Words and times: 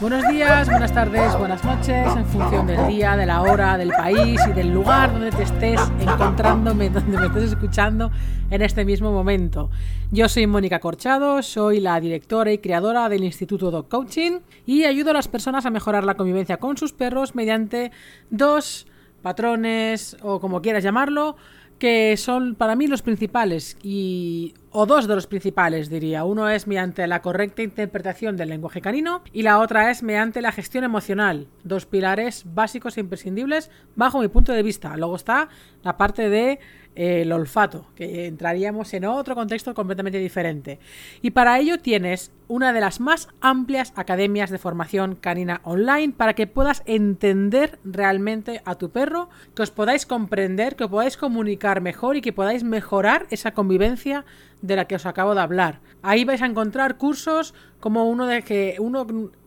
Buenos 0.00 0.26
días, 0.28 0.68
buenas 0.68 0.92
tardes, 0.92 1.38
buenas 1.38 1.64
noches, 1.64 2.16
en 2.16 2.26
función 2.26 2.66
del 2.66 2.88
día, 2.88 3.16
de 3.16 3.26
la 3.26 3.42
hora, 3.42 3.78
del 3.78 3.90
país 3.90 4.40
y 4.48 4.52
del 4.52 4.74
lugar 4.74 5.12
donde 5.12 5.30
te 5.30 5.44
estés 5.44 5.80
encontrándome, 6.00 6.90
donde 6.90 7.16
me 7.16 7.26
estés 7.26 7.44
escuchando 7.44 8.10
en 8.50 8.60
este 8.62 8.84
mismo 8.84 9.12
momento. 9.12 9.70
Yo 10.10 10.28
soy 10.28 10.48
Mónica 10.48 10.80
Corchado, 10.80 11.42
soy 11.42 11.78
la 11.78 12.00
directora 12.00 12.52
y 12.52 12.58
creadora 12.58 13.08
del 13.08 13.22
Instituto 13.22 13.70
Dog 13.70 13.88
Coaching 13.88 14.40
y 14.66 14.84
ayudo 14.84 15.10
a 15.10 15.14
las 15.14 15.28
personas 15.28 15.64
a 15.64 15.70
mejorar 15.70 16.04
la 16.04 16.16
convivencia 16.16 16.56
con 16.56 16.76
sus 16.76 16.92
perros 16.92 17.36
mediante 17.36 17.92
dos 18.30 18.86
patrones 19.22 20.16
o 20.22 20.40
como 20.40 20.60
quieras 20.60 20.82
llamarlo, 20.82 21.36
que 21.78 22.16
son 22.16 22.56
para 22.56 22.74
mí 22.74 22.88
los 22.88 23.02
principales 23.02 23.78
y 23.82 24.54
o 24.76 24.86
dos 24.86 25.06
de 25.06 25.14
los 25.14 25.28
principales 25.28 25.88
diría. 25.88 26.24
Uno 26.24 26.48
es 26.48 26.66
mediante 26.66 27.06
la 27.06 27.22
correcta 27.22 27.62
interpretación 27.62 28.36
del 28.36 28.48
lenguaje 28.48 28.80
canino 28.80 29.22
y 29.32 29.42
la 29.42 29.60
otra 29.60 29.92
es 29.92 30.02
mediante 30.02 30.42
la 30.42 30.50
gestión 30.50 30.82
emocional. 30.82 31.46
Dos 31.62 31.86
pilares 31.86 32.42
básicos 32.44 32.96
e 32.96 33.00
imprescindibles 33.00 33.70
bajo 33.94 34.18
mi 34.18 34.26
punto 34.26 34.52
de 34.52 34.64
vista. 34.64 34.96
Luego 34.96 35.14
está 35.14 35.48
la 35.84 35.96
parte 35.96 36.28
de 36.28 36.58
el 36.96 37.32
olfato, 37.32 37.86
que 37.94 38.26
entraríamos 38.26 38.94
en 38.94 39.04
otro 39.04 39.34
contexto 39.34 39.74
completamente 39.74 40.18
diferente. 40.18 40.78
Y 41.22 41.30
para 41.30 41.58
ello 41.58 41.78
tienes 41.78 42.32
una 42.46 42.72
de 42.72 42.80
las 42.80 43.00
más 43.00 43.28
amplias 43.40 43.92
academias 43.96 44.50
de 44.50 44.58
formación 44.58 45.16
canina 45.16 45.60
online 45.64 46.12
para 46.16 46.34
que 46.34 46.46
puedas 46.46 46.82
entender 46.86 47.78
realmente 47.84 48.60
a 48.64 48.76
tu 48.76 48.90
perro, 48.90 49.28
que 49.54 49.62
os 49.62 49.70
podáis 49.70 50.06
comprender, 50.06 50.76
que 50.76 50.84
os 50.84 50.90
podáis 50.90 51.16
comunicar 51.16 51.80
mejor 51.80 52.16
y 52.16 52.20
que 52.20 52.32
podáis 52.32 52.62
mejorar 52.62 53.26
esa 53.30 53.52
convivencia 53.52 54.24
de 54.64 54.76
la 54.76 54.86
que 54.86 54.96
os 54.96 55.06
acabo 55.06 55.34
de 55.34 55.42
hablar. 55.42 55.80
Ahí 56.02 56.24
vais 56.24 56.42
a 56.42 56.46
encontrar 56.46 56.96
cursos 56.96 57.54
como 57.80 58.08
uno 58.08 58.26
de 58.26 58.42
que 58.42 58.76
uno 58.80 59.06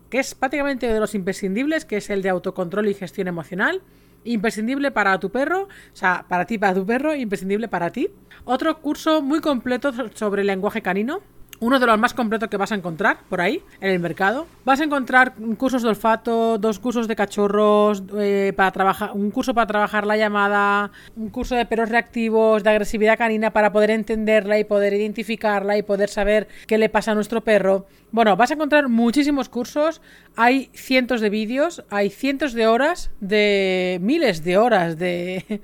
que 0.10 0.20
es 0.20 0.36
prácticamente 0.36 0.88
de 0.88 1.00
los 1.00 1.16
imprescindibles, 1.16 1.86
que 1.86 1.98
es 1.98 2.10
el 2.10 2.22
de 2.22 2.30
autocontrol 2.30 2.88
y 2.88 2.94
gestión 2.94 3.28
emocional 3.28 3.82
imprescindible 4.24 4.92
para 4.92 5.18
tu 5.20 5.32
perro, 5.32 5.64
o 5.64 5.96
sea, 5.96 6.26
para 6.28 6.46
ti, 6.46 6.58
para 6.58 6.74
tu 6.74 6.86
perro, 6.86 7.16
imprescindible 7.16 7.68
para 7.68 7.92
ti. 7.92 8.10
Otro 8.44 8.82
curso 8.82 9.22
muy 9.22 9.40
completo 9.40 9.94
sobre 10.14 10.42
el 10.42 10.48
lenguaje 10.48 10.82
canino, 10.82 11.22
uno 11.60 11.80
de 11.80 11.86
los 11.86 12.00
más 12.00 12.14
completos 12.14 12.50
que 12.50 12.58
vas 12.58 12.72
a 12.72 12.76
encontrar 12.76 13.20
por 13.30 13.42
ahí, 13.42 13.62
en 13.82 13.92
el 13.92 14.00
mercado. 14.00 14.48
Vas 14.66 14.80
a 14.80 14.84
encontrar 14.84 15.34
cursos 15.58 15.84
de 15.84 15.90
olfato, 15.90 16.58
dos 16.58 16.80
cursos 16.80 17.08
de 17.08 17.16
cachorros, 17.16 18.04
eh, 18.18 18.54
para 18.56 18.72
trabajar, 18.72 19.12
un 19.14 19.32
curso 19.32 19.54
para 19.54 19.68
trabajar 19.68 20.06
la 20.06 20.18
llamada, 20.18 20.92
un 21.16 21.30
curso 21.30 21.56
de 21.56 21.66
perros 21.66 21.90
reactivos, 21.90 22.64
de 22.64 22.70
agresividad 22.70 23.18
canina 23.18 23.52
para 23.52 23.72
poder 23.72 23.92
entenderla 23.92 24.60
y 24.60 24.64
poder 24.64 24.94
identificarla 24.94 25.78
y 25.78 25.84
poder 25.84 26.10
saber 26.10 26.48
qué 26.68 26.78
le 26.78 26.90
pasa 26.90 27.12
a 27.12 27.16
nuestro 27.16 27.42
perro. 27.42 27.88
Bueno, 28.12 28.36
vas 28.38 28.52
a 28.52 28.54
encontrar 28.54 28.88
muchísimos 28.88 29.50
cursos, 29.50 30.02
hay 30.36 30.70
cientos 30.74 31.22
de 31.22 31.30
vídeos, 31.30 31.84
hay 31.90 32.10
cientos 32.10 32.54
de 32.54 32.68
horas, 32.68 33.12
de 33.20 34.00
miles 34.02 34.44
de 34.44 34.58
horas 34.58 34.98
de 34.98 35.62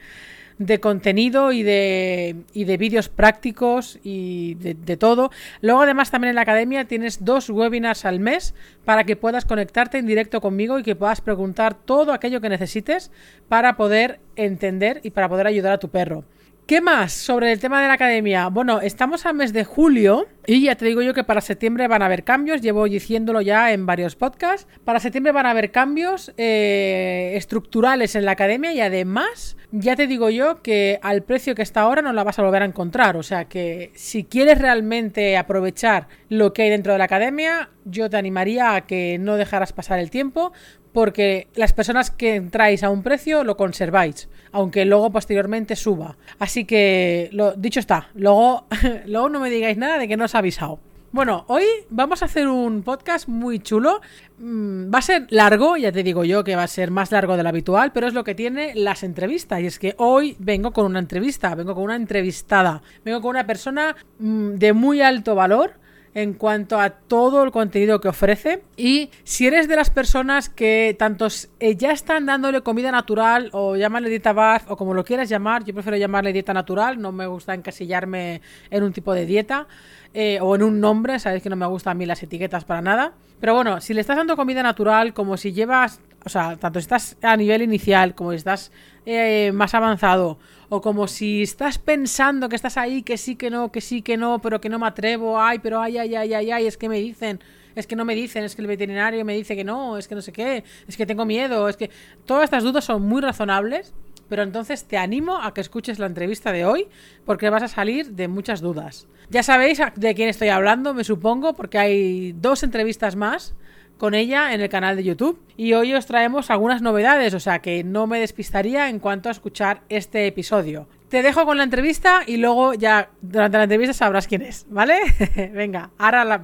de 0.66 0.80
contenido 0.80 1.52
y 1.52 1.64
de, 1.64 2.36
y 2.54 2.66
de 2.66 2.78
vídeos 2.78 3.10
prácticos 3.10 4.00
y 4.04 4.56
de, 4.56 4.74
de, 4.74 4.98
todo. 4.98 5.32
Luego 5.62 5.82
además 5.82 6.12
también 6.12 6.30
en 6.30 6.36
la 6.36 6.42
academia 6.42 6.86
tienes 6.86 7.24
dos 7.24 7.50
webinars 7.50 8.06
al 8.06 8.20
mes 8.20 8.54
para 8.86 9.04
que 9.04 9.16
puedas 9.16 9.46
conectarte 9.46 9.98
en 9.98 10.06
directo 10.06 10.42
conmigo 10.42 10.80
y 10.80 10.84
que 10.84 10.96
puedas 10.96 11.22
preguntar 11.22 11.74
todo 11.74 12.14
aquello 12.14 12.42
que 12.42 12.50
necesites 12.50 13.12
para 13.50 13.76
poder 13.76 14.20
entender 14.36 15.02
y 15.04 15.12
para 15.12 15.30
poder 15.30 15.48
ayudar 15.48 15.74
a 15.74 15.80
tu 15.80 15.90
perro. 15.90 16.24
¿Qué 16.66 16.80
más 16.80 17.12
sobre 17.12 17.52
el 17.52 17.60
tema 17.60 17.82
de 17.82 17.90
la 17.90 17.96
academia? 17.96 18.48
Bueno, 18.48 18.80
estamos 18.80 19.26
al 19.26 19.36
mes 19.36 19.52
de 19.52 19.66
julio 19.66 20.28
y 20.48 20.64
ya 20.64 20.76
te 20.76 20.86
digo 20.86 21.02
yo 21.02 21.14
que 21.14 21.26
para 21.26 21.42
septiembre 21.42 21.90
van 21.90 22.02
a 22.02 22.06
haber 22.06 22.24
cambios, 22.24 22.62
llevo 22.62 22.86
diciéndolo 22.86 23.42
ya 23.42 23.74
en 23.74 23.86
varios 23.86 24.16
podcasts. 24.16 24.66
Para 24.86 25.02
septiembre 25.02 25.34
van 25.34 25.46
a 25.46 25.50
haber 25.52 25.72
cambios 25.72 26.32
eh, 26.38 27.34
estructurales 27.36 28.16
en 28.16 28.24
la 28.24 28.32
academia 28.32 28.72
y 28.72 28.80
además 28.80 29.58
ya 29.72 29.98
te 29.98 30.08
digo 30.08 30.30
yo 30.30 30.62
que 30.62 31.00
al 31.02 31.24
precio 31.24 31.54
que 31.54 31.64
está 31.64 31.82
ahora 31.82 32.02
no 32.02 32.14
la 32.14 32.24
vas 32.24 32.40
a 32.40 32.44
volver 32.44 32.62
a 32.62 32.66
encontrar. 32.66 33.18
O 33.18 33.24
sea 33.24 33.44
que 33.44 33.92
si 33.96 34.24
quieres 34.24 34.58
realmente 34.58 35.36
aprovechar 35.36 36.08
lo 36.30 36.54
que 36.54 36.62
hay 36.62 36.70
dentro 36.70 36.94
de 36.94 37.00
la 37.00 37.06
academia, 37.06 37.72
yo 37.84 38.10
te 38.10 38.16
animaría 38.16 38.76
a 38.76 38.82
que 38.86 39.18
no 39.20 39.36
dejaras 39.36 39.74
pasar 39.74 40.00
el 40.00 40.10
tiempo 40.10 40.54
porque 40.94 41.48
las 41.56 41.74
personas 41.74 42.12
que 42.12 42.36
entráis 42.36 42.84
a 42.84 42.90
un 42.90 43.04
precio 43.04 43.44
lo 43.44 43.58
conserváis, 43.58 44.30
aunque 44.52 44.86
luego 44.86 45.12
posteriormente 45.12 45.76
suba. 45.76 46.18
Así 46.40 46.66
que, 46.66 47.30
lo, 47.34 47.54
dicho 47.54 47.80
está, 47.80 48.10
luego, 48.14 48.68
luego 49.06 49.30
no 49.30 49.40
me 49.40 49.50
digáis 49.50 49.78
nada 49.78 49.98
de 49.98 50.08
que 50.08 50.16
no 50.16 50.26
os 50.26 50.36
ha 50.36 50.40
avisado. 50.40 50.80
Bueno, 51.14 51.46
hoy 51.48 51.64
vamos 51.92 52.24
a 52.24 52.26
hacer 52.26 52.48
un 52.48 52.82
podcast 52.82 53.28
muy 53.28 53.60
chulo. 53.60 54.02
Mm, 54.40 54.92
va 54.92 54.98
a 54.98 55.02
ser 55.04 55.28
largo, 55.30 55.78
ya 55.78 55.92
te 55.92 56.02
digo 56.02 56.24
yo 56.24 56.44
que 56.44 56.56
va 56.56 56.64
a 56.64 56.68
ser 56.68 56.90
más 56.90 57.12
largo 57.12 57.38
de 57.38 57.44
lo 57.44 57.50
habitual, 57.50 57.92
pero 57.92 58.08
es 58.08 58.16
lo 58.16 58.24
que 58.24 58.34
tiene 58.34 58.74
las 58.74 59.04
entrevistas. 59.04 59.62
Y 59.62 59.68
es 59.68 59.78
que 59.78 59.94
hoy 60.00 60.36
vengo 60.40 60.74
con 60.74 60.88
una 60.88 60.98
entrevista, 60.98 61.54
vengo 61.54 61.76
con 61.76 61.84
una 61.84 61.98
entrevistada, 61.98 62.82
vengo 63.06 63.22
con 63.22 63.30
una 63.30 63.46
persona 63.46 63.96
mm, 64.18 64.54
de 64.56 64.74
muy 64.74 65.02
alto 65.02 65.36
valor 65.36 65.83
en 66.16 66.34
cuanto 66.34 66.80
a 66.80 66.90
todo 66.90 67.44
el 67.44 67.52
contenido 67.52 68.00
que 68.00 68.08
ofrece. 68.08 68.64
Y 68.78 69.10
si 69.24 69.48
eres 69.48 69.68
de 69.68 69.76
las 69.76 69.90
personas 69.90 70.50
que 70.50 70.96
tantos 70.98 71.50
eh, 71.60 71.76
ya 71.76 71.92
están 71.92 72.26
dándole 72.26 72.62
comida 72.62 72.92
natural 72.92 73.50
o 73.54 73.76
llámale 73.76 74.10
dieta 74.10 74.34
bath 74.34 74.70
o 74.70 74.78
como 74.78 74.94
lo 74.94 75.04
quieras 75.04 75.30
llamar, 75.30 75.64
yo 75.64 75.74
prefiero 75.74 75.98
llamarle 75.98 76.34
dieta 76.34 76.54
natural, 76.54 77.02
no 77.02 77.12
me 77.12 77.28
gusta 77.28 77.54
encasillarme 77.54 78.42
en 78.70 78.84
un 78.84 78.94
tipo 78.94 79.14
de 79.14 79.26
dieta. 79.26 79.68
Eh, 80.16 80.38
o 80.42 80.56
en 80.56 80.62
un 80.62 80.80
nombre, 80.80 81.18
sabéis 81.18 81.42
que 81.42 81.50
no 81.50 81.56
me 81.56 81.66
gustan 81.66 81.92
a 81.92 81.94
mí 81.96 82.06
las 82.06 82.22
etiquetas 82.22 82.66
para 82.66 82.82
nada. 82.82 83.14
Pero 83.40 83.56
bueno, 83.56 83.82
si 83.82 83.96
le 83.96 84.02
estás 84.02 84.16
dando 84.16 84.36
comida 84.36 84.62
natural, 84.62 85.14
como 85.14 85.38
si 85.38 85.54
llevas, 85.54 86.00
o 86.26 86.30
sea, 86.30 86.58
tanto 86.58 86.80
si 86.80 86.84
estás 86.84 87.18
a 87.22 87.36
nivel 87.36 87.62
inicial 87.62 88.16
como 88.16 88.32
si 88.32 88.38
estás 88.38 88.72
eh, 89.06 89.52
más 89.54 89.74
avanzado, 89.74 90.38
o 90.70 90.82
como 90.82 91.08
si 91.08 91.44
estás 91.44 91.78
pensando 91.78 92.50
que 92.50 92.56
estás 92.56 92.78
ahí, 92.78 93.04
que 93.04 93.18
sí, 93.18 93.36
que 93.36 93.50
no, 93.50 93.72
que 93.72 93.82
sí, 93.82 94.02
que 94.02 94.18
no, 94.18 94.40
pero 94.40 94.62
que 94.62 94.70
no 94.70 94.80
me 94.80 94.88
atrevo, 94.88 95.40
ay, 95.40 95.60
pero 95.60 95.80
ay, 95.82 95.98
ay, 95.98 96.16
ay, 96.16 96.34
ay, 96.34 96.52
ay, 96.52 96.68
es 96.68 96.78
que 96.78 96.90
me 96.90 97.00
dicen, 97.00 97.40
es 97.76 97.88
que 97.88 97.96
no 97.96 98.06
me 98.06 98.16
dicen, 98.16 98.44
es 98.44 98.56
que 98.56 98.62
el 98.62 98.68
veterinario 98.68 99.24
me 99.26 99.36
dice 99.36 99.56
que 99.56 99.64
no, 99.64 99.98
es 99.98 100.08
que 100.08 100.16
no 100.16 100.22
sé 100.22 100.32
qué, 100.32 100.64
es 100.88 100.98
que 100.98 101.06
tengo 101.06 101.26
miedo, 101.26 101.68
es 101.70 101.78
que 101.78 101.90
todas 102.26 102.46
estas 102.46 102.64
dudas 102.64 102.86
son 102.86 103.04
muy 103.04 103.22
razonables, 103.22 103.94
pero 104.30 104.44
entonces 104.44 104.86
te 104.86 104.98
animo 104.98 105.38
a 105.38 105.54
que 105.54 105.62
escuches 105.62 106.00
la 106.00 106.08
entrevista 106.08 106.52
de 106.52 106.66
hoy 106.66 106.88
porque 107.26 107.50
vas 107.50 107.64
a 107.64 107.68
salir 107.68 108.12
de 108.12 108.28
muchas 108.28 108.62
dudas. 108.62 109.08
Ya 109.30 109.44
sabéis 109.44 109.80
de 109.96 110.16
quién 110.16 110.30
estoy 110.30 110.48
hablando, 110.48 110.94
me 110.94 111.04
supongo, 111.04 111.54
porque 111.54 111.78
hay 111.78 112.32
dos 112.34 112.64
entrevistas 112.64 113.16
más 113.16 113.54
con 114.04 114.16
ella 114.16 114.54
en 114.54 114.60
el 114.60 114.68
canal 114.68 114.98
de 114.98 115.06
YouTube. 115.06 115.42
Y 115.56 115.72
hoy 115.72 115.94
os 115.94 116.06
traemos 116.06 116.52
algunas 116.52 116.82
novedades, 116.82 117.34
o 117.36 117.40
sea 117.40 117.60
que 117.60 117.86
no 117.86 118.06
me 118.06 118.20
despistaría 118.20 118.90
en 118.90 119.00
cuanto 119.00 119.30
a 119.30 119.32
escuchar 119.32 119.84
este 119.88 120.28
episodio. 120.28 120.90
Te 121.08 121.22
dejo 121.22 121.46
con 121.46 121.56
la 121.56 121.64
entrevista 121.64 122.22
y 122.28 122.36
luego 122.36 122.74
ya 122.74 123.12
durante 123.22 123.56
la 123.60 123.64
entrevista 123.64 123.94
sabrás 123.94 124.28
quién 124.28 124.42
es, 124.42 124.66
¿vale? 124.68 125.00
Venga, 125.54 125.92
ahora 125.98 126.26
la... 126.26 126.44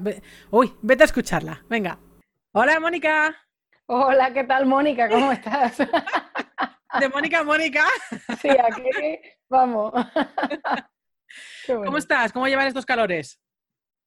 Uy, 0.52 0.74
vete 0.82 1.04
a 1.04 1.08
escucharla. 1.08 1.62
Venga. 1.68 2.00
Hola, 2.54 2.80
Mónica. 2.80 3.36
Hola, 3.88 4.32
¿qué 4.32 4.46
tal, 4.46 4.66
Mónica? 4.66 5.10
¿Cómo 5.10 5.30
estás? 5.34 5.80
De 5.80 7.10
Mónica 7.10 7.44
Mónica. 7.44 7.84
Sí, 8.42 8.48
aquí 8.52 9.20
vamos. 9.50 9.92
Bueno. 11.68 11.86
¿Cómo 11.86 11.98
estás? 12.00 12.32
¿Cómo 12.32 12.48
llevan 12.48 12.66
estos 12.66 12.88
calores? 12.88 13.40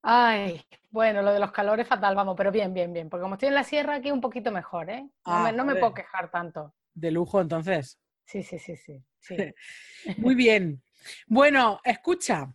Ay, 0.02 0.60
bueno, 0.90 1.22
lo 1.22 1.32
de 1.32 1.38
los 1.38 1.52
calores 1.52 1.86
fatal, 1.86 2.14
vamos, 2.14 2.34
pero 2.36 2.50
bien, 2.50 2.74
bien, 2.74 2.92
bien. 2.92 3.08
Porque 3.08 3.22
como 3.22 3.34
estoy 3.34 3.48
en 3.48 3.54
la 3.54 3.64
sierra 3.64 3.94
aquí 3.94 4.10
un 4.10 4.20
poquito 4.20 4.50
mejor, 4.50 4.90
¿eh? 4.90 5.02
No, 5.02 5.10
ah, 5.24 5.44
me, 5.44 5.52
no 5.52 5.64
me, 5.64 5.76
puedo 5.76 5.94
quejar 5.94 6.30
tanto. 6.30 6.74
De 6.92 7.10
lujo, 7.10 7.40
entonces. 7.40 7.98
Sí, 8.24 8.42
sí, 8.42 8.58
sí, 8.58 8.76
sí. 8.76 9.02
sí. 9.20 9.36
Muy 10.18 10.34
bien. 10.34 10.82
Bueno, 11.26 11.80
escucha. 11.84 12.52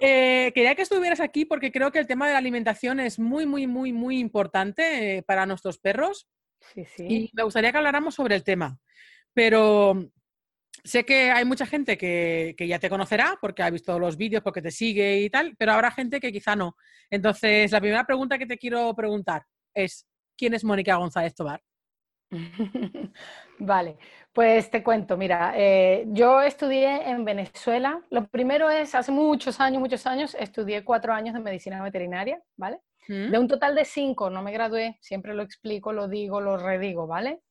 Eh, 0.00 0.52
quería 0.54 0.74
que 0.74 0.82
estuvieras 0.82 1.20
aquí 1.20 1.44
porque 1.44 1.72
creo 1.72 1.92
que 1.92 1.98
el 1.98 2.06
tema 2.06 2.26
de 2.26 2.32
la 2.32 2.38
alimentación 2.38 2.98
es 2.98 3.20
muy, 3.20 3.46
muy, 3.46 3.68
muy, 3.68 3.92
muy 3.92 4.18
importante 4.18 5.18
eh, 5.18 5.22
para 5.22 5.46
nuestros 5.46 5.78
perros. 5.78 6.28
Sí, 6.74 6.84
sí. 6.84 7.06
Y 7.08 7.30
me 7.34 7.44
gustaría 7.44 7.70
que 7.70 7.78
habláramos 7.78 8.14
sobre 8.14 8.34
el 8.34 8.42
tema. 8.42 8.80
Pero 9.32 10.10
sé 10.84 11.04
que 11.04 11.30
hay 11.30 11.44
mucha 11.44 11.66
gente 11.66 11.96
que, 11.96 12.54
que, 12.56 12.66
ya 12.66 12.78
te 12.78 12.88
conocerá 12.88 13.38
porque 13.40 13.62
ha 13.62 13.70
visto 13.70 13.98
los 13.98 14.16
vídeos, 14.16 14.42
porque 14.42 14.62
te 14.62 14.70
sigue 14.70 15.20
y 15.20 15.30
tal, 15.30 15.54
pero 15.58 15.72
habrá 15.72 15.90
gente 15.90 16.20
que 16.20 16.32
quizá 16.32 16.56
no. 16.56 16.76
Entonces, 17.10 17.70
la 17.72 17.80
primera 17.80 18.04
pregunta 18.04 18.38
que 18.38 18.46
te 18.46 18.58
quiero 18.58 18.94
preguntar 18.94 19.42
es, 19.74 20.06
¿quién 20.36 20.54
es 20.54 20.64
Mónica 20.64 20.96
González 20.96 21.34
Tobar? 21.34 21.62
vale, 23.58 23.98
pues 24.32 24.70
te 24.70 24.82
cuento, 24.82 25.16
mira, 25.16 25.52
eh, 25.56 26.04
yo 26.08 26.40
estudié 26.42 27.08
en 27.08 27.24
Venezuela. 27.24 28.00
Lo 28.10 28.26
primero 28.26 28.68
es, 28.70 28.94
hace 28.94 29.12
muchos 29.12 29.60
años, 29.60 29.80
muchos 29.80 30.06
años, 30.06 30.36
estudié 30.38 30.84
cuatro 30.84 31.12
años 31.12 31.34
de 31.34 31.40
medicina 31.40 31.82
veterinaria, 31.82 32.42
¿vale? 32.56 32.80
¿Mm? 33.08 33.30
De 33.30 33.38
un 33.38 33.46
total 33.46 33.74
de 33.74 33.84
cinco, 33.84 34.28
no 34.30 34.42
me 34.42 34.52
gradué, 34.52 34.98
siempre 35.00 35.34
lo 35.34 35.42
explico, 35.42 35.92
lo 35.92 36.08
digo, 36.08 36.40
lo 36.40 36.56
redigo, 36.56 37.06
¿vale? 37.06 37.42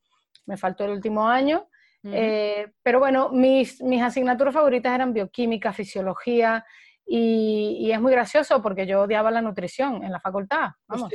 Me 0.46 0.58
faltó 0.58 0.86
el 0.86 0.92
último 0.92 1.28
año 1.28 1.70
eh, 2.06 2.72
pero 2.84 3.00
bueno, 3.00 3.30
mis, 3.30 3.82
mis 3.82 4.02
asignaturas 4.02 4.54
favoritas 4.54 4.94
eran 4.94 5.14
bioquímica, 5.14 5.74
fisiología, 5.74 6.66
y, 7.08 7.78
y, 7.82 7.92
es 7.92 8.02
muy 8.02 8.12
gracioso 8.12 8.64
porque 8.64 8.88
yo 8.88 9.04
odiaba 9.04 9.30
la 9.30 9.42
nutrición 9.42 10.04
en 10.04 10.12
la 10.12 10.20
facultad. 10.20 10.72
Vamos. 10.88 11.12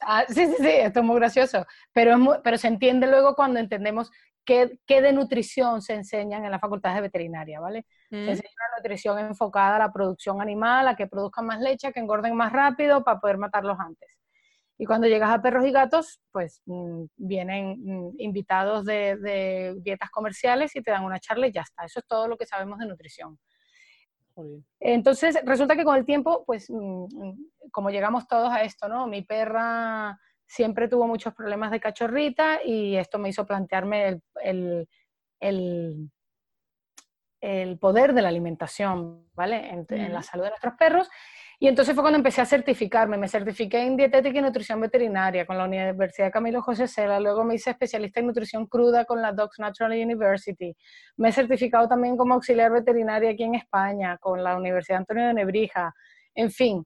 Ah, 0.00 0.24
sí, 0.28 0.46
sí, 0.46 0.54
sí, 0.58 0.68
esto 0.68 1.00
es 1.00 1.06
muy 1.06 1.16
gracioso, 1.16 1.66
pero, 1.92 2.16
pero 2.44 2.58
se 2.58 2.68
entiende 2.68 3.06
luego 3.06 3.34
cuando 3.34 3.58
entendemos 3.58 4.10
qué, 4.44 4.78
qué, 4.86 5.02
de 5.02 5.12
nutrición 5.12 5.82
se 5.82 5.94
enseñan 5.94 6.44
en 6.44 6.50
las 6.50 6.60
facultades 6.60 6.96
de 6.96 7.02
veterinaria, 7.02 7.60
¿vale? 7.60 7.84
Se 8.10 8.16
mm. 8.16 8.28
enseña 8.28 8.50
una 8.68 8.76
nutrición 8.78 9.18
enfocada 9.18 9.76
a 9.76 9.78
la 9.80 9.92
producción 9.92 10.40
animal, 10.40 10.86
a 10.86 10.96
que 10.96 11.08
produzcan 11.08 11.46
más 11.46 11.60
leche, 11.60 11.88
a 11.88 11.92
que 11.92 12.00
engorden 12.00 12.36
más 12.36 12.52
rápido 12.52 13.02
para 13.02 13.18
poder 13.18 13.38
matarlos 13.38 13.78
antes. 13.80 14.15
Y 14.78 14.84
cuando 14.84 15.06
llegas 15.06 15.30
a 15.30 15.40
perros 15.40 15.64
y 15.64 15.72
gatos, 15.72 16.20
pues 16.30 16.60
mm, 16.66 17.04
vienen 17.16 17.76
mm, 17.82 18.14
invitados 18.18 18.84
de, 18.84 19.16
de, 19.16 19.74
dietas 19.78 20.10
comerciales 20.10 20.76
y 20.76 20.82
te 20.82 20.90
dan 20.90 21.04
una 21.04 21.18
charla 21.18 21.46
y 21.46 21.52
ya 21.52 21.62
está. 21.62 21.84
Eso 21.84 22.00
es 22.00 22.06
todo 22.06 22.28
lo 22.28 22.36
que 22.36 22.46
sabemos 22.46 22.78
de 22.78 22.86
nutrición. 22.86 23.38
Entonces, 24.80 25.38
resulta 25.44 25.76
que 25.76 25.84
con 25.84 25.96
el 25.96 26.04
tiempo, 26.04 26.44
pues 26.44 26.68
como 27.70 27.90
llegamos 27.90 28.28
todos 28.28 28.52
a 28.52 28.62
esto, 28.62 28.88
¿no? 28.88 29.06
Mi 29.06 29.22
perra 29.22 30.18
siempre 30.46 30.88
tuvo 30.88 31.06
muchos 31.06 31.34
problemas 31.34 31.70
de 31.70 31.80
cachorrita 31.80 32.60
y 32.64 32.96
esto 32.96 33.18
me 33.18 33.30
hizo 33.30 33.46
plantearme 33.46 34.20
el, 34.42 34.88
el, 35.40 36.10
el, 37.40 37.78
poder 37.78 38.12
de 38.12 38.22
la 38.22 38.28
alimentación, 38.28 39.26
¿vale? 39.34 39.68
En, 39.88 40.12
la 40.12 40.22
salud 40.22 40.44
de 40.44 40.50
nuestros 40.50 40.74
perros. 40.74 41.08
Y 41.58 41.68
entonces 41.68 41.94
fue 41.94 42.02
cuando 42.02 42.18
empecé 42.18 42.42
a 42.42 42.46
certificarme. 42.46 43.16
Me 43.16 43.28
certifiqué 43.28 43.82
en 43.82 43.96
dietética 43.96 44.38
y 44.38 44.42
nutrición 44.42 44.80
veterinaria 44.80 45.46
con 45.46 45.56
la 45.56 45.64
Universidad 45.64 46.30
Camilo 46.30 46.60
José 46.60 46.86
Cela. 46.86 47.18
Luego 47.18 47.44
me 47.44 47.54
hice 47.54 47.70
especialista 47.70 48.20
en 48.20 48.26
nutrición 48.26 48.66
cruda 48.66 49.06
con 49.06 49.22
la 49.22 49.32
Docs 49.32 49.58
Natural 49.58 49.92
University. 49.92 50.76
Me 51.16 51.30
he 51.30 51.32
certificado 51.32 51.88
también 51.88 52.16
como 52.16 52.34
auxiliar 52.34 52.70
veterinaria 52.72 53.30
aquí 53.30 53.44
en 53.44 53.54
España 53.54 54.18
con 54.18 54.44
la 54.44 54.56
Universidad 54.56 54.98
Antonio 54.98 55.26
de 55.28 55.34
Nebrija. 55.34 55.94
En 56.34 56.50
fin. 56.50 56.84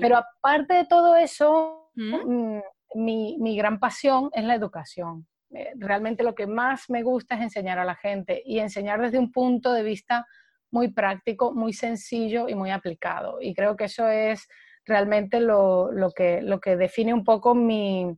Pero 0.00 0.16
aparte 0.16 0.74
de 0.74 0.84
todo 0.84 1.16
eso, 1.16 1.90
mm, 1.94 2.60
mi, 2.94 3.36
mi 3.40 3.56
gran 3.56 3.80
pasión 3.80 4.30
es 4.32 4.44
la 4.44 4.54
educación. 4.54 5.26
Eh, 5.54 5.72
realmente 5.76 6.22
lo 6.22 6.34
que 6.34 6.46
más 6.46 6.88
me 6.88 7.02
gusta 7.02 7.34
es 7.34 7.42
enseñar 7.42 7.78
a 7.78 7.84
la 7.84 7.94
gente 7.94 8.42
y 8.44 8.58
enseñar 8.58 9.00
desde 9.00 9.18
un 9.18 9.32
punto 9.32 9.72
de 9.72 9.82
vista 9.82 10.26
muy 10.72 10.92
práctico, 10.92 11.52
muy 11.52 11.72
sencillo 11.72 12.48
y 12.48 12.54
muy 12.54 12.70
aplicado. 12.70 13.38
Y 13.40 13.54
creo 13.54 13.76
que 13.76 13.84
eso 13.84 14.08
es 14.08 14.48
realmente 14.84 15.38
lo, 15.38 15.90
que, 16.16 16.40
lo 16.42 16.58
que 16.58 16.76
define 16.76 17.14
un 17.14 17.24
poco 17.24 17.54
mi, 17.54 18.16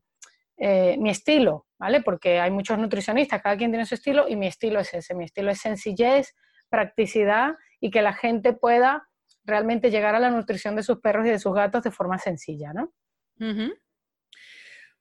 eh, 0.56 0.96
mi 0.98 1.10
estilo, 1.10 1.66
¿vale? 1.78 2.00
Porque 2.00 2.40
hay 2.40 2.50
muchos 2.50 2.78
nutricionistas, 2.78 3.42
cada 3.42 3.56
quien 3.56 3.70
tiene 3.70 3.84
su 3.84 3.96
estilo 3.96 4.26
y 4.28 4.36
mi 4.36 4.46
estilo 4.46 4.80
es 4.80 4.94
ese. 4.94 5.14
Mi 5.14 5.24
estilo 5.24 5.50
es 5.50 5.60
sencillez, 5.60 6.34
practicidad 6.70 7.54
y 7.80 7.90
que 7.90 8.02
la 8.02 8.14
gente 8.14 8.54
pueda 8.54 9.06
realmente 9.44 9.90
llegar 9.90 10.14
a 10.14 10.20
la 10.20 10.30
nutrición 10.30 10.76
de 10.76 10.82
sus 10.82 11.00
perros 11.00 11.26
y 11.26 11.30
de 11.30 11.38
sus 11.38 11.52
gatos 11.52 11.82
de 11.82 11.90
forma 11.90 12.18
sencilla, 12.18 12.72
¿no? 12.72 12.92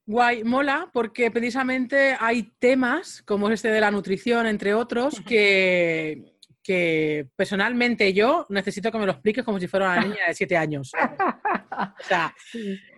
Guay, 0.05 0.43
mola, 0.43 0.89
porque 0.91 1.31
precisamente 1.31 2.17
hay 2.19 2.51
temas, 2.59 3.21
como 3.21 3.49
este 3.49 3.69
de 3.69 3.79
la 3.79 3.89
nutrición, 3.89 4.47
entre 4.47 4.73
otros, 4.73 5.21
que, 5.21 6.32
que 6.63 7.27
personalmente 7.35 8.13
yo 8.13 8.45
necesito 8.49 8.91
que 8.91 8.97
me 8.97 9.05
lo 9.05 9.11
expliques 9.11 9.43
como 9.43 9.59
si 9.59 9.67
fuera 9.67 9.91
una 9.91 10.01
niña 10.01 10.27
de 10.27 10.33
siete 10.33 10.57
años. 10.57 10.91
O 11.75 12.03
sea, 12.03 12.31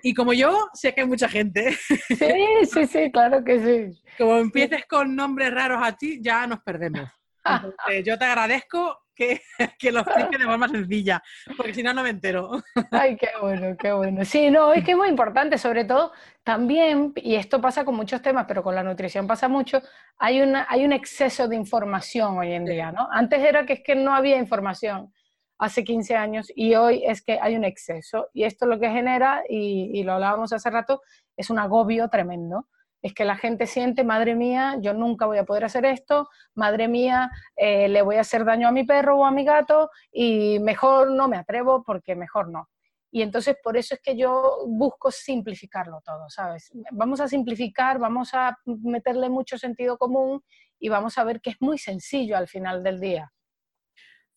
y 0.04 0.14
como 0.14 0.34
yo, 0.34 0.68
sé 0.74 0.94
que 0.94 1.00
hay 1.00 1.08
mucha 1.08 1.30
gente. 1.30 1.72
Sí, 1.72 2.34
sí, 2.70 2.86
sí, 2.86 3.10
claro 3.10 3.42
que 3.42 3.60
sí. 3.94 4.02
Como 4.18 4.36
empieces 4.36 4.86
con 4.86 5.16
nombres 5.16 5.54
raros 5.54 5.80
a 5.82 5.96
ti, 5.96 6.20
ya 6.22 6.46
nos 6.46 6.60
perdemos. 6.60 7.10
yo 8.06 8.18
te 8.18 8.26
agradezco 8.26 9.05
que, 9.16 9.42
que 9.80 9.92
lo 9.92 10.02
explique 10.02 10.38
de 10.38 10.46
forma 10.46 10.68
sencilla, 10.68 11.24
porque 11.58 11.74
si 11.74 11.84
no, 11.84 11.94
no 11.94 12.04
me 12.04 12.10
entero. 12.10 12.52
Ay, 12.92 13.18
qué 13.18 13.30
bueno, 13.42 13.76
qué 13.78 13.92
bueno. 13.92 14.26
Sí, 14.26 14.50
no, 14.52 14.74
es 14.74 14.84
que 14.84 14.92
es 14.92 14.98
muy 14.98 15.10
importante, 15.10 15.58
sobre 15.58 15.86
todo 15.86 16.12
también, 16.44 17.14
y 17.16 17.36
esto 17.36 17.60
pasa 17.62 17.86
con 17.86 17.96
muchos 17.96 18.22
temas, 18.22 18.46
pero 18.48 18.62
con 18.62 18.76
la 18.76 18.84
nutrición 18.84 19.26
pasa 19.26 19.48
mucho, 19.48 19.82
hay, 20.18 20.42
una, 20.42 20.68
hay 20.70 20.86
un 20.86 20.92
exceso 20.92 21.48
de 21.48 21.56
información 21.56 22.38
hoy 22.38 22.54
en 22.54 22.66
día, 22.66 22.92
¿no? 22.92 23.08
Antes 23.12 23.42
era 23.42 23.66
que 23.66 23.74
es 23.74 23.84
que 23.84 23.96
no 23.96 24.14
había 24.14 24.38
información 24.38 25.12
hace 25.58 25.84
15 25.84 26.16
años 26.16 26.52
y 26.54 26.76
hoy 26.76 27.04
es 27.06 27.24
que 27.24 27.40
hay 27.42 27.56
un 27.56 27.64
exceso 27.64 28.28
y 28.34 28.44
esto 28.44 28.66
lo 28.66 28.80
que 28.80 28.90
genera, 28.90 29.44
y, 29.48 29.92
y 29.94 30.04
lo 30.04 30.14
hablábamos 30.14 30.54
hace 30.54 30.70
rato, 30.70 31.02
es 31.38 31.50
un 31.50 31.60
agobio 31.60 32.10
tremendo 32.10 32.68
es 33.06 33.14
que 33.14 33.24
la 33.24 33.38
gente 33.38 33.68
siente, 33.68 34.04
madre 34.04 34.34
mía, 34.34 34.78
yo 34.82 34.96
nunca 34.96 35.28
voy 35.28 35.38
a 35.38 35.44
poder 35.44 35.64
hacer 35.64 35.86
esto, 35.86 36.28
madre 36.56 36.88
mía, 36.88 37.30
eh, 37.56 37.88
le 37.88 38.02
voy 38.02 38.16
a 38.16 38.22
hacer 38.22 38.44
daño 38.44 38.68
a 38.68 38.72
mi 38.72 38.84
perro 38.84 39.20
o 39.20 39.26
a 39.26 39.32
mi 39.32 39.46
gato 39.46 39.92
y 40.12 40.58
mejor 40.58 41.12
no 41.12 41.28
me 41.28 41.38
atrevo 41.38 41.84
porque 41.84 42.16
mejor 42.16 42.50
no. 42.50 42.68
Y 43.12 43.22
entonces 43.22 43.58
por 43.62 43.78
eso 43.78 43.94
es 43.94 44.02
que 44.02 44.18
yo 44.18 44.66
busco 44.66 45.12
simplificarlo 45.12 46.02
todo, 46.04 46.32
¿sabes? 46.32 46.72
Vamos 46.94 47.20
a 47.20 47.28
simplificar, 47.28 48.00
vamos 48.00 48.34
a 48.34 48.58
meterle 48.66 49.30
mucho 49.30 49.60
sentido 49.60 50.00
común 50.00 50.42
y 50.80 50.90
vamos 50.90 51.20
a 51.20 51.24
ver 51.26 51.42
que 51.42 51.52
es 51.52 51.58
muy 51.60 51.78
sencillo 51.78 52.36
al 52.36 52.48
final 52.48 52.82
del 52.82 53.00
día. 53.00 53.32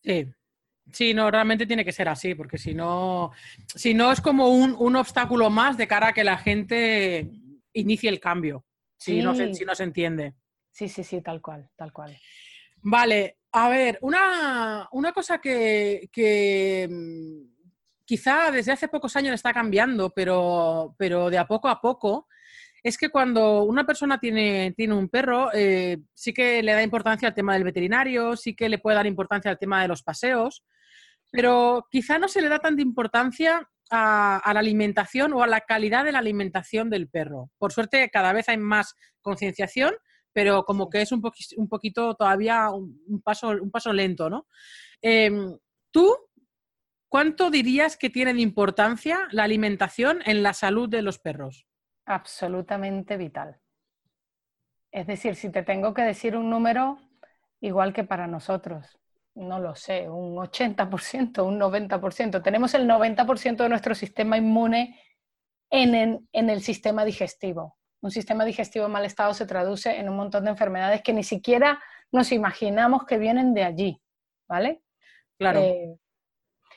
Sí, 0.03 0.26
Sí, 0.91 1.12
no, 1.12 1.31
realmente 1.31 1.67
tiene 1.67 1.85
que 1.85 1.93
ser 1.93 2.09
así, 2.09 2.35
porque 2.35 2.56
si 2.56 2.73
no, 2.73 3.31
si 3.75 3.93
no 3.93 4.11
es 4.11 4.23
como 4.23 4.49
un, 4.49 4.75
un 4.79 4.97
obstáculo 4.97 5.50
más 5.50 5.76
de 5.76 5.87
cara 5.87 6.09
a 6.09 6.12
que 6.15 6.25
la 6.25 6.38
gente 6.38 7.31
inicie 7.80 8.10
el 8.10 8.20
cambio, 8.20 8.64
si, 8.96 9.22
no 9.22 9.34
se, 9.34 9.54
si 9.54 9.64
no 9.64 9.75
se 9.75 9.84
entiende. 9.84 10.34
Sí, 10.70 10.88
sí, 10.88 11.02
sí, 11.02 11.20
tal 11.22 11.40
cual, 11.40 11.69
tal 11.76 11.92
cual. 11.92 12.16
Vale, 12.82 13.38
a 13.52 13.69
ver, 13.69 13.98
una, 14.02 14.88
cosa 15.14 15.38
que, 15.38 16.88
mm, 16.88 18.04
quizá 18.04 18.50
desde 18.50 18.72
hace 18.72 18.88
pocos 18.88 19.16
años 19.16 19.34
está 19.34 19.52
cambiando, 19.52 20.10
pero, 20.10 20.94
pero 20.98 21.30
de 21.30 21.38
a 21.38 21.46
poco 21.46 21.69
a 21.69 21.80
poco, 21.80 22.28
es 22.82 22.96
que 22.96 23.08
cuando 23.08 23.64
una 23.64 23.84
persona 23.84 24.19
tiene, 24.19 24.72
tiene 24.76 24.94
un 24.94 25.08
perro, 25.08 25.50
eh, 25.52 25.98
sí 26.14 26.32
que 26.32 26.62
le 26.62 26.72
da 26.72 26.82
importancia 26.82 27.28
al 27.28 27.34
tema 27.34 27.54
del 27.54 27.64
veterinario, 27.64 28.36
sí 28.36 28.54
que 28.54 28.69
le 28.69 28.78
puede 28.78 28.96
dar 28.96 29.06
importancia 29.06 29.50
al 29.50 29.58
tema 29.58 29.82
de 29.82 29.88
los 29.88 30.02
paseos, 30.02 30.64
pero 31.31 31.86
quizá 31.90 32.19
no 32.19 32.28
se 32.28 32.40
le 32.40 32.48
da 32.48 32.58
tanta 32.58 32.82
importancia 32.82 33.69
a, 33.90 34.40
la 34.52 34.61
alimentación 34.61 35.32
o 35.32 35.43
a 35.43 35.46
la 35.46 35.61
calidad 35.61 36.05
de 36.05 36.12
la 36.12 36.19
alimentación 36.19 36.90
del 36.90 37.08
perro. 37.08 37.50
Por 37.58 37.73
suerte, 37.73 38.08
cada 38.11 38.32
vez 38.32 38.49
hay 38.49 38.56
más 38.56 38.94
concienciación, 39.20 39.94
pero 40.32 40.64
como 40.64 40.88
que 40.88 41.02
es 41.02 41.12
un, 41.12 41.23
un 41.56 41.69
poquito 41.69 42.14
todavía 42.14 42.70
un, 42.70 43.23
paso, 43.23 43.49
un 43.49 43.70
paso 43.70 43.93
lento, 43.93 44.31
¿no? 44.31 44.46
Em, 45.00 45.56
¿Tú 45.90 46.14
cuánto 47.08 47.50
dirías 47.50 47.96
que 47.96 48.11
tiene 48.11 48.35
de 48.35 48.43
importancia 48.43 49.29
la 49.31 49.44
alimentación 49.44 50.20
en 50.26 50.43
la 50.43 50.52
salud 50.52 50.88
de 50.88 51.02
los 51.02 51.19
perros? 51.19 51.67
Absolutamente 52.05 53.17
vital. 53.17 53.60
Es 54.91 55.06
decir, 55.06 55.34
si 55.34 55.51
te 55.51 55.62
tengo 55.62 55.94
que 55.94 56.03
decir 56.03 56.36
un 56.36 56.51
número, 56.51 56.98
igual 57.60 57.93
que 57.93 58.05
para 58.05 58.27
nosotros, 58.27 58.98
no 59.38 59.60
lo 59.60 59.74
sé, 59.74 60.08
un 60.08 60.36
80%, 60.36 61.46
un 61.46 61.58
90%. 61.60 62.42
Tenemos 62.42 62.74
el 62.74 62.88
90% 62.88 63.56
de 63.56 63.68
nuestro 63.68 63.94
sistema 63.94 64.36
inmune 64.36 65.00
en, 65.70 66.28
el 66.32 66.60
sistema 66.60 67.04
digestivo. 67.04 67.78
Un 68.00 68.10
sistema 68.10 68.44
digestivo 68.44 68.86
en 68.86 68.92
mal 68.92 69.04
estado 69.04 69.34
se 69.34 69.46
traduce 69.46 69.96
en 69.96 70.08
un 70.08 70.16
montón 70.16 70.44
de 70.44 70.50
enfermedades 70.50 71.02
que 71.02 71.12
ni 71.12 71.22
siquiera 71.22 71.80
nos 72.10 72.32
imaginamos 72.32 73.04
que 73.04 73.18
vienen 73.18 73.54
de 73.54 73.64
allí, 73.64 74.02
¿vale? 74.48 74.82
Claro. 75.38 75.60
Eh, 75.60 75.96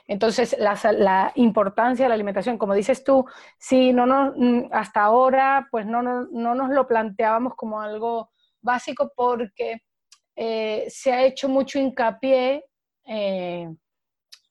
entonces, 0.07 0.55
la, 0.59 1.31
importancia 1.35 2.05
de 2.05 2.09
la 2.09 2.15
alimentación, 2.15 2.57
como 2.57 2.73
dices 2.73 3.03
tú, 3.03 3.25
si 3.57 3.93
no 3.93 4.05
nos, 4.05 4.33
mm, 4.35 4.69
hasta 4.71 5.03
ahora, 5.03 5.67
pues 5.71 5.85
no, 5.85 6.01
no, 6.01 6.27
no 6.31 6.55
nos 6.55 6.69
lo 6.69 6.87
planteábamos 6.87 7.55
como 7.55 7.81
algo 7.81 8.31
básico 8.61 9.11
porque 9.15 9.83
eh, 10.43 10.89
se 10.89 11.13
ha 11.13 11.23
hecho 11.23 11.47
mucho 11.47 11.77
hincapié 11.77 12.65
eh, 13.05 13.69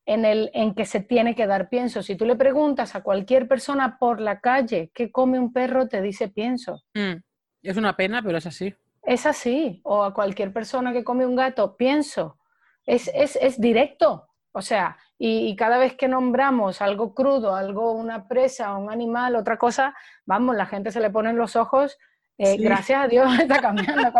en, 0.06 0.24
el, 0.24 0.48
en 0.54 0.72
que 0.72 0.84
se 0.84 1.00
tiene 1.00 1.34
que 1.34 1.48
dar 1.48 1.68
pienso. 1.68 2.00
Si 2.00 2.14
tú 2.14 2.24
le 2.26 2.36
preguntas 2.36 2.94
a 2.94 3.02
cualquier 3.02 3.48
persona 3.48 3.98
por 3.98 4.20
la 4.20 4.38
calle 4.38 4.92
qué 4.94 5.10
come 5.10 5.40
un 5.40 5.52
perro, 5.52 5.88
te 5.88 6.00
dice 6.00 6.28
pienso. 6.28 6.80
Mm, 6.94 7.14
es 7.62 7.76
una 7.76 7.96
pena, 7.96 8.22
pero 8.22 8.38
es 8.38 8.46
así. 8.46 8.72
Es 9.02 9.26
así. 9.26 9.80
O 9.82 10.04
a 10.04 10.14
cualquier 10.14 10.52
persona 10.52 10.92
que 10.92 11.02
come 11.02 11.26
un 11.26 11.34
gato, 11.34 11.76
pienso. 11.76 12.38
Es, 12.86 13.60
directo. 13.60 14.28
O 14.52 14.62
sea, 14.62 14.96
y, 15.18 15.48
y, 15.48 15.56
cada 15.56 15.76
vez 15.78 15.96
que 15.96 16.06
nombramos 16.06 16.82
algo 16.82 17.14
crudo, 17.14 17.56
algo, 17.56 17.90
una 17.90 18.28
presa, 18.28 18.76
un 18.76 18.92
animal, 18.92 19.34
otra 19.34 19.58
cosa, 19.58 19.96
vamos, 20.24 20.54
la 20.54 20.66
gente 20.66 20.92
se 20.92 21.00
le 21.00 21.10
ponen 21.10 21.36
los 21.36 21.56
ojos 21.56 21.98
eh, 22.42 22.56
gracias 22.56 23.04
a 23.04 23.08
Dios 23.08 23.26
está 23.38 23.60
cambiando. 23.60 24.10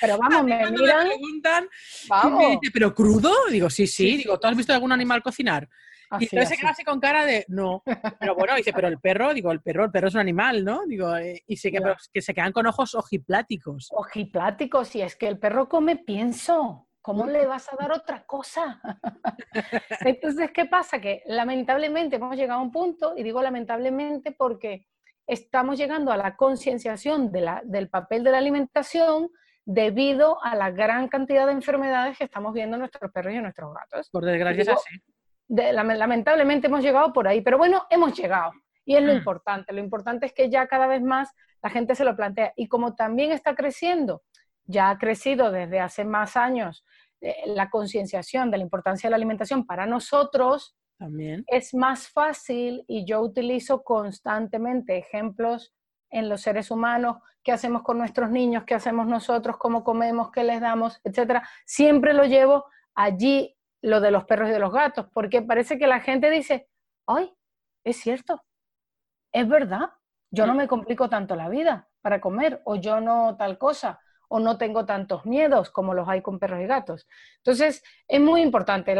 pero 0.00 0.18
vamos, 0.18 0.44
me 0.44 0.70
miran. 0.70 1.08
Me 1.08 1.16
preguntan, 1.16 1.68
vamos. 2.08 2.58
¿pero 2.72 2.94
crudo? 2.94 3.32
Digo, 3.50 3.68
sí, 3.68 3.86
sí, 3.86 4.18
Digo, 4.18 4.38
¿tú 4.38 4.46
has 4.46 4.56
visto 4.56 4.72
algún 4.72 4.92
animal 4.92 5.22
cocinar? 5.22 5.68
y 6.18 6.24
entonces 6.24 6.48
se 6.48 6.56
queda 6.56 6.70
así 6.70 6.84
con 6.84 6.98
cara 6.98 7.24
de, 7.24 7.44
no. 7.48 7.82
Pero 8.18 8.34
bueno, 8.34 8.54
dice, 8.56 8.72
pero 8.72 8.88
el 8.88 8.98
perro, 8.98 9.32
digo, 9.32 9.52
el 9.52 9.60
perro, 9.62 9.84
el 9.84 9.90
perro 9.90 10.08
es 10.08 10.14
un 10.14 10.20
animal, 10.20 10.64
¿no? 10.64 10.84
Digo, 10.86 11.16
eh, 11.16 11.42
y 11.46 11.56
se, 11.56 11.70
que, 11.70 11.80
que 12.12 12.20
se 12.20 12.34
quedan 12.34 12.52
con 12.52 12.66
ojos 12.66 12.94
ojipláticos. 12.94 13.88
Ojipláticos, 13.92 14.94
y 14.96 15.02
es 15.02 15.14
que 15.14 15.28
el 15.28 15.38
perro 15.38 15.68
come 15.68 15.96
pienso. 15.96 16.88
¿Cómo 17.02 17.26
le 17.26 17.46
vas 17.46 17.72
a 17.72 17.76
dar 17.76 17.92
otra 17.92 18.26
cosa? 18.26 18.80
Entonces, 20.00 20.50
¿qué 20.52 20.66
pasa? 20.66 21.00
Que 21.00 21.22
lamentablemente 21.26 22.16
hemos 22.16 22.36
llegado 22.36 22.60
a 22.60 22.62
un 22.62 22.70
punto, 22.70 23.14
y 23.16 23.22
digo 23.22 23.42
lamentablemente 23.42 24.32
porque 24.32 24.86
estamos 25.30 25.78
llegando 25.78 26.10
a 26.10 26.16
la 26.16 26.36
concienciación 26.36 27.30
de 27.30 27.60
del 27.64 27.88
papel 27.88 28.24
de 28.24 28.32
la 28.32 28.38
alimentación 28.38 29.30
debido 29.64 30.42
a 30.42 30.56
la 30.56 30.70
gran 30.70 31.06
cantidad 31.06 31.46
de 31.46 31.52
enfermedades 31.52 32.18
que 32.18 32.24
estamos 32.24 32.52
viendo 32.52 32.74
en 32.74 32.80
nuestros 32.80 33.12
perros 33.12 33.32
y 33.32 33.36
en 33.36 33.44
nuestros 33.44 33.72
gatos. 33.72 34.10
Por 34.10 34.24
desgracia 34.24 34.74
así. 34.74 35.00
lamentablemente 35.48 36.66
hemos 36.66 36.82
llegado 36.82 37.12
por 37.12 37.28
ahí, 37.28 37.42
pero 37.42 37.58
bueno, 37.58 37.84
hemos 37.90 38.18
llegado. 38.18 38.50
Y 38.84 38.96
es 38.96 39.02
lo 39.04 39.12
mm. 39.12 39.18
importante. 39.18 39.72
Lo 39.72 39.78
importante 39.78 40.26
es 40.26 40.32
que 40.32 40.50
ya 40.50 40.66
cada 40.66 40.88
vez 40.88 41.02
más 41.02 41.30
la 41.62 41.70
gente 41.70 41.94
se 41.94 42.04
lo 42.04 42.16
plantea. 42.16 42.52
Y 42.56 42.66
como 42.66 42.96
también 42.96 43.30
está 43.30 43.54
creciendo, 43.54 44.22
ya 44.64 44.90
ha 44.90 44.98
crecido 44.98 45.52
desde 45.52 45.78
hace 45.78 46.04
más 46.04 46.36
años 46.36 46.84
eh, 47.20 47.36
la 47.46 47.70
concienciación 47.70 48.50
de 48.50 48.58
la 48.58 48.64
importancia 48.64 49.06
de 49.06 49.12
la 49.12 49.16
alimentación 49.16 49.64
para 49.64 49.86
nosotros, 49.86 50.74
también. 51.00 51.44
es 51.48 51.74
más 51.74 52.08
fácil 52.08 52.84
y 52.86 53.04
yo 53.06 53.22
utilizo 53.22 53.82
constantemente 53.82 54.98
ejemplos 54.98 55.74
en 56.10 56.28
los 56.28 56.42
seres 56.42 56.70
humanos, 56.70 57.16
qué 57.42 57.52
hacemos 57.52 57.82
con 57.82 57.98
nuestros 57.98 58.30
niños, 58.30 58.64
qué 58.66 58.74
hacemos 58.74 59.06
nosotros, 59.06 59.56
cómo 59.56 59.82
comemos, 59.82 60.30
qué 60.30 60.44
les 60.44 60.60
damos, 60.60 61.00
etcétera. 61.04 61.48
Siempre 61.64 62.12
lo 62.12 62.24
llevo 62.24 62.66
allí 62.94 63.56
lo 63.82 64.00
de 64.00 64.10
los 64.10 64.24
perros 64.24 64.50
y 64.50 64.52
de 64.52 64.58
los 64.58 64.72
gatos, 64.72 65.06
porque 65.14 65.40
parece 65.40 65.78
que 65.78 65.86
la 65.86 66.00
gente 66.00 66.28
dice, 66.28 66.68
"Ay, 67.06 67.32
es 67.84 67.96
cierto. 67.96 68.42
Es 69.32 69.48
verdad. 69.48 69.90
Yo 70.30 70.46
no 70.46 70.54
mm. 70.54 70.56
me 70.56 70.68
complico 70.68 71.08
tanto 71.08 71.34
la 71.34 71.48
vida 71.48 71.88
para 72.02 72.20
comer 72.20 72.60
o 72.64 72.76
yo 72.76 73.00
no 73.00 73.36
tal 73.38 73.56
cosa." 73.56 74.00
O 74.32 74.38
no 74.38 74.58
tengo 74.58 74.86
tantos 74.86 75.26
miedos 75.26 75.70
como 75.70 75.92
los 75.92 76.08
hay 76.08 76.22
con 76.22 76.38
perros 76.38 76.60
y 76.60 76.66
gatos. 76.66 77.08
Entonces, 77.38 77.82
es 78.06 78.20
muy 78.20 78.42
importante. 78.42 78.94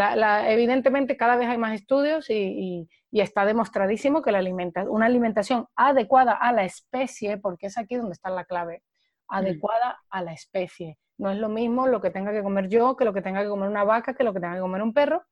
evidentemente, 0.48 1.16
cada 1.16 1.36
vez 1.36 1.48
hay 1.48 1.56
más 1.56 1.72
estudios 1.72 2.28
y, 2.28 2.88
está 3.12 3.44
demostradísimo 3.44 4.22
que 4.22 4.32
la 4.32 4.42
una 4.88 5.06
alimentación 5.06 5.66
adecuada 5.76 6.32
a 6.32 6.52
la 6.52 6.64
especie, 6.64 7.38
porque 7.38 7.66
es 7.68 7.78
aquí 7.78 7.94
donde 7.94 8.12
está 8.12 8.28
la 8.30 8.44
clave, 8.44 8.82
adecuada 9.28 10.00
a 10.10 10.20
la 10.22 10.32
especie. 10.32 10.98
No 11.16 11.30
es 11.30 11.38
lo 11.38 11.48
mismo 11.48 11.86
lo 11.86 12.00
que 12.00 12.10
tenga 12.10 12.32
que 12.32 12.42
comer 12.42 12.68
yo 12.68 12.96
que 12.96 13.04
lo 13.04 13.12
que 13.12 13.22
tenga 13.22 13.42
que 13.42 13.48
comer 13.48 13.68
una 13.68 13.84
vaca, 13.84 14.14
que 14.14 14.24
lo 14.24 14.32
que 14.34 14.40
tenga 14.40 14.54
que 14.54 14.60
comer 14.60 14.82
un 14.82 14.92
perro. 14.92 15.22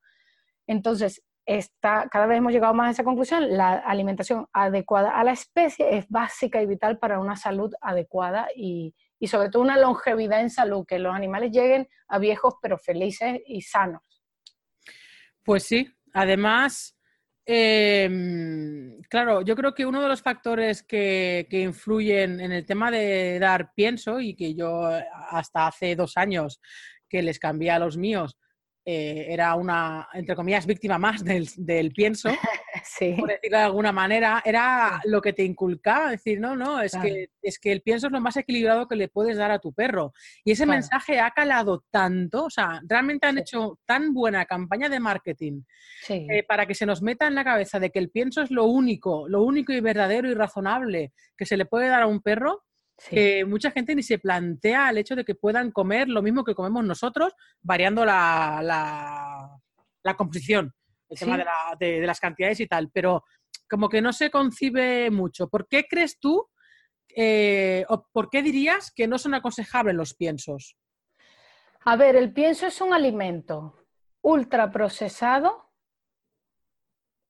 Entonces, 0.65 1.21
está, 1.45 2.07
cada 2.09 2.25
vez 2.25 2.37
hemos 2.37 2.53
llegado 2.53 2.73
más 2.73 2.87
a 2.87 2.91
esa 2.91 3.03
conclusión, 3.03 3.57
la 3.57 3.73
alimentación 3.73 4.47
adecuada 4.53 5.11
a 5.11 5.25
la 5.25 5.33
especie 5.33 5.97
es 5.97 6.07
básica 6.07 6.61
y 6.61 6.67
vital 6.67 6.99
para 6.99 7.19
una 7.19 7.35
salud 7.35 7.73
adecuada 7.81 8.47
y, 8.55 8.93
y 9.19 9.27
sobre 9.27 9.49
todo 9.49 9.61
una 9.61 9.77
longevidad 9.77 10.41
en 10.41 10.49
salud, 10.49 10.85
que 10.87 10.99
los 10.99 11.13
animales 11.13 11.51
lleguen 11.51 11.87
a 12.07 12.19
viejos 12.19 12.55
pero 12.61 12.77
felices 12.77 13.39
y 13.45 13.61
sanos. 13.61 14.01
Pues 15.43 15.63
sí, 15.63 15.91
además, 16.13 16.97
em, 17.45 19.01
claro, 19.09 19.41
yo 19.41 19.55
creo 19.55 19.73
que 19.73 19.85
uno 19.85 20.01
de 20.01 20.07
los 20.07 20.21
factores 20.21 20.83
que, 20.83 21.47
que, 21.49 21.61
influyen 21.61 22.39
en 22.39 22.51
el 22.51 22.65
tema 22.65 22.91
de 22.91 23.39
dar 23.39 23.73
pienso 23.73 24.19
y 24.19 24.35
que 24.35 24.55
yo 24.55 24.89
hasta 25.31 25.67
hace 25.67 25.95
dos 25.95 26.17
años 26.17 26.61
que 27.09 27.21
les 27.21 27.39
cambié 27.39 27.71
a 27.71 27.79
los 27.79 27.97
míos, 27.97 28.37
eh, 28.85 29.27
era 29.29 29.55
una, 29.55 30.07
entre 30.13 30.35
comillas, 30.35 30.65
víctima 30.65 30.97
más 30.97 31.23
del, 31.23 31.47
del 31.57 31.91
pienso, 31.91 32.29
por 33.19 33.29
decirlo 33.29 33.57
de 33.57 33.63
alguna 33.63 33.91
manera, 33.91 34.41
era 34.43 35.01
lo 35.05 35.21
que 35.21 35.33
te 35.33 35.43
inculcaba, 35.43 36.11
decir, 36.11 36.39
no, 36.39 36.55
no, 36.55 36.81
es, 36.81 36.93
que, 36.93 37.29
es 37.41 37.59
que 37.59 37.71
el 37.71 37.81
pienso 37.81 38.07
es 38.07 38.13
lo 38.13 38.21
más 38.21 38.37
equilibrado 38.37 38.87
que 38.87 38.95
le 38.95 39.07
puedes 39.09 39.37
dar 39.37 39.51
a 39.51 39.59
tu 39.59 39.73
perro. 39.73 40.13
Y 40.43 40.51
ese 40.51 40.65
mensaje 40.65 41.19
ha 41.19 41.31
calado 41.31 41.83
tanto, 41.91 42.45
o 42.45 42.49
sea, 42.49 42.81
realmente 42.87 43.27
han 43.27 43.37
hecho 43.37 43.79
tan 43.85 44.13
buena 44.13 44.45
campaña 44.45 44.89
de 44.89 44.99
marketing 44.99 45.61
eh, 46.07 46.43
para 46.47 46.65
que 46.65 46.75
se 46.75 46.85
nos 46.85 47.01
meta 47.01 47.27
en 47.27 47.35
la 47.35 47.43
cabeza 47.43 47.79
de 47.79 47.91
que 47.91 47.99
el 47.99 48.09
pienso 48.09 48.41
es 48.41 48.49
lo 48.49 48.65
único, 48.65 49.27
lo 49.27 49.43
único 49.43 49.73
y 49.73 49.81
verdadero 49.81 50.29
y 50.29 50.33
razonable 50.33 51.13
que 51.37 51.45
se 51.45 51.57
le 51.57 51.65
puede 51.65 51.89
dar 51.89 52.01
a 52.01 52.07
un 52.07 52.21
perro, 52.21 52.63
que 53.07 53.45
mucha 53.45 53.71
gente 53.71 53.95
ni 53.95 54.03
se 54.03 54.19
plantea 54.19 54.89
el 54.89 54.97
hecho 54.97 55.15
de 55.15 55.23
que 55.23 55.35
puedan 55.35 55.71
comer 55.71 56.09
lo 56.09 56.21
mismo 56.21 56.43
que 56.43 56.55
comemos 56.55 56.83
nosotros, 56.83 57.33
variando 57.61 58.05
la, 58.05 58.59
la, 60.03 60.15
composición, 60.15 60.73
el 61.09 61.17
tema 61.17 61.37
de, 61.79 62.05
las 62.05 62.19
cantidades 62.19 62.59
y 62.59 62.67
tal, 62.67 62.89
pero 62.91 63.23
como 63.69 63.87
que 63.89 64.01
no 64.01 64.11
se 64.11 64.29
concibe 64.31 65.09
mucho. 65.11 65.47
¿Por 65.47 65.67
qué 65.67 65.85
crees 65.87 66.19
tú, 66.19 66.49
eh, 67.15 67.85
o 67.89 68.05
por 68.11 68.29
qué 68.29 68.41
dirías 68.41 68.91
que 68.91 69.07
no 69.07 69.17
son 69.17 69.33
aconsejables 69.33 69.95
los 69.95 70.13
piensos? 70.15 70.75
A 71.85 71.95
ver, 71.95 72.15
el 72.15 72.33
pienso 72.33 72.67
es 72.67 72.81
un 72.81 72.93
alimento 72.93 73.75
ultraprocesado 74.21 75.69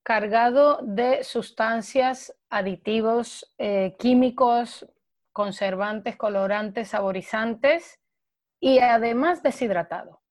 cargado 0.02 0.80
de 0.82 1.24
sustancias, 1.24 2.36
aditivos, 2.50 3.54
eh, 3.60 3.96
químicos, 4.00 4.88
conservantes, 5.40 6.18
colorantes, 6.18 6.90
saborizantes 6.90 7.98
y 8.60 8.80
además 8.80 9.42
deshidratado. 9.42 10.22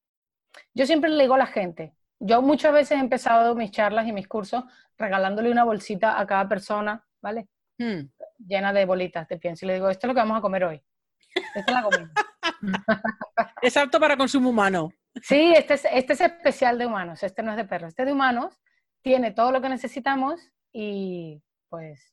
Yo 0.74 0.84
siempre 0.84 1.08
le 1.08 1.22
digo 1.22 1.32
a 1.32 1.38
la 1.38 1.46
gente, 1.46 1.94
yo 2.20 2.42
muchas 2.42 2.74
veces 2.74 2.98
he 2.98 3.00
empezado 3.00 3.54
mis 3.54 3.70
charlas 3.70 4.06
y 4.06 4.12
mis 4.12 4.28
cursos 4.28 4.64
regalándole 4.98 5.50
una 5.50 5.64
bolsita 5.64 6.20
a 6.20 6.26
cada 6.26 6.46
persona, 6.46 7.06
¿vale? 7.22 7.48
Hmm. 7.78 8.10
Llena 8.36 8.74
de 8.74 8.84
bolitas 8.84 9.26
de 9.28 9.38
pienso 9.38 9.64
y 9.64 9.68
le 9.68 9.74
digo, 9.76 9.88
esto 9.88 10.06
es 10.06 10.08
lo 10.08 10.14
que 10.14 10.20
vamos 10.20 10.36
a 10.36 10.42
comer 10.42 10.64
hoy. 10.64 10.82
Esta 11.54 11.60
es 11.60 11.72
la 11.72 11.82
comida. 11.82 12.12
es 13.62 13.76
apto 13.78 13.98
para 13.98 14.14
consumo 14.14 14.50
humano. 14.50 14.92
Sí, 15.22 15.54
este 15.56 15.72
es, 15.72 15.86
este 15.90 16.12
es 16.12 16.20
especial 16.20 16.76
de 16.76 16.84
humanos, 16.84 17.22
este 17.22 17.42
no 17.42 17.52
es 17.52 17.56
de 17.56 17.64
perros, 17.64 17.88
este 17.88 18.04
de 18.04 18.12
humanos 18.12 18.60
tiene 19.00 19.30
todo 19.30 19.52
lo 19.52 19.62
que 19.62 19.70
necesitamos 19.70 20.52
y 20.70 21.42
pues 21.70 22.12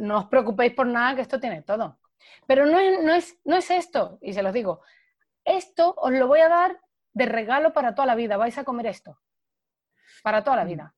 no 0.00 0.18
os 0.18 0.26
preocupéis 0.26 0.74
por 0.74 0.88
nada, 0.88 1.14
que 1.14 1.22
esto 1.22 1.38
tiene 1.38 1.62
todo. 1.62 1.98
Pero 2.46 2.66
no 2.66 2.78
es, 2.78 3.02
no, 3.02 3.14
es, 3.14 3.38
no 3.44 3.56
es 3.56 3.70
esto, 3.70 4.18
y 4.20 4.32
se 4.32 4.42
los 4.42 4.52
digo, 4.52 4.82
esto 5.44 5.94
os 5.96 6.12
lo 6.12 6.26
voy 6.26 6.40
a 6.40 6.48
dar 6.48 6.80
de 7.12 7.26
regalo 7.26 7.72
para 7.72 7.94
toda 7.94 8.06
la 8.06 8.14
vida, 8.14 8.36
vais 8.36 8.56
a 8.58 8.64
comer 8.64 8.86
esto, 8.86 9.18
para 10.22 10.44
toda 10.44 10.56
la 10.56 10.64
mm. 10.64 10.68
vida. 10.68 10.94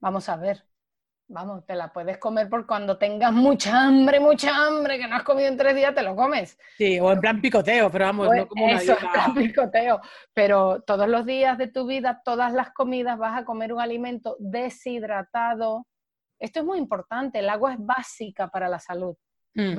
Vamos 0.00 0.28
a 0.28 0.36
ver, 0.36 0.66
vamos, 1.28 1.64
te 1.64 1.74
la 1.74 1.92
puedes 1.92 2.18
comer 2.18 2.48
por 2.48 2.66
cuando 2.66 2.98
tengas 2.98 3.32
mucha 3.32 3.84
hambre, 3.84 4.20
mucha 4.20 4.54
hambre, 4.54 4.98
que 4.98 5.06
no 5.06 5.16
has 5.16 5.22
comido 5.22 5.48
en 5.48 5.56
tres 5.56 5.74
días, 5.74 5.94
te 5.94 6.02
lo 6.02 6.14
comes. 6.14 6.58
Sí, 6.76 7.00
o 7.00 7.12
en 7.12 7.20
plan 7.20 7.40
picoteo, 7.40 7.90
pero 7.90 8.06
vamos, 8.06 8.28
no 8.34 8.46
como 8.46 8.66
una 8.66 8.74
Eso, 8.74 8.92
en 8.92 9.10
plan 9.10 9.34
picoteo. 9.34 10.00
Pero 10.32 10.82
todos 10.82 11.08
los 11.08 11.24
días 11.24 11.56
de 11.58 11.68
tu 11.68 11.86
vida, 11.86 12.20
todas 12.24 12.52
las 12.52 12.72
comidas, 12.72 13.18
vas 13.18 13.40
a 13.40 13.44
comer 13.44 13.72
un 13.72 13.80
alimento 13.80 14.36
deshidratado, 14.38 15.86
esto 16.38 16.60
es 16.60 16.66
muy 16.66 16.78
importante, 16.78 17.38
el 17.38 17.48
agua 17.48 17.72
es 17.72 17.78
básica 17.80 18.48
para 18.48 18.68
la 18.68 18.78
salud. 18.78 19.16
Mm. 19.54 19.78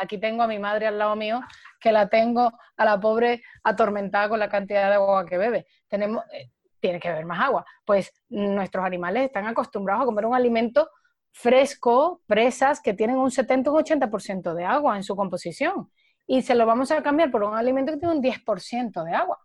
Aquí 0.00 0.18
tengo 0.18 0.42
a 0.42 0.48
mi 0.48 0.58
madre 0.58 0.86
al 0.86 0.98
lado 0.98 1.16
mío, 1.16 1.40
que 1.80 1.92
la 1.92 2.08
tengo 2.08 2.52
a 2.76 2.84
la 2.84 3.00
pobre 3.00 3.42
atormentada 3.62 4.28
con 4.28 4.38
la 4.38 4.48
cantidad 4.48 4.88
de 4.88 4.94
agua 4.94 5.24
que 5.26 5.38
bebe. 5.38 5.66
Tenemos, 5.88 6.24
eh, 6.32 6.50
tiene 6.80 7.00
que 7.00 7.08
beber 7.08 7.26
más 7.26 7.40
agua. 7.40 7.64
Pues 7.84 8.12
nuestros 8.28 8.84
animales 8.84 9.24
están 9.24 9.46
acostumbrados 9.46 10.02
a 10.02 10.06
comer 10.06 10.26
un 10.26 10.34
alimento 10.34 10.90
fresco, 11.32 12.22
presas 12.26 12.80
que 12.80 12.94
tienen 12.94 13.16
un 13.16 13.30
70 13.30 13.70
o 13.70 13.74
un 13.74 13.84
80% 13.84 14.54
de 14.54 14.64
agua 14.64 14.96
en 14.96 15.02
su 15.02 15.14
composición. 15.14 15.90
Y 16.26 16.42
se 16.42 16.54
lo 16.54 16.66
vamos 16.66 16.90
a 16.90 17.02
cambiar 17.02 17.30
por 17.30 17.44
un 17.44 17.54
alimento 17.54 17.92
que 17.92 17.98
tiene 17.98 18.14
un 18.14 18.22
10% 18.22 19.04
de 19.04 19.14
agua. 19.14 19.38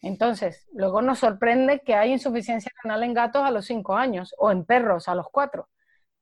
Entonces, 0.00 0.66
luego 0.72 1.00
nos 1.02 1.20
sorprende 1.20 1.80
que 1.80 1.94
hay 1.94 2.12
insuficiencia 2.12 2.70
renal 2.82 3.02
en 3.04 3.14
gatos 3.14 3.42
a 3.42 3.50
los 3.50 3.64
5 3.66 3.94
años 3.94 4.34
o 4.38 4.50
en 4.50 4.64
perros 4.64 5.08
a 5.08 5.14
los 5.14 5.26
4. 5.30 5.68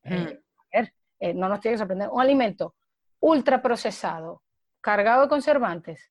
Mm. 0.04 0.14
Eh, 0.14 0.92
eh, 1.20 1.34
no 1.34 1.48
nos 1.48 1.60
tiene 1.60 1.74
que 1.74 1.78
sorprender. 1.78 2.08
Un 2.10 2.20
alimento 2.20 2.74
ultraprocesado, 3.22 4.42
cargado 4.82 5.22
de 5.22 5.28
conservantes, 5.28 6.10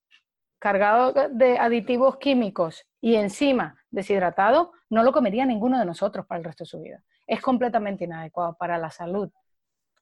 cargado 0.58 1.14
de 1.30 1.60
aditivos 1.60 2.18
químicos 2.18 2.88
y 3.00 3.16
encima 3.16 3.76
deshidratado, 3.92 4.72
no 4.90 5.04
lo 5.04 5.12
comería 5.12 5.46
ninguno 5.46 5.78
de 5.78 5.86
nosotros 5.86 6.26
para 6.26 6.40
el 6.40 6.46
resto 6.46 6.64
de 6.64 6.70
su 6.70 6.82
vida. 6.82 7.04
Es 7.28 7.42
completamente 7.42 8.06
inadecuado 8.06 8.56
para 8.58 8.78
la 8.78 8.90
salud. 8.90 9.30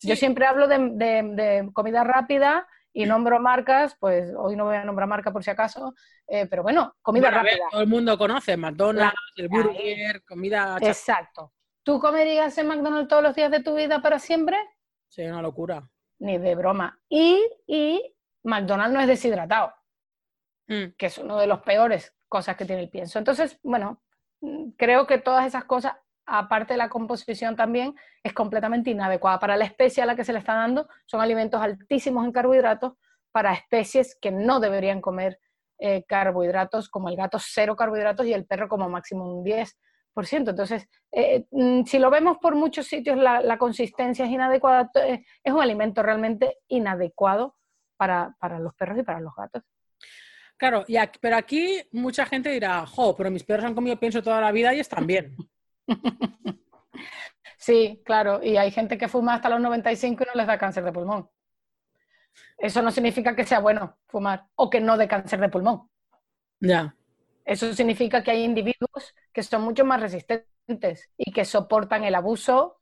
Yo 0.01 0.15
siempre 0.15 0.45
hablo 0.45 0.67
de 0.67 1.69
comida 1.73 2.05
rápida 2.05 2.65
y 2.93 3.05
nombro 3.05 3.39
marcas, 3.39 3.95
pues 3.99 4.33
hoy 4.37 4.55
no 4.55 4.65
voy 4.65 4.75
a 4.75 4.83
nombrar 4.83 5.07
marca 5.07 5.31
por 5.31 5.43
si 5.43 5.49
acaso, 5.49 5.93
eh, 6.27 6.47
pero 6.47 6.63
bueno, 6.63 6.95
comida 7.01 7.29
rápida. 7.29 7.65
todo 7.71 7.81
el 7.81 7.87
mundo 7.87 8.17
conoce 8.17 8.57
McDonald's, 8.57 9.15
el 9.35 9.47
burger, 9.47 10.23
comida... 10.23 10.77
Exacto. 10.81 11.53
¿Tú 11.83 11.99
comerías 11.99 12.57
en 12.57 12.67
McDonald's 12.67 13.07
todos 13.07 13.23
los 13.23 13.35
días 13.35 13.51
de 13.51 13.61
tu 13.61 13.75
vida 13.75 14.01
para 14.01 14.19
siempre? 14.19 14.57
Sí, 15.07 15.23
una 15.23 15.41
locura. 15.41 15.89
Ni 16.19 16.37
de 16.37 16.55
broma. 16.55 16.99
Y, 17.09 17.39
y 17.65 18.15
McDonald's 18.43 18.93
no 18.93 19.01
es 19.01 19.07
deshidratado, 19.07 19.73
mm. 20.67 20.95
que 20.97 21.05
es 21.05 21.17
uno 21.17 21.37
de 21.37 21.47
los 21.47 21.61
peores 21.61 22.13
cosas 22.27 22.55
que 22.55 22.65
tiene 22.65 22.83
el 22.83 22.89
pienso. 22.89 23.19
Entonces, 23.19 23.59
bueno, 23.63 24.01
creo 24.77 25.07
que 25.07 25.17
todas 25.17 25.45
esas 25.45 25.65
cosas 25.65 25.93
aparte 26.29 26.73
de 26.73 26.77
la 26.77 26.89
composición 26.89 27.55
también, 27.55 27.95
es 28.23 28.33
completamente 28.33 28.91
inadecuada. 28.91 29.39
Para 29.39 29.57
la 29.57 29.65
especie 29.65 30.03
a 30.03 30.05
la 30.05 30.15
que 30.15 30.23
se 30.23 30.33
le 30.33 30.39
está 30.39 30.53
dando, 30.53 30.87
son 31.05 31.21
alimentos 31.21 31.61
altísimos 31.61 32.25
en 32.25 32.31
carbohidratos 32.31 32.93
para 33.31 33.53
especies 33.53 34.17
que 34.19 34.31
no 34.31 34.59
deberían 34.59 35.01
comer 35.01 35.39
eh, 35.79 36.03
carbohidratos, 36.07 36.89
como 36.89 37.09
el 37.09 37.15
gato 37.15 37.37
cero 37.39 37.75
carbohidratos 37.75 38.25
y 38.25 38.33
el 38.33 38.45
perro 38.45 38.67
como 38.67 38.89
máximo 38.89 39.37
un 39.37 39.43
10. 39.43 39.77
Entonces, 40.15 40.87
eh, 41.11 41.45
mm, 41.51 41.83
si 41.85 41.97
lo 41.99 42.09
vemos 42.09 42.37
por 42.39 42.55
muchos 42.55 42.87
sitios, 42.87 43.17
la, 43.17 43.57
consistencia 43.57 44.25
es 44.25 44.31
inadecuada, 44.31 44.89
eh, 44.95 45.23
es 45.43 45.53
un 45.53 45.61
alimento 45.61 46.03
realmente 46.03 46.57
inadecuado 46.67 47.55
para, 47.95 48.35
los 48.59 48.73
perros 48.75 48.99
y 48.99 49.03
para 49.03 49.21
los 49.21 49.33
gatos. 49.35 49.63
Claro, 50.57 50.83
y 50.87 50.97
pero 51.21 51.37
aquí 51.37 51.81
mucha 51.93 52.25
gente 52.25 52.49
dirá, 52.49 52.85
jo, 52.85 53.15
pero 53.15 53.31
mis 53.31 53.43
perros 53.43 53.65
han 53.65 53.75
comido 53.75 53.97
pienso 53.97 54.21
toda 54.21 54.41
la 54.41 54.51
vida 54.51 54.73
y 54.73 54.81
están 54.81 55.07
bien. 55.07 55.37
sí, 57.57 58.01
claro, 58.03 58.41
y 58.43 58.57
hay 58.57 58.71
gente 58.71 58.97
que 58.97 59.07
fuma 59.07 59.35
hasta 59.35 59.49
los 59.49 59.61
95 59.61 60.23
y 60.23 60.27
no 60.27 60.33
les 60.35 60.47
da 60.47 60.57
cáncer 60.57 60.83
de 60.83 60.91
pulmón. 60.91 61.29
Eso 62.57 62.81
no 62.81 62.91
significa 62.91 63.35
que 63.35 63.45
sea 63.45 63.59
bueno 63.59 63.97
fumar 64.07 64.47
o 64.55 64.69
que 64.69 64.81
no 64.81 64.97
dé 64.97 65.07
cáncer 65.07 65.39
de 65.39 65.47
pulmón. 65.47 65.89
Ya. 66.59 66.93
Eso 67.49 67.73
significa 67.73 68.21
que 68.21 68.29
hay 68.29 68.43
individuos 68.43 69.15
que 69.33 69.41
son 69.41 69.63
mucho 69.63 69.83
más 69.83 69.99
resistentes 69.99 71.09
y 71.17 71.31
que 71.31 71.45
soportan 71.45 72.03
el 72.03 72.13
abuso, 72.13 72.77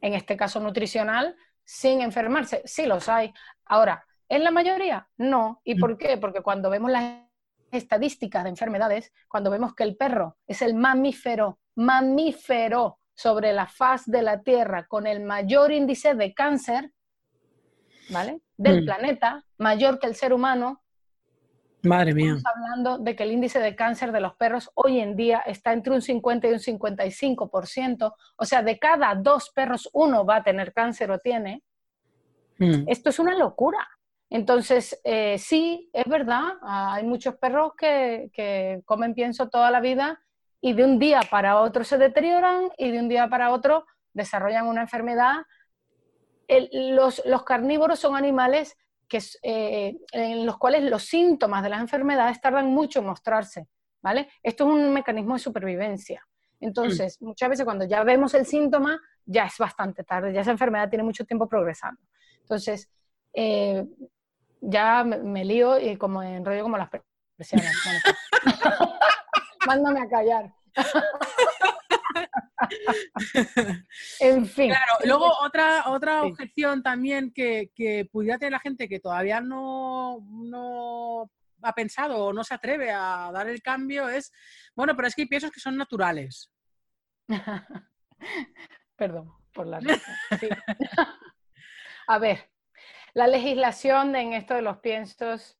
en 0.00 0.14
este 0.14 0.36
caso 0.36 0.58
nutricional, 0.58 1.36
sin 1.62 2.00
enfermarse. 2.00 2.62
Sí 2.64 2.86
los 2.86 3.08
hay. 3.08 3.32
Ahora, 3.64 4.04
¿en 4.28 4.42
la 4.42 4.50
mayoría? 4.50 5.08
No. 5.18 5.60
¿Y 5.62 5.76
por 5.76 5.96
qué? 5.96 6.16
Porque 6.16 6.40
cuando 6.40 6.68
vemos 6.68 6.90
las 6.90 7.28
estadísticas 7.70 8.42
de 8.42 8.50
enfermedades, 8.50 9.12
cuando 9.28 9.52
vemos 9.52 9.72
que 9.76 9.84
el 9.84 9.96
perro 9.96 10.36
es 10.48 10.62
el 10.62 10.74
mamífero, 10.74 11.60
mamífero 11.76 12.98
sobre 13.14 13.52
la 13.52 13.68
faz 13.68 14.04
de 14.06 14.22
la 14.22 14.42
Tierra 14.42 14.88
con 14.88 15.06
el 15.06 15.20
mayor 15.20 15.70
índice 15.70 16.16
de 16.16 16.34
cáncer, 16.34 16.90
¿vale? 18.10 18.40
Del 18.56 18.82
mm. 18.82 18.84
planeta, 18.84 19.44
mayor 19.58 20.00
que 20.00 20.08
el 20.08 20.16
ser 20.16 20.32
humano, 20.32 20.82
Madre 21.82 22.12
mía. 22.12 22.34
Estamos 22.36 22.44
hablando 22.56 22.98
de 22.98 23.14
que 23.14 23.22
el 23.22 23.32
índice 23.32 23.60
de 23.60 23.76
cáncer 23.76 24.10
de 24.10 24.20
los 24.20 24.34
perros 24.34 24.70
hoy 24.74 25.00
en 25.00 25.14
día 25.14 25.38
está 25.46 25.72
entre 25.72 25.92
un 25.92 26.02
50 26.02 26.48
y 26.48 26.52
un 26.52 26.58
55%. 26.58 28.14
O 28.36 28.44
sea, 28.44 28.62
de 28.62 28.78
cada 28.78 29.14
dos 29.14 29.50
perros, 29.50 29.88
uno 29.92 30.24
va 30.24 30.36
a 30.36 30.42
tener 30.42 30.72
cáncer 30.72 31.10
o 31.10 31.18
tiene. 31.18 31.62
Hmm. 32.58 32.84
Esto 32.88 33.10
es 33.10 33.18
una 33.18 33.36
locura. 33.36 33.86
Entonces, 34.30 35.00
eh, 35.04 35.38
sí, 35.38 35.88
es 35.92 36.04
verdad, 36.04 36.58
hay 36.62 37.04
muchos 37.04 37.36
perros 37.36 37.72
que, 37.78 38.82
comen 38.84 39.14
pienso 39.14 39.48
toda 39.48 39.70
la 39.70 39.80
vida 39.80 40.20
y 40.60 40.74
de 40.74 40.84
un 40.84 40.98
día 40.98 41.20
para 41.30 41.60
otro 41.60 41.84
se 41.84 41.96
deterioran 41.96 42.68
y 42.76 42.90
de 42.90 42.98
un 42.98 43.08
día 43.08 43.28
para 43.28 43.52
otro 43.52 43.86
desarrollan 44.12 44.66
una 44.66 44.82
enfermedad. 44.82 45.44
los, 46.72 47.22
los 47.24 47.44
carnívoros 47.44 48.00
son 48.00 48.16
animales 48.16 48.76
que, 49.08 49.20
eh, 49.42 49.96
en 50.12 50.46
los 50.46 50.58
cuales 50.58 50.82
los 50.84 51.04
síntomas 51.04 51.62
de 51.62 51.70
las 51.70 51.80
enfermedades 51.80 52.40
tardan 52.40 52.66
mucho 52.66 53.00
en 53.00 53.06
mostrarse, 53.06 53.68
¿vale? 54.02 54.28
Esto 54.42 54.64
es 54.66 54.74
un 54.74 54.92
mecanismo 54.92 55.34
de 55.34 55.40
supervivencia. 55.40 56.26
Entonces, 56.60 57.20
mm. 57.20 57.26
muchas 57.26 57.48
veces 57.48 57.64
cuando 57.64 57.84
ya 57.84 58.02
vemos 58.04 58.34
el 58.34 58.46
síntoma, 58.46 59.00
ya 59.24 59.46
es 59.46 59.58
bastante 59.58 60.04
tarde, 60.04 60.32
ya 60.32 60.42
esa 60.42 60.50
enfermedad 60.50 60.88
tiene 60.88 61.04
mucho 61.04 61.24
tiempo 61.24 61.48
progresando. 61.48 62.00
Entonces, 62.40 62.88
eh, 63.32 63.84
ya 64.60 65.04
me, 65.04 65.44
lío 65.44 65.78
y 65.78 65.96
como 65.96 66.22
enrollo 66.22 66.62
como 66.62 66.76
las 66.76 66.90
presiones. 67.36 67.72
Mándame 69.66 70.00
a 70.00 70.08
callar. 70.08 70.52
en 74.20 74.46
fin. 74.46 74.70
Claro, 74.70 74.92
luego 75.04 75.30
otra, 75.42 75.90
otra 75.90 76.22
objeción 76.22 76.82
también 76.82 77.32
que, 77.32 77.70
pudiera 78.10 78.38
tener 78.38 78.52
la 78.52 78.60
gente 78.60 78.88
que 78.88 79.00
todavía 79.00 79.40
no, 79.40 80.18
no 80.30 81.30
ha 81.62 81.72
pensado 81.72 82.26
o 82.26 82.32
no 82.32 82.44
se 82.44 82.54
atreve 82.54 82.90
a 82.90 83.30
dar 83.32 83.48
el 83.48 83.62
cambio 83.62 84.08
es, 84.08 84.32
bueno, 84.74 84.94
pero 84.94 85.08
es 85.08 85.14
que 85.14 85.22
hay 85.22 85.28
piensos 85.28 85.50
que 85.50 85.60
son 85.60 85.76
naturales. 85.76 86.52
Perdón 88.96 89.38
por 89.52 89.66
la 89.66 89.80
A 92.06 92.18
ver, 92.18 92.50
la 93.12 93.26
legislación 93.26 94.14
en 94.14 94.32
esto 94.32 94.54
de 94.54 94.62
los 94.62 94.78
piensos, 94.78 95.58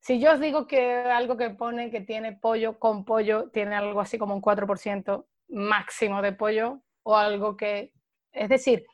si 0.00 0.20
yo 0.20 0.32
os 0.32 0.40
digo 0.40 0.66
que 0.66 0.96
algo 0.96 1.36
que 1.38 1.50
pone 1.50 1.90
que 1.90 2.02
tiene 2.02 2.34
pollo 2.34 2.78
con 2.78 3.04
pollo 3.06 3.48
tiene 3.50 3.74
algo 3.76 4.00
así 4.00 4.18
como 4.18 4.34
un 4.34 4.42
4%, 4.42 5.26
máximo 5.54 6.20
de 6.20 6.32
pollo 6.32 6.82
o 7.02 7.16
algo 7.16 7.56
que, 7.56 7.92
es 8.32 8.48
decir, 8.48 8.84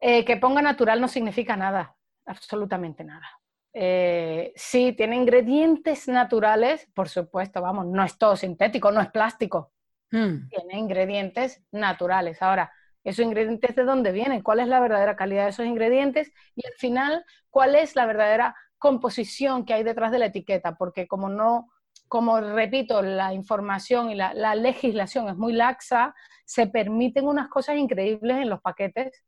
eh, 0.00 0.24
que 0.24 0.36
ponga 0.36 0.62
natural 0.62 1.00
no 1.00 1.08
significa 1.08 1.56
nada, 1.56 1.96
absolutamente 2.26 3.02
nada. 3.04 3.26
Eh, 3.72 4.52
sí, 4.56 4.92
tiene 4.92 5.16
ingredientes 5.16 6.08
naturales, 6.08 6.88
por 6.94 7.08
supuesto, 7.08 7.60
vamos, 7.60 7.86
no 7.86 8.04
es 8.04 8.16
todo 8.18 8.36
sintético, 8.36 8.90
no 8.90 9.00
es 9.00 9.10
plástico. 9.10 9.72
Hmm. 10.10 10.48
Tiene 10.48 10.78
ingredientes 10.78 11.62
naturales. 11.72 12.40
Ahora, 12.42 12.72
¿esos 13.04 13.24
ingredientes 13.24 13.74
de 13.74 13.84
dónde 13.84 14.12
vienen? 14.12 14.42
¿Cuál 14.42 14.60
es 14.60 14.68
la 14.68 14.80
verdadera 14.80 15.16
calidad 15.16 15.44
de 15.44 15.50
esos 15.50 15.66
ingredientes? 15.66 16.32
Y 16.54 16.66
al 16.66 16.74
final, 16.74 17.24
¿cuál 17.50 17.74
es 17.74 17.96
la 17.96 18.06
verdadera 18.06 18.54
composición 18.78 19.64
que 19.64 19.74
hay 19.74 19.82
detrás 19.82 20.12
de 20.12 20.18
la 20.18 20.26
etiqueta? 20.26 20.76
Porque 20.76 21.06
como 21.06 21.28
no 21.28 21.70
como 22.08 22.40
repito, 22.40 23.02
la 23.02 23.32
información 23.32 24.10
y 24.10 24.14
la, 24.14 24.54
legislación 24.54 25.28
es 25.28 25.36
muy 25.36 25.52
laxa, 25.52 26.14
se 26.44 26.66
permiten 26.66 27.26
unas 27.26 27.48
cosas 27.48 27.76
increíbles 27.76 28.38
en 28.38 28.50
los 28.50 28.60
paquetes 28.60 29.24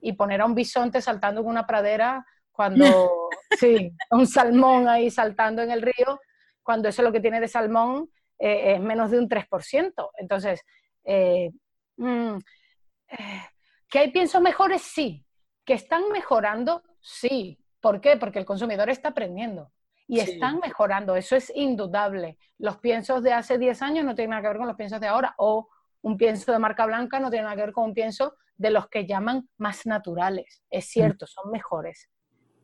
y 0.00 0.12
poner 0.12 0.40
a 0.40 0.46
un 0.46 0.54
bisonte 0.54 1.00
saltando 1.00 1.40
en 1.40 1.46
una 1.46 1.66
pradera 1.66 2.26
cuando, 2.50 2.84
sí, 3.60 3.92
un 4.10 4.26
salmón 4.26 4.88
ahí 4.88 5.10
saltando 5.10 5.62
en 5.62 5.70
el 5.70 5.82
río, 5.82 6.20
cuando 6.62 6.88
eso 6.88 7.02
lo 7.02 7.12
que 7.12 7.20
tiene 7.20 7.40
de 7.40 7.48
salmón 7.48 8.10
eh, 8.38 8.74
es 8.74 8.80
menos 8.80 9.10
de 9.10 9.18
un 9.18 9.28
3%. 9.28 10.10
Entonces, 10.18 10.62
eh, 11.04 11.50
mm, 11.96 12.36
eh, 13.08 13.42
¿que 13.88 13.98
hay 14.00 14.10
piensos 14.10 14.42
mejores? 14.42 14.82
Sí. 14.82 15.24
¿Que 15.64 15.74
están 15.74 16.10
mejorando? 16.10 16.82
Sí. 17.00 17.58
¿Por 17.80 18.00
qué? 18.00 18.16
Porque 18.16 18.40
el 18.40 18.44
consumidor 18.44 18.90
está 18.90 19.10
aprendiendo 19.10 19.70
y 20.08 20.20
están 20.20 20.60
mejorando, 20.60 21.16
eso 21.16 21.36
es 21.36 21.52
indudable. 21.54 22.38
Los 22.58 22.78
piensos 22.78 23.22
de 23.22 23.32
hace 23.32 23.58
10 23.58 23.82
años 23.82 24.04
no 24.04 24.14
tienen 24.14 24.30
nada 24.30 24.42
que 24.42 24.48
ver 24.48 24.58
con 24.58 24.68
los 24.68 24.76
piensos 24.76 25.00
de 25.00 25.08
ahora, 25.08 25.34
o 25.38 25.68
un 26.02 26.16
pienso 26.16 26.52
de 26.52 26.58
marca 26.58 26.86
blanca 26.86 27.18
no 27.18 27.30
tiene 27.30 27.44
nada 27.44 27.56
que 27.56 27.62
ver 27.62 27.72
con 27.72 27.84
un 27.84 27.94
pienso 27.94 28.36
de 28.56 28.70
los 28.70 28.88
que 28.88 29.06
llaman 29.06 29.48
más 29.58 29.86
naturales. 29.86 30.62
Es 30.70 30.86
mm. 30.86 30.88
cierto, 30.88 31.26
son 31.26 31.50
mejores, 31.50 32.08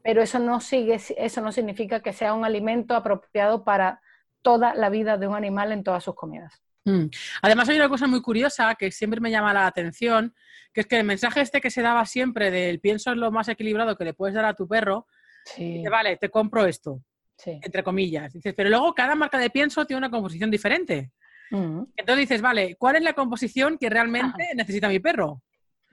pero 0.02 0.22
eso 0.22 0.38
no, 0.38 0.60
sigue, 0.60 1.00
eso 1.16 1.40
no 1.40 1.50
significa 1.50 2.00
que 2.00 2.12
sea 2.12 2.34
un 2.34 2.44
alimento 2.44 2.94
apropiado 2.94 3.64
para 3.64 4.00
toda 4.42 4.74
la 4.74 4.90
vida 4.90 5.16
de 5.18 5.26
un 5.26 5.34
animal 5.34 5.72
en 5.72 5.82
todas 5.82 6.04
sus 6.04 6.14
comidas. 6.14 6.62
Mm. 6.84 7.06
Además 7.42 7.68
hay 7.68 7.76
una 7.76 7.88
cosa 7.88 8.06
muy 8.06 8.22
curiosa 8.22 8.74
que 8.76 8.92
siempre 8.92 9.20
me 9.20 9.30
llama 9.30 9.52
la 9.52 9.66
atención, 9.66 10.34
que 10.72 10.82
es 10.82 10.86
que 10.86 10.98
el 10.98 11.04
mensaje 11.04 11.40
este 11.40 11.60
que 11.60 11.70
se 11.70 11.82
daba 11.82 12.06
siempre 12.06 12.52
del 12.52 12.78
pienso 12.80 13.10
es 13.10 13.16
lo 13.16 13.32
más 13.32 13.48
equilibrado 13.48 13.96
que 13.96 14.04
le 14.04 14.14
puedes 14.14 14.34
dar 14.34 14.44
a 14.44 14.54
tu 14.54 14.68
perro, 14.68 15.06
dice, 15.56 15.88
vale, 15.88 16.16
te 16.16 16.30
compro 16.30 16.64
esto 16.66 17.02
entre 17.44 17.82
comillas. 17.82 18.32
Dices, 18.32 18.54
pero 18.56 18.70
luego 18.70 18.94
cada 18.94 19.14
marca 19.14 19.38
de 19.38 19.50
pienso 19.50 19.84
tiene 19.84 19.98
una 19.98 20.10
composición 20.10 20.50
diferente. 20.50 21.12
Mm. 21.50 21.82
Entonces 21.96 22.28
dices, 22.28 22.40
vale, 22.42 22.76
¿cuál 22.76 22.96
es 22.96 23.02
la 23.02 23.12
composición 23.12 23.78
que 23.78 23.90
realmente 23.90 24.52
necesita 24.54 24.88
mi 24.88 24.98
perro? 25.00 25.42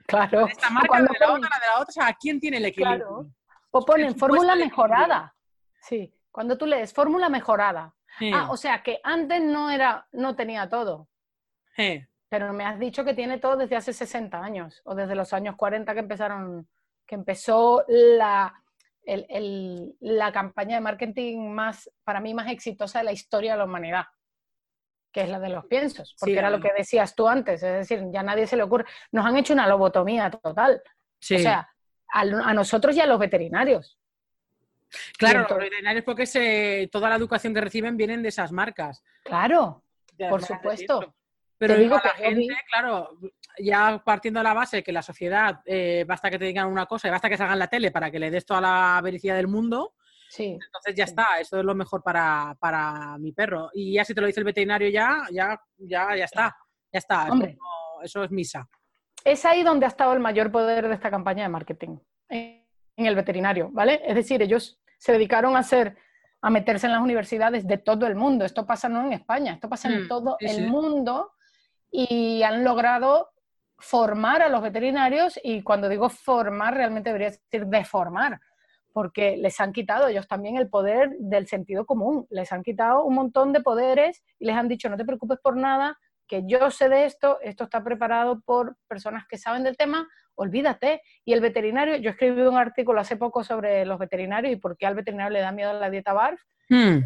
Claro. 0.06 0.46
esta 0.46 0.70
marca, 0.70 0.96
de 1.02 1.08
la 1.20 1.32
otra, 1.32 1.48
la 1.48 1.60
de 1.60 1.66
la 1.66 1.80
otra, 1.80 1.86
o 1.88 1.92
sea, 1.92 2.16
quién 2.18 2.40
tiene 2.40 2.56
el 2.56 2.64
equilibrio? 2.64 3.30
O 3.70 3.84
ponen 3.84 4.16
fórmula 4.16 4.56
mejorada. 4.56 5.34
Sí, 5.82 6.12
cuando 6.30 6.56
tú 6.58 6.66
lees 6.66 6.92
fórmula 6.92 7.28
mejorada. 7.28 7.94
Ah, 8.32 8.48
o 8.50 8.56
sea, 8.56 8.82
que 8.82 9.00
antes 9.02 9.40
no 9.40 9.70
era, 9.70 10.06
no 10.12 10.34
tenía 10.36 10.68
todo. 10.68 11.08
Pero 12.28 12.52
me 12.52 12.64
has 12.64 12.78
dicho 12.78 13.04
que 13.04 13.14
tiene 13.14 13.38
todo 13.38 13.56
desde 13.56 13.76
hace 13.76 13.92
60 13.92 14.42
años 14.42 14.82
o 14.84 14.94
desde 14.94 15.14
los 15.14 15.32
años 15.32 15.56
40 15.56 15.92
que 15.94 16.00
empezaron, 16.00 16.68
que 17.06 17.14
empezó 17.14 17.84
la, 17.88 18.62
la 20.00 20.32
campaña 20.32 20.76
de 20.76 20.80
marketing 20.80 21.48
más, 21.50 21.90
para 22.04 22.20
mí, 22.20 22.34
más 22.34 22.50
exitosa 22.50 22.98
de 23.00 23.04
la 23.04 23.12
historia 23.12 23.52
de 23.52 23.58
la 23.58 23.64
humanidad, 23.64 24.04
que 25.12 25.22
es 25.22 25.28
la 25.28 25.40
de 25.40 25.48
los 25.48 25.66
piensos, 25.66 26.14
porque 26.18 26.38
era 26.38 26.50
lo 26.50 26.60
que 26.60 26.72
decías 26.76 27.14
tú 27.14 27.28
antes, 27.28 27.62
es 27.62 27.88
decir, 27.88 28.04
ya 28.12 28.22
nadie 28.22 28.46
se 28.46 28.56
le 28.56 28.62
ocurre, 28.62 28.86
nos 29.12 29.26
han 29.26 29.36
hecho 29.36 29.52
una 29.52 29.66
lobotomía 29.66 30.30
total, 30.30 30.82
o 30.84 31.38
sea, 31.38 31.68
a, 32.12 32.54
nosotros 32.54 32.96
y 32.96 33.00
a 33.00 33.06
los 33.06 33.18
veterinarios. 33.18 33.98
Claro, 35.16 35.46
los 35.48 35.58
veterinarios 35.58 36.04
porque 36.04 36.88
toda 36.90 37.08
la 37.08 37.16
educación 37.16 37.54
que 37.54 37.60
reciben 37.60 37.96
vienen 37.96 38.22
de 38.22 38.28
esas 38.30 38.50
marcas. 38.50 39.02
Claro, 39.22 39.84
por 40.28 40.42
supuesto. 40.42 41.14
Pero 41.60 41.76
digo 41.76 41.96
la 42.02 42.10
gente, 42.14 42.56
claro, 42.72 43.18
ya 43.58 44.02
partiendo 44.02 44.40
de 44.40 44.44
la 44.44 44.54
base 44.54 44.82
que 44.82 44.92
la 44.92 45.02
sociedad 45.02 45.60
eh, 45.66 46.06
basta 46.08 46.30
que 46.30 46.38
te 46.38 46.46
digan 46.46 46.66
una 46.68 46.86
cosa 46.86 47.06
y 47.06 47.10
basta 47.10 47.28
que 47.28 47.36
salga 47.36 47.52
en 47.52 47.58
la 47.58 47.68
tele 47.68 47.90
para 47.90 48.10
que 48.10 48.18
le 48.18 48.30
des 48.30 48.46
toda 48.46 48.62
la 48.62 49.00
vericidad 49.04 49.36
del 49.36 49.46
mundo, 49.46 49.92
sí, 50.30 50.58
entonces 50.58 50.94
ya 50.94 51.04
está, 51.04 51.38
eso 51.38 51.58
es 51.58 51.64
lo 51.66 51.74
mejor 51.74 52.02
para, 52.02 52.56
mi 53.18 53.32
perro. 53.32 53.68
Y 53.74 53.92
ya 53.92 54.06
si 54.06 54.14
te 54.14 54.22
lo 54.22 54.26
dice 54.26 54.40
el 54.40 54.44
veterinario 54.44 54.88
ya, 54.88 55.26
ya, 55.30 55.60
ya, 55.76 56.16
ya 56.16 56.24
está, 56.24 56.56
ya 56.90 56.98
está, 56.98 57.28
eso 58.02 58.24
es 58.24 58.30
misa. 58.30 58.66
Es 59.22 59.44
ahí 59.44 59.62
donde 59.62 59.84
ha 59.84 59.90
estado 59.90 60.14
el 60.14 60.20
mayor 60.20 60.50
poder 60.50 60.88
de 60.88 60.94
esta 60.94 61.10
campaña 61.10 61.42
de 61.42 61.50
marketing, 61.50 61.98
en 62.30 62.64
el 62.96 63.14
veterinario, 63.14 63.68
¿vale? 63.70 64.00
Es 64.02 64.14
decir, 64.14 64.40
ellos 64.40 64.80
se 64.96 65.12
dedicaron 65.12 65.56
a 65.56 65.58
hacer 65.58 65.94
a 66.40 66.48
meterse 66.48 66.86
en 66.86 66.92
las 66.92 67.02
universidades 67.02 67.66
de 67.66 67.76
todo 67.76 68.06
el 68.06 68.14
mundo. 68.14 68.46
Esto 68.46 68.64
pasa 68.64 68.88
no 68.88 69.02
en 69.04 69.12
España, 69.12 69.52
esto 69.52 69.68
pasa 69.68 69.88
en 69.88 70.04
mm, 70.04 70.08
todo 70.08 70.38
el 70.40 70.68
mundo 70.68 71.32
y 71.90 72.42
han 72.42 72.64
logrado 72.64 73.30
formar 73.78 74.42
a 74.42 74.48
los 74.48 74.62
veterinarios 74.62 75.38
y 75.42 75.62
cuando 75.62 75.88
digo 75.88 76.08
formar 76.08 76.74
realmente 76.74 77.10
debería 77.10 77.30
decir 77.30 77.66
deformar, 77.66 78.40
porque 78.92 79.36
les 79.36 79.58
han 79.60 79.72
quitado 79.72 80.08
ellos 80.08 80.28
también 80.28 80.56
el 80.56 80.68
poder 80.68 81.16
del 81.18 81.46
sentido 81.46 81.86
común, 81.86 82.26
les 82.30 82.52
han 82.52 82.62
quitado 82.62 83.04
un 83.04 83.14
montón 83.14 83.52
de 83.52 83.60
poderes 83.60 84.22
y 84.38 84.46
les 84.46 84.56
han 84.56 84.68
dicho 84.68 84.90
no 84.90 84.96
te 84.96 85.04
preocupes 85.04 85.38
por 85.42 85.56
nada, 85.56 85.98
que 86.30 86.44
yo 86.46 86.70
sé 86.70 86.88
de 86.88 87.06
esto, 87.06 87.40
esto 87.42 87.64
está 87.64 87.82
preparado 87.82 88.40
por 88.42 88.76
personas 88.86 89.26
que 89.26 89.36
saben 89.36 89.64
del 89.64 89.76
tema, 89.76 90.08
olvídate. 90.36 91.02
Y 91.24 91.32
el 91.32 91.40
veterinario, 91.40 91.96
yo 91.96 92.10
escribí 92.10 92.42
un 92.42 92.56
artículo 92.56 93.00
hace 93.00 93.16
poco 93.16 93.42
sobre 93.42 93.84
los 93.84 93.98
veterinarios 93.98 94.52
y 94.52 94.56
por 94.56 94.76
qué 94.76 94.86
al 94.86 94.94
veterinario 94.94 95.32
le 95.32 95.40
da 95.40 95.50
miedo 95.50 95.72
la 95.72 95.90
dieta 95.90 96.12
BARF. 96.12 96.40
Hmm. 96.68 96.98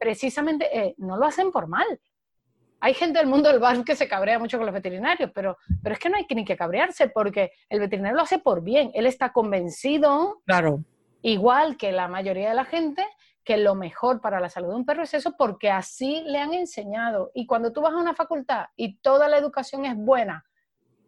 Precisamente 0.00 0.66
eh, 0.76 0.94
no 0.98 1.16
lo 1.16 1.26
hacen 1.26 1.52
por 1.52 1.68
mal. 1.68 1.86
Hay 2.84 2.94
gente 2.94 3.20
del 3.20 3.28
mundo 3.28 3.48
del 3.48 3.60
BARF 3.60 3.84
que 3.84 3.94
se 3.94 4.08
cabrea 4.08 4.40
mucho 4.40 4.56
con 4.56 4.66
los 4.66 4.74
veterinarios, 4.74 5.30
pero, 5.32 5.56
pero 5.84 5.92
es 5.92 6.00
que 6.00 6.10
no 6.10 6.16
hay 6.16 6.26
ni 6.34 6.44
que 6.44 6.56
cabrearse 6.56 7.08
porque 7.08 7.52
el 7.68 7.78
veterinario 7.78 8.16
lo 8.16 8.24
hace 8.24 8.40
por 8.40 8.60
bien. 8.60 8.90
Él 8.94 9.06
está 9.06 9.32
convencido, 9.32 10.42
claro. 10.44 10.82
igual 11.20 11.76
que 11.76 11.92
la 11.92 12.08
mayoría 12.08 12.48
de 12.48 12.56
la 12.56 12.64
gente, 12.64 13.06
que 13.44 13.56
lo 13.56 13.76
mejor 13.76 14.20
para 14.20 14.40
la 14.40 14.48
salud 14.48 14.70
de 14.70 14.74
un 14.74 14.84
perro 14.84 15.04
es 15.04 15.14
eso 15.14 15.36
porque 15.38 15.70
así 15.70 16.24
le 16.26 16.40
han 16.40 16.54
enseñado. 16.54 17.30
Y 17.34 17.46
cuando 17.46 17.72
tú 17.72 17.82
vas 17.82 17.92
a 17.92 17.98
una 17.98 18.14
facultad 18.14 18.66
y 18.74 18.96
toda 18.96 19.28
la 19.28 19.38
educación 19.38 19.84
es 19.84 19.94
buena, 19.94 20.44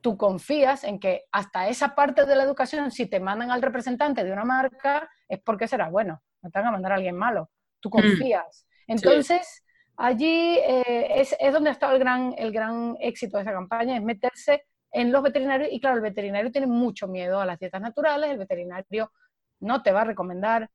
tú 0.00 0.16
confías 0.16 0.84
en 0.84 1.00
que 1.00 1.24
hasta 1.32 1.66
esa 1.66 1.96
parte 1.96 2.24
de 2.24 2.36
la 2.36 2.44
educación, 2.44 2.92
si 2.92 3.06
te 3.06 3.18
mandan 3.18 3.50
al 3.50 3.62
representante 3.62 4.22
de 4.22 4.30
una 4.30 4.44
marca, 4.44 5.10
es 5.28 5.40
porque 5.40 5.66
será 5.66 5.90
bueno, 5.90 6.22
no 6.40 6.50
te 6.52 6.58
van 6.60 6.68
a 6.68 6.70
mandar 6.70 6.92
a 6.92 6.94
alguien 6.94 7.16
malo. 7.16 7.50
Tú 7.80 7.88
mm. 7.88 7.90
confías. 7.90 8.64
Entonces, 8.86 9.63
allí 9.96 10.58
eh, 10.58 11.20
es, 11.20 11.36
es, 11.38 11.52
donde 11.52 11.70
ha 11.70 11.72
estado 11.72 11.94
el 11.94 11.98
gran, 11.98 12.34
el 12.36 12.52
gran 12.52 12.96
éxito 13.00 13.36
de 13.36 13.42
esa 13.42 13.52
campaña, 13.52 13.96
es 13.96 14.02
meterse 14.02 14.64
en 14.92 15.12
los 15.12 15.22
veterinarios. 15.22 15.70
Y 15.72 15.80
claro, 15.80 15.96
el 15.96 16.02
veterinario 16.02 16.50
tiene 16.50 16.66
mucho 16.66 17.08
miedo 17.08 17.40
a 17.40 17.46
las 17.46 17.58
dietas 17.58 17.80
naturales, 17.80 18.30
el 18.30 18.38
veterinario 18.38 19.12
no 19.60 19.82
te 19.82 19.92
va 19.92 20.02
a 20.02 20.04
recomendar 20.04 20.70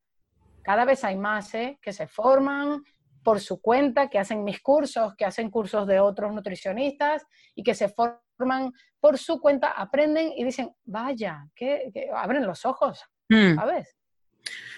cada 0.70 0.86
vez 0.86 1.04
hay 1.04 1.18
más 1.18 1.54
¿eh? 1.56 1.80
que 1.82 1.94
se 1.94 2.08
forman 2.08 2.84
por 3.24 3.40
su 3.40 3.62
cuenta, 3.62 4.10
que 4.10 4.20
hacen 4.20 4.44
mis 4.44 4.62
cursos, 4.62 5.16
que 5.16 5.26
hacen 5.26 5.50
cursos 5.50 5.88
de 5.88 6.00
otros 6.00 6.34
nutricionistas 6.34 7.26
y 7.56 7.64
que 7.64 7.76
se 7.76 7.90
forman 7.90 8.72
por 9.00 9.18
su 9.18 9.40
cuenta, 9.40 9.72
aprenden 9.72 10.32
y 10.36 10.44
dicen, 10.44 10.72
vaya, 10.86 11.46
que, 11.56 11.92
abren 12.14 12.46
los 12.46 12.66
ojos, 12.66 13.04
mm. 13.30 13.56
¿sabes? 13.56 13.98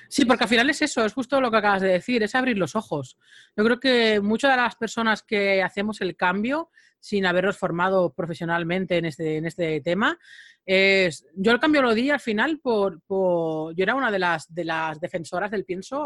Sí, 0.07 0.25
porque 0.25 0.43
al 0.43 0.49
final 0.49 0.69
es 0.69 0.81
eso, 0.81 1.05
es 1.05 1.13
justo 1.13 1.39
lo 1.39 1.49
que 1.49 1.57
acabas 1.57 1.81
de 1.81 1.87
decir, 1.87 2.21
es 2.21 2.35
abrir 2.35 2.57
los 2.57 2.75
ojos. 2.75 3.17
Yo 3.55 3.63
creo 3.63 3.79
que 3.79 4.19
muchas 4.19 4.51
de 4.51 4.57
las 4.57 4.75
personas 4.75 5.23
que 5.23 5.63
hacemos 5.63 6.01
el 6.01 6.17
cambio 6.17 6.69
sin 6.99 7.25
habernos 7.25 7.57
formado 7.57 8.13
profesionalmente 8.13 8.97
en 8.97 9.05
este, 9.05 9.37
en 9.37 9.45
este 9.45 9.79
tema, 9.81 10.19
es, 10.65 11.25
yo 11.35 11.51
el 11.51 11.59
cambio 11.59 11.81
lo 11.81 11.93
di 11.93 12.11
al 12.11 12.19
final 12.19 12.59
por, 12.59 13.01
por, 13.01 13.75
Yo 13.75 13.83
era 13.83 13.95
una 13.95 14.11
de 14.11 14.19
las, 14.19 14.53
de 14.53 14.63
las 14.63 14.99
defensoras 14.99 15.49
del 15.49 15.65
pienso, 15.65 16.05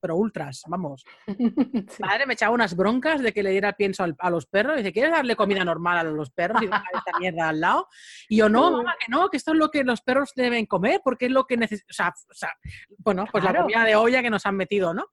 pero 0.00 0.16
ultras, 0.16 0.62
vamos. 0.66 1.04
Madre 2.00 2.26
me 2.26 2.32
echaba 2.34 2.54
unas 2.54 2.74
broncas 2.74 3.20
de 3.20 3.32
que 3.32 3.42
le 3.42 3.50
diera 3.50 3.74
pienso 3.74 4.04
a 4.18 4.30
los 4.30 4.46
perros. 4.46 4.78
Dice, 4.78 4.92
¿quieres 4.92 5.12
darle 5.12 5.36
comida 5.36 5.64
normal 5.64 5.98
a 5.98 6.04
los 6.04 6.30
perros 6.30 6.62
y 6.62 6.66
dejar 6.66 6.82
esta 6.94 7.18
mierda 7.18 7.50
al 7.50 7.60
lado? 7.60 7.88
Y 8.28 8.38
yo, 8.38 8.48
no, 8.48 8.70
mamá, 8.70 8.94
que 8.98 9.10
no, 9.10 9.28
que 9.28 9.36
esto 9.36 9.52
es 9.52 9.58
lo 9.58 9.70
que 9.70 9.84
los 9.84 10.00
perros 10.00 10.32
deben 10.34 10.64
comer, 10.64 11.02
porque 11.04 11.26
es 11.26 11.32
lo 11.32 11.44
que 11.44 11.58
necesitan. 11.58 12.12
O 12.30 12.34
sea, 12.34 12.52
bueno, 12.98 13.26
pues 13.30 13.44
la 13.44 13.54
comida 13.54 13.84
de 13.84 13.94
olla 13.94 14.22
que 14.22 14.30
nos 14.30 14.46
han 14.46 14.56
metido, 14.56 14.94
¿no? 14.94 15.06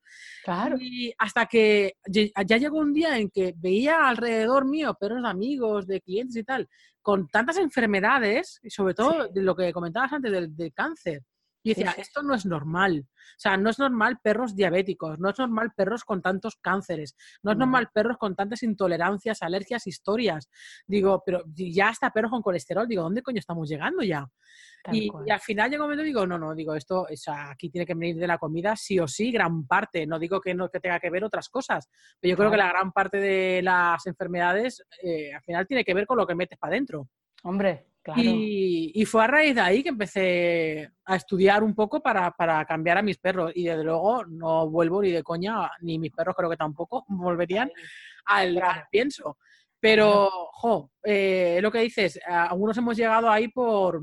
Claro. 0.44 0.78
Y 0.80 1.14
hasta 1.18 1.46
que 1.48 1.98
ya 2.08 2.58
llegó 2.58 2.80
un 2.80 2.94
día 2.94 3.18
en 3.18 3.30
que 3.30 3.54
veía 3.58 4.08
alrededor 4.08 4.66
mío 4.66 4.96
perros 4.98 5.22
de 5.22 5.30
amigos, 5.30 5.86
de 5.86 6.02
clientes 6.02 6.38
y 6.38 6.44
tal, 6.44 6.70
con 7.02 7.28
tantas 7.28 7.58
enfermedades, 7.58 8.60
y 8.64 8.70
sobre 8.70 8.94
todo 8.94 9.28
de 9.28 9.42
lo 9.42 9.56
que 9.56 9.74
comentabas 9.74 10.14
antes 10.14 10.32
del, 10.32 10.74
cáncer. 10.74 11.24
Y 11.62 11.70
decía, 11.70 11.94
esto 11.98 12.24
no 12.24 12.34
es 12.34 12.46
normal. 12.46 13.06
O 13.10 13.40
sea, 13.40 13.58
no 13.58 13.70
es 13.70 13.80
normal 13.80 14.20
perros 14.24 14.56
diabéticos, 14.56 15.20
no 15.20 15.30
es 15.30 15.40
normal 15.40 15.72
perros 15.76 16.04
con 16.04 16.22
tantos 16.22 16.56
cánceres, 16.56 17.16
no 17.44 17.52
es 17.52 17.58
normal 17.58 17.90
perros 17.94 18.18
con 18.18 18.36
tantas 18.36 18.64
intolerancias, 18.64 19.42
alergias, 19.42 19.86
historias. 19.88 20.50
Digo, 20.88 21.22
pero 21.26 21.44
ya 21.54 21.90
hasta 21.90 22.12
perros 22.12 22.32
con 22.32 22.42
colesterol, 22.42 22.88
digo, 22.88 23.04
¿dónde 23.04 23.22
coño 23.22 23.40
estamos 23.40 23.70
llegando 23.70 24.04
ya? 24.04 24.28
Y, 24.92 25.10
al 25.30 25.40
final 25.42 25.70
llega 25.70 25.84
un 25.84 25.90
momento 25.90 26.04
y 26.04 26.08
digo, 26.08 26.26
no, 26.26 26.38
no, 26.38 26.56
digo, 26.56 26.74
esto, 26.76 27.06
aquí 27.28 27.70
tiene 27.70 27.86
que 27.86 27.94
venir 27.94 28.16
de 28.16 28.28
la 28.28 28.38
comida 28.38 28.76
sí 28.76 29.00
o 29.00 29.08
sí, 29.08 29.32
gran 29.32 29.68
parte. 29.68 30.08
No 30.08 30.18
digo 30.18 30.40
que 30.40 30.54
no 30.54 30.70
que 30.70 30.80
tenga 30.80 31.00
que 31.00 31.10
ver 31.10 31.24
otras 31.24 31.50
cosas, 31.50 31.90
pero 32.20 32.32
yo 32.32 32.38
creo 32.38 32.52
que 32.52 32.58
la 32.58 32.70
gran 32.70 32.92
parte 32.92 33.18
de 33.18 33.62
las 33.62 34.06
enfermedades 34.08 34.84
eh, 35.04 35.34
al 35.34 35.44
final 35.44 35.68
tiene 35.68 35.84
que 35.84 35.94
ver 35.94 36.06
con 36.06 36.18
lo 36.18 36.26
que 36.26 36.36
metes 36.36 36.58
para 36.58 36.74
adentro. 36.74 37.10
Hombre, 37.44 37.89
y, 38.16 39.06
fue 39.06 39.24
a 39.24 39.28
raíz 39.28 39.56
de 39.56 39.62
ahí 39.62 39.84
que 39.84 39.90
empecé 39.90 40.92
a 41.06 41.16
estudiar 41.16 41.64
un 41.64 41.74
poco 41.74 42.02
para, 42.02 42.34
cambiar 42.68 42.98
a 42.98 43.02
mis 43.02 43.18
perros. 43.18 43.52
Y 43.56 43.66
desde 43.66 43.84
luego 43.84 44.26
no 44.26 44.70
vuelvo 44.70 45.02
ni 45.02 45.12
de 45.12 45.24
coña, 45.24 45.72
ni 45.82 46.00
mis 46.00 46.12
perros 46.12 46.36
creo 46.36 46.50
que 46.50 46.58
tampoco 46.58 47.06
volverían 47.08 47.72
al, 48.26 48.62
pienso. 48.92 49.38
Pero, 49.80 50.30
jo, 50.52 50.92
eh, 51.04 51.60
lo 51.62 51.72
que 51.72 51.80
dices, 51.80 52.20
algunos 52.28 52.78
hemos 52.78 52.98
llegado 52.98 53.30
ahí 53.30 53.48
por, 53.48 54.02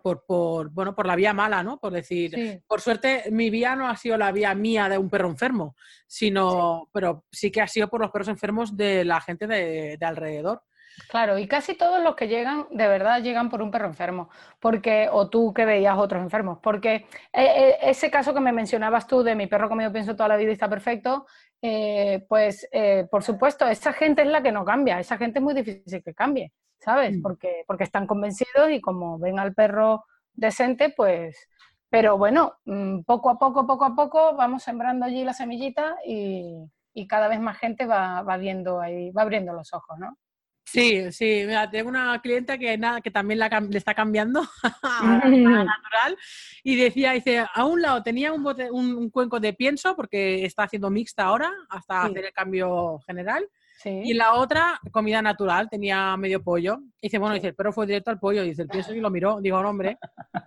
por, 0.00 0.70
bueno, 0.70 0.94
por 0.94 1.06
la 1.06 1.16
vía 1.16 1.34
mala, 1.34 1.62
¿no? 1.62 1.78
Por 1.78 1.92
decir, 1.92 2.62
por 2.66 2.80
suerte 2.80 3.24
mi 3.30 3.50
vía 3.50 3.76
no 3.76 3.86
ha 3.86 3.96
sido 3.96 4.16
la 4.16 4.32
vía 4.32 4.54
mía 4.54 4.88
de 4.88 4.96
un 4.96 5.10
perro 5.10 5.28
enfermo, 5.28 5.76
sino, 6.06 6.88
pero 6.92 7.26
sí 7.30 7.50
que 7.50 7.60
ha 7.60 7.66
sido 7.66 7.88
por 7.88 8.00
los 8.00 8.10
perros 8.10 8.28
enfermos 8.28 8.74
de 8.74 9.04
la 9.04 9.20
gente 9.20 9.46
de 9.46 9.98
alrededor. 10.00 10.62
Claro, 11.08 11.38
y 11.38 11.46
casi 11.46 11.74
todos 11.74 12.02
los 12.02 12.14
que 12.14 12.28
llegan, 12.28 12.66
de 12.70 12.86
verdad, 12.86 13.22
llegan 13.22 13.48
por 13.50 13.62
un 13.62 13.70
perro 13.70 13.86
enfermo, 13.86 14.28
porque, 14.58 15.08
o 15.10 15.28
tú 15.28 15.52
que 15.52 15.64
veías 15.64 15.98
otros 15.98 16.22
enfermos, 16.22 16.58
porque 16.62 16.94
eh, 16.94 17.06
eh, 17.32 17.78
ese 17.82 18.10
caso 18.10 18.34
que 18.34 18.40
me 18.40 18.52
mencionabas 18.52 19.06
tú 19.06 19.22
de 19.22 19.34
mi 19.34 19.46
perro 19.46 19.68
comido 19.68 19.92
pienso 19.92 20.14
toda 20.16 20.28
la 20.28 20.36
vida 20.36 20.50
y 20.50 20.52
está 20.54 20.68
perfecto, 20.68 21.26
eh, 21.62 22.24
pues 22.28 22.68
por 23.10 23.22
supuesto, 23.22 23.66
esa 23.66 23.92
gente 23.92 24.22
es 24.22 24.28
la 24.28 24.42
que 24.42 24.52
no 24.52 24.64
cambia, 24.64 25.00
esa 25.00 25.18
gente 25.18 25.38
es 25.38 25.42
muy 25.42 25.54
difícil 25.54 26.02
que 26.02 26.14
cambie, 26.14 26.52
¿sabes? 26.78 27.16
Mm. 27.18 27.22
Porque, 27.22 27.64
porque 27.66 27.84
están 27.84 28.06
convencidos 28.06 28.70
y 28.70 28.80
como 28.80 29.18
ven 29.18 29.38
al 29.38 29.54
perro 29.54 30.04
decente, 30.32 30.90
pues, 30.96 31.48
pero 31.88 32.18
bueno, 32.18 32.54
mm, 32.64 33.00
poco 33.02 33.30
a 33.30 33.38
poco, 33.38 33.66
poco 33.66 33.84
a 33.84 33.94
poco 33.94 34.36
vamos 34.36 34.62
sembrando 34.62 35.04
allí 35.06 35.24
la 35.24 35.34
semillita 35.34 35.96
y, 36.06 36.68
cada 37.08 37.28
vez 37.28 37.40
más 37.40 37.56
gente 37.56 37.86
va, 37.86 38.20
va 38.22 38.36
viendo 38.36 38.80
ahí, 38.80 39.10
va 39.10 39.22
abriendo 39.22 39.54
los 39.54 39.72
ojos, 39.72 39.98
¿no? 39.98 40.18
Sí, 40.64 41.10
sí, 41.10 41.44
mira, 41.46 41.68
tengo 41.68 41.88
una 41.88 42.20
clienta 42.20 42.56
que 42.56 42.78
nada, 42.78 43.00
que 43.00 43.10
también 43.10 43.40
le 43.40 43.78
está 43.78 43.92
cambiando 43.92 44.40
a, 44.82 45.28
natural 45.28 46.16
y 46.62 46.76
decía, 46.76 47.12
dice, 47.12 47.44
a 47.52 47.64
un 47.64 47.82
lado 47.82 48.02
tenía 48.02 48.32
un, 48.32 48.46
un, 48.70 49.10
cuenco 49.10 49.40
de 49.40 49.52
pienso 49.52 49.96
porque 49.96 50.44
está 50.44 50.64
haciendo 50.64 50.90
mixta 50.90 51.24
ahora 51.24 51.50
hasta 51.68 52.04
hacer 52.04 52.26
el 52.26 52.32
cambio 52.32 53.00
general 53.04 53.48
y 53.84 54.14
la 54.14 54.34
otra 54.34 54.78
comida 54.92 55.22
natural, 55.22 55.68
tenía 55.70 56.16
medio 56.16 56.42
pollo. 56.42 56.78
Y 57.00 57.06
dice, 57.06 57.18
bueno, 57.18 57.34
dice, 57.34 57.52
pero 57.54 57.72
fue 57.72 57.86
directo 57.86 58.10
al 58.10 58.18
pollo, 58.18 58.42
dice, 58.42 58.62
el 58.62 58.68
pienso 58.68 58.94
y 58.94 59.00
lo 59.00 59.10
miró, 59.10 59.40
digo, 59.40 59.60
no, 59.62 59.70
hombre, 59.70 59.98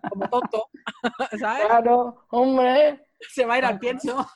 como 0.10 0.30
tonto, 0.30 0.70
¿sabes? 1.40 1.66
Claro, 1.66 2.26
hombre. 2.30 3.08
Se 3.20 3.46
va 3.46 3.56
a 3.56 3.58
ir 3.58 3.66
al 3.66 3.80
pienso. 3.80 4.28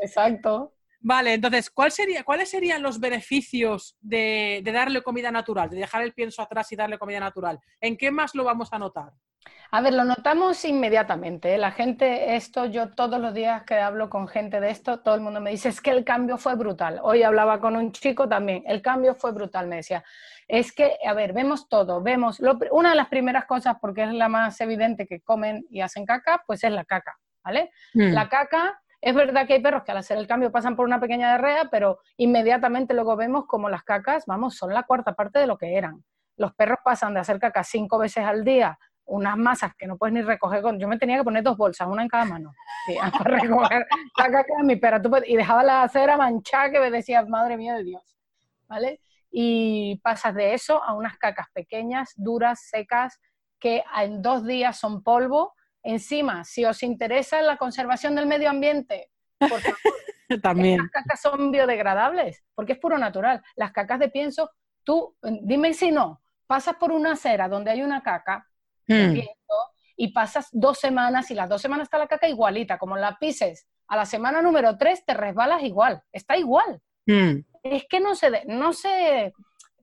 Exacto. 0.00 0.73
Vale, 1.06 1.34
entonces, 1.34 1.68
¿cuál 1.68 1.92
sería, 1.92 2.24
¿cuáles 2.24 2.48
serían 2.48 2.82
los 2.82 2.98
beneficios 2.98 3.94
de, 4.00 4.62
darle 4.64 5.02
comida 5.02 5.30
natural, 5.30 5.68
de 5.68 5.76
dejar 5.76 6.02
el 6.02 6.14
pienso 6.14 6.40
atrás 6.40 6.72
y 6.72 6.76
darle 6.76 6.96
comida 6.96 7.20
natural? 7.20 7.60
¿En 7.78 7.98
qué 7.98 8.10
más 8.10 8.34
lo 8.34 8.42
vamos 8.42 8.72
a 8.72 8.78
notar? 8.78 9.12
A 9.70 9.82
ver, 9.82 9.92
lo 9.92 10.04
notamos 10.04 10.64
inmediatamente. 10.64 11.54
¿eh? 11.54 11.58
La 11.58 11.72
gente, 11.72 12.36
esto, 12.36 12.64
yo 12.64 12.94
todos 12.94 13.20
los 13.20 13.34
días 13.34 13.64
que 13.64 13.74
hablo 13.74 14.08
con 14.08 14.26
gente 14.26 14.60
de 14.60 14.70
esto, 14.70 15.00
todo 15.00 15.14
el 15.14 15.20
mundo 15.20 15.42
me 15.42 15.50
dice, 15.50 15.68
es 15.68 15.82
que 15.82 15.90
el 15.90 16.04
cambio 16.06 16.38
fue 16.38 16.54
brutal. 16.54 16.98
Hoy 17.02 17.22
hablaba 17.22 17.60
con 17.60 17.76
un 17.76 17.92
chico 17.92 18.26
también, 18.26 18.64
el 18.66 18.80
cambio 18.80 19.14
fue 19.14 19.32
brutal, 19.32 19.66
me 19.66 19.76
decía. 19.76 20.02
Es 20.48 20.72
que, 20.72 20.96
a 21.06 21.12
ver, 21.12 21.34
vemos 21.34 21.68
todo, 21.68 22.00
vemos, 22.00 22.40
una 22.70 22.90
de 22.90 22.96
las 22.96 23.08
primeras 23.08 23.44
cosas, 23.44 23.76
porque 23.78 24.04
es 24.04 24.12
la 24.14 24.30
más 24.30 24.58
evidente 24.62 25.06
que 25.06 25.20
comen 25.20 25.66
y 25.68 25.82
hacen 25.82 26.06
caca, 26.06 26.42
pues 26.46 26.64
es 26.64 26.72
la 26.72 26.86
caca, 26.86 27.14
¿vale? 27.42 27.72
Mm. 27.92 28.14
La 28.14 28.26
caca 28.30 28.80
es 29.04 29.14
verdad 29.14 29.46
que 29.46 29.52
hay 29.52 29.60
perros 29.60 29.82
que 29.84 29.92
al 29.92 29.98
hacer 29.98 30.16
el 30.16 30.26
cambio 30.26 30.50
pasan 30.50 30.76
por 30.76 30.86
una 30.86 30.98
pequeña 30.98 31.28
diarrea, 31.28 31.68
pero 31.70 31.98
inmediatamente 32.16 32.94
luego 32.94 33.16
vemos 33.16 33.44
como 33.46 33.68
las 33.68 33.84
cacas, 33.84 34.24
vamos, 34.26 34.56
son 34.56 34.72
la 34.72 34.84
cuarta 34.84 35.12
parte 35.12 35.38
de 35.38 35.46
lo 35.46 35.58
que 35.58 35.76
eran. 35.76 36.02
Los 36.38 36.54
perros 36.54 36.78
pasan 36.82 37.12
de 37.12 37.20
hacer 37.20 37.38
caca 37.38 37.62
cinco 37.64 37.98
veces 37.98 38.24
al 38.24 38.44
día, 38.44 38.78
unas 39.04 39.36
masas 39.36 39.74
que 39.76 39.86
no 39.86 39.98
puedes 39.98 40.14
ni 40.14 40.22
recoger 40.22 40.62
con... 40.62 40.80
Yo 40.80 40.88
me 40.88 40.96
tenía 40.96 41.18
que 41.18 41.22
poner 41.24 41.42
dos 41.42 41.58
bolsas, 41.58 41.86
una 41.86 42.00
en 42.00 42.08
cada 42.08 42.24
mano, 42.24 42.54
para 43.12 43.36
recoger 43.36 43.86
la 44.16 44.30
caca 44.30 44.54
de 44.56 44.64
mi 44.64 44.76
perra. 44.76 45.02
y 45.26 45.36
dejaba 45.36 45.62
la 45.62 45.82
acera 45.82 46.16
manchada 46.16 46.70
que 46.70 46.80
me 46.80 46.90
decía, 46.90 47.26
madre 47.26 47.58
mía 47.58 47.74
de 47.74 47.84
Dios, 47.84 48.16
¿vale? 48.66 49.02
Y 49.30 50.00
pasas 50.02 50.34
de 50.34 50.54
eso 50.54 50.82
a 50.82 50.94
unas 50.94 51.18
cacas 51.18 51.48
pequeñas, 51.52 52.14
duras, 52.16 52.68
secas, 52.70 53.20
que 53.60 53.84
en 54.00 54.22
dos 54.22 54.46
días 54.46 54.78
son 54.78 55.02
polvo, 55.02 55.52
Encima, 55.84 56.44
si 56.44 56.64
os 56.64 56.82
interesa 56.82 57.40
la 57.42 57.56
conservación 57.56 58.14
del 58.14 58.26
medio 58.26 58.50
ambiente, 58.50 59.10
por 59.38 59.60
favor, 59.60 59.78
También. 60.42 60.78
Las 60.78 60.90
cacas 60.90 61.20
son 61.20 61.50
biodegradables, 61.50 62.42
porque 62.54 62.72
es 62.72 62.78
puro 62.78 62.98
natural. 62.98 63.42
Las 63.56 63.72
cacas 63.72 63.98
de 63.98 64.08
pienso 64.08 64.50
tú, 64.82 65.16
dime 65.42 65.74
si 65.74 65.90
no, 65.90 66.22
pasas 66.46 66.76
por 66.76 66.92
una 66.92 67.12
acera 67.12 67.48
donde 67.48 67.70
hay 67.70 67.82
una 67.82 68.02
caca, 68.02 68.48
mm. 68.88 69.18
y 69.96 70.08
pasas 70.12 70.48
dos 70.52 70.78
semanas 70.78 71.30
y 71.30 71.34
las 71.34 71.48
dos 71.48 71.60
semanas 71.60 71.86
está 71.86 71.98
la 71.98 72.08
caca 72.08 72.28
igualita, 72.28 72.78
como 72.78 72.96
la 72.96 73.18
pises 73.18 73.66
a 73.88 73.96
la 73.96 74.06
semana 74.06 74.40
número 74.42 74.76
tres 74.76 75.04
te 75.04 75.14
resbalas 75.14 75.62
igual, 75.62 76.02
está 76.12 76.36
igual. 76.36 76.80
Mm. 77.06 77.40
Es 77.62 77.84
que 77.88 78.00
no 78.00 78.14
se, 78.14 78.44
no 78.46 78.72
se, 78.72 79.32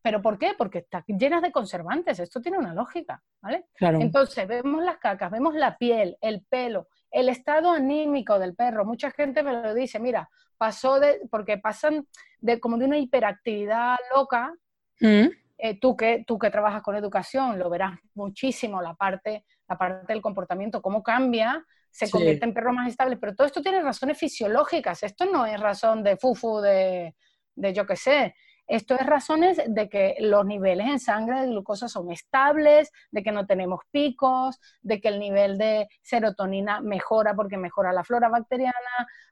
¿pero 0.01 0.21
por 0.21 0.37
qué? 0.37 0.53
Porque 0.57 0.79
está 0.79 1.03
llenas 1.07 1.41
de 1.41 1.51
conservantes, 1.51 2.19
esto 2.19 2.41
tiene 2.41 2.57
una 2.57 2.73
lógica, 2.73 3.21
¿vale? 3.41 3.67
Entonces, 3.79 4.47
vemos 4.47 4.83
las 4.83 4.97
cacas, 4.97 5.31
vemos 5.31 5.55
la 5.55 5.77
piel, 5.77 6.17
el 6.21 6.43
pelo, 6.49 6.87
el 7.09 7.29
estado 7.29 7.71
anímico 7.71 8.39
del 8.39 8.55
perro. 8.55 8.85
Mucha 8.85 9.11
gente 9.11 9.43
me 9.43 9.53
lo 9.53 9.73
dice, 9.73 9.99
mira, 9.99 10.29
pasó 10.57 10.99
de, 10.99 11.21
porque 11.29 11.57
pasan 11.57 12.07
de 12.39 12.59
como 12.59 12.77
de 12.77 12.85
una 12.85 12.97
hiperactividad 12.97 13.97
loca, 14.15 14.53
mm. 14.99 15.27
eh, 15.57 15.79
tú, 15.79 15.95
que, 15.95 16.23
tú 16.25 16.39
que 16.39 16.49
trabajas 16.49 16.81
con 16.81 16.95
educación, 16.95 17.59
lo 17.59 17.69
verás 17.69 17.99
muchísimo, 18.15 18.81
la 18.81 18.95
parte, 18.95 19.45
la 19.67 19.77
parte 19.77 20.13
del 20.13 20.21
comportamiento, 20.21 20.81
cómo 20.81 21.03
cambia 21.03 21.65
se 21.91 22.09
convierte 22.09 22.45
en 22.45 22.53
perro 22.53 22.73
más 22.73 22.87
estable, 22.87 23.17
pero 23.17 23.35
todo 23.35 23.45
esto 23.45 23.61
tiene 23.61 23.81
razones 23.81 24.17
fisiológicas, 24.17 25.03
esto 25.03 25.25
no 25.25 25.45
es 25.45 25.59
razón 25.59 26.03
de 26.03 26.15
fufu, 26.15 26.61
de, 26.61 27.15
de 27.53 27.73
yo 27.73 27.85
qué 27.85 27.97
sé, 27.97 28.33
esto 28.71 28.95
es 28.95 29.05
razones 29.05 29.61
de 29.67 29.89
que 29.89 30.15
los 30.19 30.45
niveles 30.45 30.87
en 30.87 30.99
sangre 30.99 31.41
de 31.41 31.47
glucosa 31.47 31.89
son 31.89 32.09
estables, 32.09 32.89
de 33.11 33.21
que 33.21 33.33
no 33.33 33.45
tenemos 33.45 33.81
picos, 33.91 34.59
de 34.81 35.01
que 35.01 35.09
el 35.09 35.19
nivel 35.19 35.57
de 35.57 35.89
serotonina 36.01 36.79
mejora 36.79 37.35
porque 37.35 37.57
mejora 37.57 37.91
la 37.91 38.05
flora 38.05 38.29
bacteriana, 38.29 38.73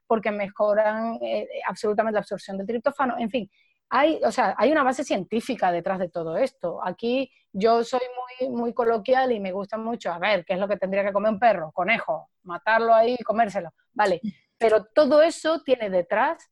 porque 0.06 0.30
mejoran 0.30 1.18
eh, 1.22 1.48
absolutamente 1.66 2.16
la 2.16 2.20
absorción 2.20 2.58
del 2.58 2.66
triptófano, 2.66 3.16
en 3.18 3.30
fin, 3.30 3.50
hay, 3.88 4.20
o 4.22 4.30
sea, 4.30 4.54
hay 4.58 4.70
una 4.70 4.82
base 4.82 5.04
científica 5.04 5.72
detrás 5.72 5.98
de 5.98 6.10
todo 6.10 6.36
esto. 6.36 6.78
Aquí 6.84 7.32
yo 7.50 7.82
soy 7.82 8.00
muy, 8.40 8.50
muy 8.50 8.74
coloquial 8.74 9.32
y 9.32 9.40
me 9.40 9.52
gusta 9.52 9.78
mucho, 9.78 10.12
a 10.12 10.18
ver, 10.18 10.44
¿qué 10.44 10.52
es 10.52 10.60
lo 10.60 10.68
que 10.68 10.76
tendría 10.76 11.02
que 11.02 11.12
comer 11.12 11.32
un 11.32 11.38
perro? 11.38 11.72
Conejo, 11.72 12.28
matarlo 12.42 12.94
ahí 12.94 13.16
y 13.18 13.24
comérselo. 13.24 13.70
Vale, 13.94 14.20
pero 14.58 14.84
todo 14.84 15.22
eso 15.22 15.62
tiene 15.62 15.88
detrás 15.88 16.50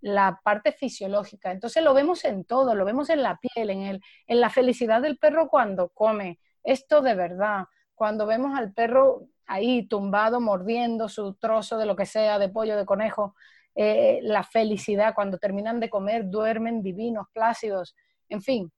la 0.00 0.40
parte 0.42 0.72
fisiológica. 0.72 1.50
Entonces 1.50 1.82
lo 1.82 1.94
vemos 1.94 2.24
en 2.24 2.44
todo, 2.44 2.74
lo 2.74 2.84
vemos 2.84 3.10
en 3.10 3.22
la 3.22 3.38
piel, 3.38 3.70
en, 3.70 3.82
el, 3.82 4.00
en 4.26 4.40
la 4.40 4.50
felicidad 4.50 5.02
del 5.02 5.18
perro 5.18 5.48
cuando 5.48 5.88
come. 5.88 6.38
Esto 6.62 7.02
de 7.02 7.14
verdad, 7.14 7.64
cuando 7.94 8.26
vemos 8.26 8.58
al 8.58 8.72
perro 8.72 9.28
ahí 9.46 9.86
tumbado, 9.86 10.40
mordiendo 10.40 11.08
su 11.08 11.34
trozo 11.34 11.78
de 11.78 11.86
lo 11.86 11.96
que 11.96 12.06
sea, 12.06 12.38
de 12.38 12.48
pollo, 12.48 12.76
de 12.76 12.84
conejo, 12.84 13.34
eh, 13.74 14.20
la 14.22 14.42
felicidad, 14.42 15.14
cuando 15.14 15.38
terminan 15.38 15.80
de 15.80 15.90
comer, 15.90 16.28
duermen 16.28 16.82
divinos, 16.82 17.26
plácidos, 17.32 17.94
en 18.28 18.42
fin, 18.42 18.72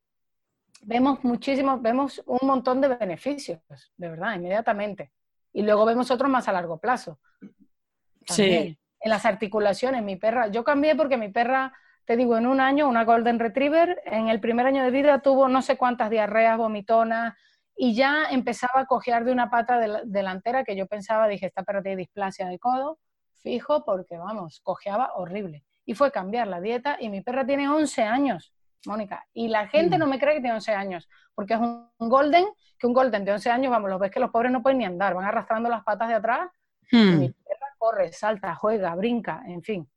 vemos 0.82 1.22
muchísimos, 1.24 1.80
vemos 1.80 2.22
un 2.26 2.46
montón 2.46 2.80
de 2.80 2.88
beneficios, 2.88 3.60
de 3.96 4.08
verdad, 4.08 4.34
inmediatamente. 4.34 5.12
Y 5.52 5.62
luego 5.62 5.84
vemos 5.84 6.10
otros 6.10 6.30
más 6.30 6.48
a 6.48 6.52
largo 6.52 6.78
plazo. 6.78 7.18
Sí. 8.26 8.77
En 9.00 9.10
las 9.10 9.24
articulaciones, 9.24 10.02
mi 10.02 10.16
perra, 10.16 10.48
yo 10.48 10.64
cambié 10.64 10.94
porque 10.96 11.16
mi 11.16 11.28
perra, 11.28 11.72
te 12.04 12.16
digo, 12.16 12.36
en 12.36 12.46
un 12.46 12.60
año, 12.60 12.88
una 12.88 13.04
Golden 13.04 13.38
Retriever, 13.38 14.00
en 14.06 14.28
el 14.28 14.40
primer 14.40 14.66
año 14.66 14.82
de 14.82 14.90
vida 14.90 15.20
tuvo 15.20 15.48
no 15.48 15.62
sé 15.62 15.76
cuántas 15.76 16.10
diarreas, 16.10 16.58
vomitonas, 16.58 17.34
y 17.80 17.94
ya 17.94 18.24
empezaba 18.30 18.80
a 18.80 18.86
cojear 18.86 19.24
de 19.24 19.30
una 19.30 19.50
pata 19.50 19.78
delantera 20.04 20.64
que 20.64 20.74
yo 20.76 20.86
pensaba, 20.88 21.28
dije, 21.28 21.46
esta 21.46 21.62
perra 21.62 21.80
tiene 21.80 21.96
displasia 21.96 22.48
de 22.48 22.58
codo, 22.58 22.98
fijo 23.40 23.84
porque, 23.84 24.18
vamos, 24.18 24.60
cojeaba 24.64 25.12
horrible. 25.14 25.64
Y 25.86 25.94
fue 25.94 26.10
cambiar 26.10 26.48
la 26.48 26.60
dieta 26.60 26.96
y 26.98 27.08
mi 27.08 27.20
perra 27.20 27.46
tiene 27.46 27.68
11 27.68 28.02
años, 28.02 28.52
Mónica. 28.84 29.24
Y 29.32 29.46
la 29.46 29.68
gente 29.68 29.96
mm. 29.96 30.00
no 30.00 30.06
me 30.08 30.18
cree 30.18 30.34
que 30.34 30.40
tiene 30.40 30.56
11 30.56 30.72
años, 30.72 31.08
porque 31.36 31.54
es 31.54 31.60
un 31.60 31.88
golden, 31.98 32.46
que 32.78 32.86
un 32.88 32.92
golden 32.92 33.24
de 33.24 33.32
11 33.32 33.48
años, 33.50 33.70
vamos, 33.70 33.90
lo 33.90 33.98
ves 34.00 34.10
que 34.10 34.18
los 34.18 34.30
pobres 34.30 34.50
no 34.50 34.60
pueden 34.60 34.78
ni 34.78 34.84
andar, 34.84 35.14
van 35.14 35.24
arrastrando 35.24 35.68
las 35.68 35.84
patas 35.84 36.08
de 36.08 36.14
atrás. 36.14 36.50
Y 36.90 36.96
hmm. 36.96 37.18
mi 37.20 37.30
corre, 37.78 38.12
salta, 38.12 38.54
juega, 38.54 38.94
brinca, 38.94 39.42
en 39.46 39.62
fin. 39.62 39.88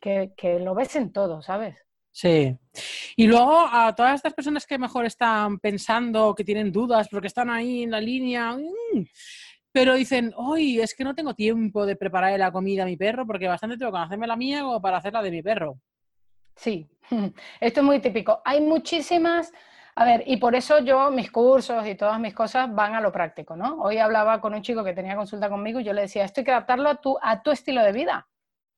Que, 0.00 0.32
que 0.36 0.58
lo 0.58 0.74
ves 0.74 0.94
en 0.96 1.12
todo, 1.12 1.42
¿sabes? 1.42 1.76
Sí. 2.10 2.56
Y 3.16 3.26
luego 3.26 3.66
a 3.70 3.94
todas 3.94 4.16
estas 4.16 4.34
personas 4.34 4.66
que 4.66 4.78
mejor 4.78 5.06
están 5.06 5.58
pensando, 5.58 6.34
que 6.34 6.44
tienen 6.44 6.72
dudas, 6.72 7.08
porque 7.08 7.28
están 7.28 7.48
ahí 7.50 7.84
en 7.84 7.90
la 7.90 8.00
línea, 8.00 8.52
mm, 8.52 9.04
pero 9.72 9.94
dicen, 9.94 10.32
hoy 10.36 10.80
es 10.80 10.94
que 10.94 11.04
no 11.04 11.14
tengo 11.14 11.34
tiempo 11.34 11.86
de 11.86 11.94
preparar 11.94 12.38
la 12.38 12.50
comida 12.50 12.82
a 12.82 12.86
mi 12.86 12.96
perro 12.96 13.26
porque 13.26 13.46
bastante 13.46 13.76
tengo 13.76 13.92
que 13.92 13.98
hacerme 13.98 14.26
la 14.26 14.36
mía 14.36 14.62
como 14.62 14.80
para 14.80 14.96
hacer 14.96 15.12
la 15.12 15.22
de 15.22 15.30
mi 15.30 15.42
perro. 15.42 15.78
Sí, 16.56 16.88
esto 17.60 17.80
es 17.80 17.86
muy 17.86 18.00
típico. 18.00 18.42
Hay 18.44 18.60
muchísimas, 18.60 19.52
a 20.00 20.04
ver, 20.04 20.22
y 20.26 20.36
por 20.36 20.54
eso 20.54 20.78
yo 20.78 21.10
mis 21.10 21.28
cursos 21.28 21.84
y 21.84 21.96
todas 21.96 22.20
mis 22.20 22.32
cosas 22.32 22.72
van 22.72 22.94
a 22.94 23.00
lo 23.00 23.10
práctico, 23.10 23.56
¿no? 23.56 23.78
Hoy 23.80 23.98
hablaba 23.98 24.40
con 24.40 24.54
un 24.54 24.62
chico 24.62 24.84
que 24.84 24.92
tenía 24.92 25.16
consulta 25.16 25.48
conmigo 25.48 25.80
y 25.80 25.84
yo 25.84 25.92
le 25.92 26.02
decía, 26.02 26.24
esto 26.24 26.40
hay 26.40 26.44
que 26.44 26.52
adaptarlo 26.52 26.88
a 26.88 27.00
tu, 27.00 27.18
a 27.20 27.42
tu 27.42 27.50
estilo 27.50 27.82
de 27.82 27.90
vida. 27.90 28.28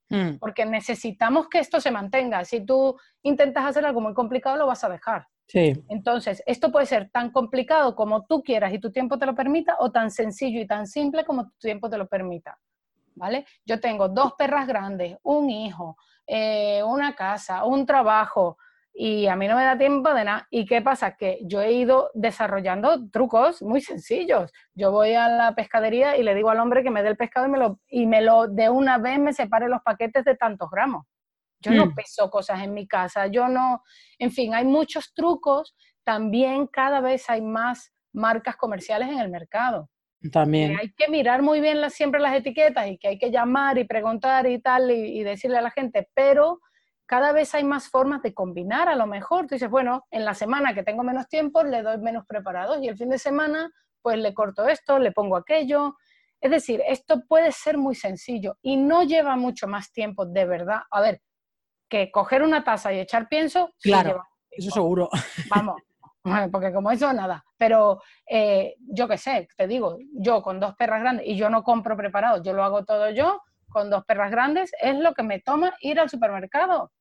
Mm. 0.08 0.38
Porque 0.38 0.64
necesitamos 0.64 1.50
que 1.50 1.58
esto 1.58 1.78
se 1.78 1.90
mantenga. 1.90 2.42
Si 2.46 2.64
tú 2.64 2.96
intentas 3.22 3.66
hacer 3.66 3.84
algo 3.84 4.00
muy 4.00 4.14
complicado, 4.14 4.56
lo 4.56 4.66
vas 4.66 4.82
a 4.82 4.88
dejar. 4.88 5.26
Entonces, 5.52 6.42
esto 6.46 6.72
puede 6.72 6.86
ser 6.86 7.10
tan 7.10 7.30
complicado 7.30 7.94
como 7.94 8.24
tú 8.24 8.42
quieras 8.42 8.72
y 8.72 8.78
tu 8.78 8.90
tiempo 8.90 9.18
te 9.18 9.26
lo 9.26 9.34
permita 9.34 9.76
o 9.80 9.92
tan 9.92 10.10
sencillo 10.10 10.58
y 10.58 10.66
tan 10.66 10.86
simple 10.86 11.26
como 11.26 11.50
tu 11.50 11.58
tiempo 11.58 11.90
te 11.90 11.98
lo 11.98 12.08
permita. 12.08 12.58
¿Vale? 13.14 13.44
Yo 13.66 13.78
tengo 13.78 14.08
dos 14.08 14.32
perras 14.38 14.66
grandes, 14.66 15.18
un 15.24 15.50
hijo, 15.50 15.98
eh, 16.26 16.82
una 16.82 17.14
casa, 17.14 17.64
un 17.64 17.84
trabajo 17.84 18.56
y 18.92 19.26
a 19.26 19.36
mí 19.36 19.48
no 19.48 19.56
me 19.56 19.64
da 19.64 19.78
tiempo 19.78 20.12
de 20.12 20.24
nada. 20.24 20.46
¿Y 20.50 20.66
qué 20.66 20.82
pasa? 20.82 21.16
Que 21.16 21.38
yo 21.42 21.60
he 21.60 21.72
ido 21.72 22.10
desarrollando 22.14 23.08
trucos 23.10 23.62
muy 23.62 23.80
sencillos. 23.80 24.52
Yo 24.74 24.90
voy 24.90 25.14
a 25.14 25.28
la 25.28 25.54
pescadería 25.54 26.16
y 26.16 26.22
le 26.22 26.34
digo 26.34 26.50
al 26.50 26.60
hombre 26.60 26.82
que 26.82 26.90
me 26.90 27.02
dé 27.02 27.10
el 27.10 27.16
pescado 27.16 27.46
y 27.46 27.50
me 27.50 27.58
lo, 27.58 27.80
y 27.88 28.06
me 28.06 28.20
lo 28.20 28.48
de 28.48 28.68
una 28.68 28.98
vez 28.98 29.18
me 29.18 29.32
separe 29.32 29.68
los 29.68 29.82
paquetes 29.82 30.24
de 30.24 30.36
tantos 30.36 30.70
gramos. 30.70 31.06
Yo 31.60 31.72
no 31.72 31.86
mm. 31.86 31.94
peso 31.94 32.30
cosas 32.30 32.62
en 32.62 32.72
mi 32.72 32.86
casa, 32.86 33.26
yo 33.26 33.48
no, 33.48 33.82
en 34.18 34.30
fin, 34.30 34.54
hay 34.54 34.64
muchos 34.64 35.12
trucos. 35.14 35.76
También 36.04 36.66
cada 36.66 37.00
vez 37.00 37.28
hay 37.28 37.42
más 37.42 37.92
marcas 38.12 38.56
comerciales 38.56 39.08
en 39.08 39.18
el 39.18 39.30
mercado. 39.30 39.88
También. 40.32 40.76
hay 40.78 40.92
que 40.92 41.08
mirar 41.08 41.40
muy 41.40 41.62
bien 41.62 41.80
las, 41.80 41.94
siempre 41.94 42.20
las 42.20 42.34
etiquetas 42.34 42.88
y 42.88 42.98
que 42.98 43.08
hay 43.08 43.18
que 43.18 43.30
llamar 43.30 43.78
y 43.78 43.84
preguntar 43.84 44.46
y 44.46 44.60
tal 44.60 44.90
y, 44.90 45.22
decirle 45.22 45.56
a 45.56 45.62
la 45.62 45.70
gente, 45.70 46.10
pero 46.14 46.60
cada 47.10 47.32
vez 47.32 47.56
hay 47.56 47.64
más 47.64 47.88
formas 47.88 48.22
de 48.22 48.32
combinar. 48.32 48.88
A 48.88 48.94
lo 48.94 49.04
mejor 49.04 49.48
tú 49.48 49.56
dices, 49.56 49.68
bueno, 49.68 50.06
en 50.12 50.24
la 50.24 50.32
semana 50.32 50.74
que 50.74 50.84
tengo 50.84 51.02
menos 51.02 51.26
tiempo 51.26 51.64
le 51.64 51.82
doy 51.82 51.98
menos 51.98 52.24
preparados 52.24 52.78
y 52.80 52.86
el 52.86 52.96
fin 52.96 53.08
de 53.08 53.18
semana 53.18 53.68
pues 54.00 54.16
le 54.16 54.32
corto 54.32 54.68
esto, 54.68 54.96
le 55.00 55.10
pongo 55.10 55.36
aquello. 55.36 55.96
Es 56.40 56.52
decir, 56.52 56.80
esto 56.86 57.24
puede 57.26 57.50
ser 57.50 57.78
muy 57.78 57.96
sencillo 57.96 58.58
y 58.62 58.76
no 58.76 59.02
lleva 59.02 59.34
mucho 59.34 59.66
más 59.66 59.92
tiempo 59.92 60.24
de 60.24 60.44
verdad. 60.44 60.82
A 60.88 61.00
ver, 61.00 61.20
que 61.88 62.12
coger 62.12 62.44
una 62.44 62.62
taza 62.62 62.92
y 62.92 63.00
echar 63.00 63.28
pienso. 63.28 63.74
Claro, 63.82 64.22
eso 64.48 64.70
seguro. 64.70 65.10
Vamos, 65.48 65.82
porque 66.52 66.72
como 66.72 66.92
eso 66.92 67.12
nada. 67.12 67.44
Pero 67.58 68.00
eh, 68.24 68.76
yo 68.78 69.08
qué 69.08 69.18
sé, 69.18 69.48
te 69.56 69.66
digo, 69.66 69.98
yo 70.12 70.42
con 70.42 70.60
dos 70.60 70.76
perras 70.76 71.00
grandes 71.00 71.26
y 71.26 71.36
yo 71.36 71.50
no 71.50 71.64
compro 71.64 71.96
preparado, 71.96 72.40
yo 72.40 72.52
lo 72.52 72.62
hago 72.62 72.84
todo 72.84 73.10
yo 73.10 73.42
con 73.68 73.90
dos 73.90 74.04
perras 74.04 74.30
grandes, 74.30 74.70
es 74.80 74.96
lo 74.96 75.12
que 75.12 75.24
me 75.24 75.40
toma 75.40 75.74
ir 75.80 75.98
al 75.98 76.08
supermercado. 76.08 76.92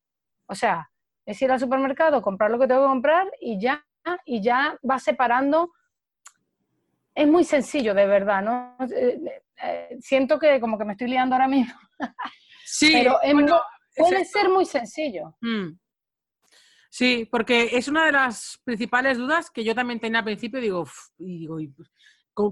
O 0.49 0.55
sea, 0.55 0.89
es 1.25 1.41
ir 1.41 1.51
al 1.51 1.59
supermercado, 1.59 2.21
comprar 2.21 2.49
lo 2.49 2.59
que 2.59 2.67
tengo 2.67 2.81
que 2.81 2.88
comprar 2.88 3.31
y 3.39 3.62
ya, 3.62 3.85
y 4.25 4.41
ya 4.41 4.77
va 4.88 4.99
separando. 4.99 5.71
Es 7.13 7.27
muy 7.27 7.43
sencillo, 7.43 7.93
de 7.93 8.07
verdad, 8.07 8.41
¿no? 8.41 8.75
Eh, 8.93 9.41
eh, 9.62 9.97
siento 10.01 10.39
que 10.39 10.59
como 10.59 10.77
que 10.77 10.85
me 10.85 10.93
estoy 10.93 11.07
liando 11.07 11.35
ahora 11.35 11.47
mismo. 11.47 11.73
Sí, 12.71 12.91
pero 12.93 13.19
es 13.23 13.33
Puede 13.97 14.25
ser 14.25 14.47
muy 14.47 14.63
sencillo. 14.63 15.35
Mm. 15.41 15.71
Sí, 16.91 17.27
porque 17.31 17.69
es 17.73 17.88
una 17.88 18.05
de 18.05 18.12
las 18.12 18.62
principales 18.63 19.17
dudas 19.17 19.49
que 19.49 19.63
yo 19.63 19.73
también 19.73 19.99
tenía 19.99 20.19
al 20.19 20.25
principio. 20.25 20.62
Digo, 20.62 20.85
y 21.17 21.39
digo, 21.39 21.57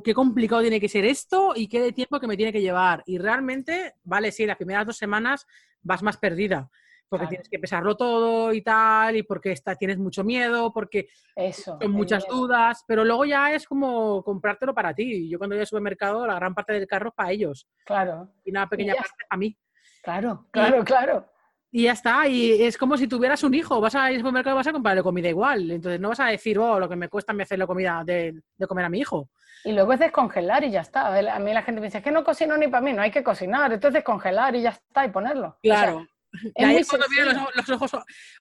qué 0.04 0.14
complicado 0.14 0.62
tiene 0.62 0.80
que 0.80 0.90
ser 0.90 1.06
esto 1.06 1.54
y 1.56 1.68
qué 1.68 1.80
de 1.80 1.92
tiempo 1.92 2.20
que 2.20 2.28
me 2.28 2.36
tiene 2.36 2.52
que 2.52 2.62
llevar. 2.62 3.04
Y 3.06 3.20
realmente, 3.20 3.94
vale, 4.04 4.32
sí, 4.32 4.46
las 4.46 4.58
primeras 4.58 4.86
dos 4.86 4.98
semanas 4.98 5.46
vas 5.82 6.04
más 6.04 6.18
perdida, 6.18 6.70
porque 7.10 7.28
tienes 7.28 7.50
que 7.50 7.60
pesarlo 7.60 7.96
todo 7.96 8.54
y 8.54 8.62
tal, 8.62 9.16
y 9.16 9.24
porque 9.24 9.52
está, 9.52 9.76
tienes 9.76 9.98
mucho 9.98 10.24
miedo, 10.24 10.72
porque 10.74 11.08
Eso, 11.36 11.78
son 11.82 11.92
muchas 11.92 12.28
dudas, 12.28 12.84
pero 12.88 13.06
luego 13.06 13.26
ya 13.26 13.54
es 13.54 13.66
como 13.68 14.24
comprártelo 14.24 14.74
para 14.74 14.94
ti. 14.94 15.30
Yo 15.30 15.38
cuando 15.38 15.56
voy 15.56 15.62
al 15.62 15.68
supermercado, 15.68 16.28
la 16.28 16.36
gran 16.36 16.54
parte 16.54 16.74
del 16.74 16.88
carro 16.88 17.10
es 17.10 17.16
para 17.16 17.32
ellos. 17.32 17.68
Claro. 17.86 18.30
Y 18.44 18.52
una 18.52 18.68
pequeña 18.68 18.96
parte 18.96 19.26
para 19.30 19.40
mí. 19.40 19.58
Claro, 20.02 20.48
claro, 20.52 20.84
claro. 20.84 21.30
Y 21.70 21.84
ya 21.84 21.92
está, 21.92 22.28
y 22.28 22.64
es 22.64 22.78
como 22.78 22.96
si 22.96 23.08
tuvieras 23.08 23.44
un 23.44 23.54
hijo, 23.54 23.82
vas 23.82 23.94
a 23.96 24.10
ir 24.10 24.16
al 24.16 24.22
supermercado 24.22 24.56
y 24.56 24.58
vas 24.58 24.68
a 24.68 24.72
comprarle 24.72 25.04
comida 25.04 25.28
igual, 25.28 25.70
entonces 25.70 26.00
no 26.00 26.10
vas 26.10 26.20
a 26.22 26.28
decir, 26.28 26.58
oh, 26.58 26.80
lo 26.80 26.88
que 26.88 26.96
me 26.96 27.10
cuesta 27.10 27.34
me 27.34 27.44
hacerle 27.44 27.68
comida 27.68 28.04
de, 28.06 28.42
comer 28.68 28.86
a 28.86 28.90
mi 28.90 29.00
hijo. 29.00 29.30
Y 29.66 29.74
luego 29.74 29.92
es 29.92 30.00
descongelar 30.00 30.64
y 30.64 30.72
ya 30.72 30.82
está. 30.82 31.08
A 31.08 31.40
mí 31.40 31.54
la 31.54 31.64
gente 31.64 31.82
me 31.82 31.88
dice, 31.88 31.98
es 31.98 32.04
que 32.04 32.12
no 32.12 32.24
cocino 32.24 32.56
ni 32.56 32.68
para 32.68 32.82
mí, 32.82 32.94
no 32.94 33.02
hay 33.02 33.12
que 33.12 33.24
cocinar, 33.24 33.74
entonces 33.74 33.96
descongelar 33.96 34.56
y 34.56 34.62
ya 34.62 34.70
está, 34.70 35.06
y 35.06 35.10
ponerlo. 35.10 35.58
Claro. 35.62 36.08
Y 36.56 36.64
ahí 36.64 36.78
es 36.78 36.88
cuando 36.88 37.08
vienen 37.10 37.38
los, 37.56 37.70
ojos 37.70 37.92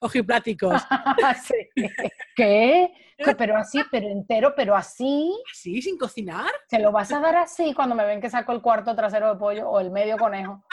ojipláticos. 0.01 0.81
¿Qué? 2.35 2.91
Pero 3.37 3.57
así, 3.57 3.83
pero 3.89 4.07
entero, 4.07 4.53
pero 4.55 4.75
así. 4.75 5.33
¿Así, 5.51 5.81
sin 5.81 5.97
cocinar? 5.97 6.51
¿Se 6.67 6.79
lo 6.79 6.91
vas 6.91 7.11
a 7.11 7.19
dar 7.19 7.35
así 7.35 7.73
cuando 7.73 7.95
me 7.95 8.05
ven 8.05 8.21
que 8.21 8.29
saco 8.29 8.51
el 8.51 8.61
cuarto 8.61 8.95
trasero 8.95 9.33
de 9.33 9.39
pollo 9.39 9.69
o 9.69 9.79
el 9.79 9.91
medio 9.91 10.17
conejo? 10.17 10.63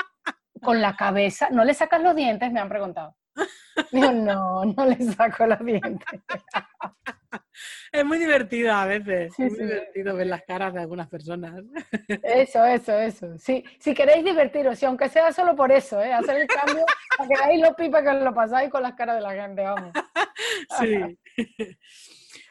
Con 0.62 0.80
la 0.80 0.96
cabeza. 0.96 1.48
¿No 1.50 1.64
le 1.64 1.74
sacas 1.74 2.02
los 2.02 2.14
dientes? 2.14 2.52
Me 2.52 2.60
han 2.60 2.68
preguntado. 2.68 3.16
Digo, 3.92 4.12
no, 4.12 4.64
no 4.64 4.86
le 4.86 4.96
saco 5.12 5.46
los 5.46 5.64
dientes. 5.64 6.20
Es 7.92 8.04
muy 8.04 8.18
divertido 8.18 8.72
a 8.72 8.86
veces. 8.86 9.32
es 9.38 9.50
muy 9.52 9.64
divertido 9.66 10.16
ver 10.16 10.26
las 10.26 10.42
caras 10.42 10.74
de 10.74 10.80
algunas 10.80 11.08
personas. 11.08 11.62
Eso, 12.22 12.64
eso, 12.64 12.98
eso. 12.98 13.38
Sí, 13.38 13.64
si 13.78 13.94
queréis 13.94 14.24
divertiros, 14.24 14.82
y 14.82 14.86
aunque 14.86 15.08
sea 15.08 15.32
solo 15.32 15.54
por 15.54 15.70
eso, 15.72 16.00
¿eh? 16.02 16.12
hacer 16.12 16.42
el 16.42 16.46
cambio, 16.46 16.84
para 17.18 17.28
que 17.28 17.34
veáis 17.36 17.60
los 17.60 17.74
pipas 17.74 18.02
que 18.02 18.12
lo 18.12 18.34
pasáis 18.34 18.70
con 18.70 18.82
las 18.82 18.94
caras 18.94 19.16
de 19.16 19.22
la 19.22 19.32
gente, 19.32 19.62
vamos. 19.62 19.92
Sí. 20.80 21.18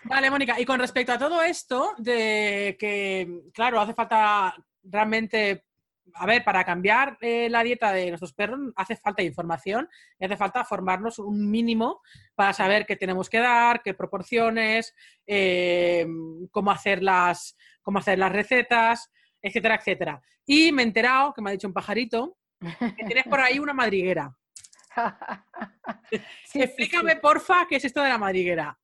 Vale, 0.06 0.30
Mónica, 0.30 0.60
y 0.60 0.66
con 0.66 0.80
respecto 0.80 1.14
a 1.14 1.18
todo 1.18 1.42
esto, 1.42 1.94
de 1.98 2.76
que, 2.78 3.44
claro, 3.54 3.80
hace 3.80 3.94
falta 3.94 4.54
realmente 4.84 5.64
a 6.16 6.26
ver, 6.26 6.44
para 6.44 6.64
cambiar 6.64 7.18
eh, 7.22 7.50
la 7.50 7.64
dieta 7.64 7.92
de 7.92 8.10
nuestros 8.10 8.34
perros 8.34 8.60
hace 8.76 8.96
falta 8.96 9.24
información 9.24 9.90
y 10.20 10.26
hace 10.26 10.38
falta 10.38 10.64
formarnos 10.64 11.20
un 11.20 11.50
mínimo 11.50 12.02
para 12.36 12.54
saber 12.54 12.86
qué 12.86 12.96
tenemos 12.96 13.30
que 13.30 13.40
dar, 13.40 13.82
qué 13.82 13.94
proporciones, 13.94 14.94
eh, 15.26 16.06
cómo, 16.52 16.72
hacer 16.72 17.02
las, 17.02 17.58
cómo 17.82 18.00
hacer 18.00 18.20
las 18.20 18.32
recetas, 18.32 19.12
etcétera, 19.42 19.76
etcétera. 19.76 20.22
Y 20.46 20.72
me 20.72 20.84
he 20.84 20.86
enterado, 20.86 21.34
que 21.34 21.42
me 21.42 21.50
ha 21.50 21.54
dicho 21.54 21.68
un 21.68 21.74
pajarito, 21.74 22.38
que 22.60 23.06
tienes 23.06 23.26
por 23.26 23.40
ahí 23.40 23.60
una 23.60 23.74
madriguera. 23.74 24.36
Explícame, 26.54 27.16
porfa, 27.18 27.66
qué 27.68 27.78
es 27.78 27.86
esto 27.86 28.02
de 28.02 28.10
la 28.10 28.18
madriguera. 28.18 28.78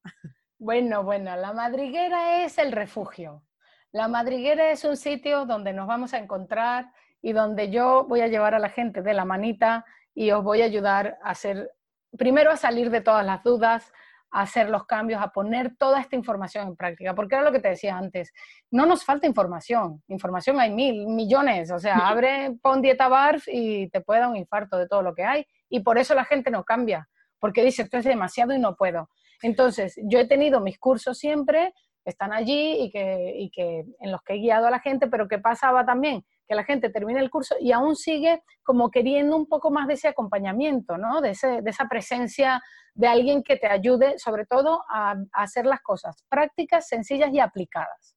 Bueno, 0.58 1.04
bueno, 1.04 1.36
la 1.38 1.54
madriguera 1.54 2.44
es 2.44 2.58
el 2.58 2.72
refugio. 2.72 3.44
La 3.92 4.08
madriguera 4.08 4.72
es 4.72 4.84
un 4.84 4.98
sitio 4.98 5.46
donde 5.46 5.74
nos 5.74 5.88
vamos 5.88 6.14
a 6.14 6.18
encontrar 6.18 6.92
y 7.22 7.34
donde 7.34 7.70
yo 7.70 8.06
voy 8.08 8.22
a 8.22 8.28
llevar 8.28 8.56
a 8.56 8.60
la 8.60 8.70
gente 8.70 9.02
de 9.02 9.14
la 9.14 9.26
manita 9.26 9.86
y 10.14 10.32
os 10.32 10.44
voy 10.44 10.62
a 10.62 10.66
ayudar 10.66 11.18
a 11.24 11.32
hacer, 11.32 11.72
primero 12.18 12.52
a 12.52 12.58
salir 12.58 12.90
de 12.90 13.02
todas 13.02 13.26
las 13.26 13.44
dudas, 13.44 13.92
a 14.32 14.42
hacer 14.42 14.70
los 14.70 14.86
cambios, 14.86 15.22
a 15.22 15.30
poner 15.30 15.76
toda 15.76 16.00
esta 16.00 16.16
información 16.16 16.68
en 16.68 16.76
práctica, 16.76 17.16
porque 17.16 17.36
era 17.36 17.44
lo 17.44 17.52
que 17.52 17.60
te 17.60 17.70
decía 17.70 17.98
antes, 17.98 18.32
no 18.70 18.86
nos 18.86 19.04
falta 19.04 19.28
información, 19.28 20.04
información 20.08 20.60
hay 20.60 20.72
mil, 20.72 21.08
millones, 21.08 21.72
o 21.72 21.80
sea, 21.80 22.08
abre, 22.08 22.56
pon 22.62 22.82
dieta 22.82 23.08
BARF 23.08 23.48
y 23.48 23.90
te 23.90 24.02
puede 24.02 24.22
dar 24.22 24.30
un 24.30 24.38
infarto 24.38 24.78
de 24.78 24.88
todo 24.88 25.02
lo 25.02 25.16
que 25.16 25.24
hay, 25.24 25.46
y 25.68 25.80
por 25.80 25.98
eso 25.98 26.14
la 26.14 26.26
gente 26.26 26.52
no 26.52 26.64
cambia, 26.64 27.10
porque 27.40 27.64
dice, 27.64 27.84
esto 27.84 27.98
es 27.98 28.06
demasiado 28.06 28.54
y 28.54 28.60
no 28.60 28.76
puedo. 28.76 29.10
Entonces, 29.42 29.96
yo 30.04 30.20
he 30.20 30.28
tenido 30.28 30.60
mis 30.60 30.78
cursos 30.78 31.18
siempre, 31.18 31.74
están 32.10 32.34
allí 32.34 32.84
y 32.84 32.92
que, 32.92 33.34
y 33.38 33.50
que 33.52 33.86
en 34.00 34.12
los 34.12 34.22
que 34.24 34.34
he 34.34 34.38
guiado 34.38 34.68
a 34.68 34.72
la 34.72 34.80
gente, 34.80 35.08
pero 35.08 35.28
¿qué 35.28 35.40
pasaba 35.40 35.86
también? 35.86 36.24
que 36.50 36.56
la 36.56 36.64
gente 36.64 36.90
termine 36.90 37.20
el 37.20 37.30
curso 37.30 37.56
y 37.62 37.72
aún 37.72 37.96
sigue 37.96 38.42
como 38.64 38.90
queriendo 38.90 39.38
un 39.38 39.46
poco 39.46 39.70
más 39.70 39.88
de 39.88 39.94
ese 39.94 40.08
acompañamiento, 40.08 40.98
¿no? 40.98 41.22
de, 41.22 41.30
esa 41.30 41.88
presencia 41.88 42.60
de 42.96 43.08
alguien 43.08 43.44
que 43.44 43.56
te 43.56 43.68
ayude 43.68 44.18
sobre 44.18 44.48
todo 44.48 44.82
a, 44.90 45.16
hacer 45.32 45.68
las 45.68 45.82
cosas 45.82 46.26
prácticas, 46.28 46.88
sencillas 46.88 47.32
y 47.32 47.40
aplicadas. 47.40 48.16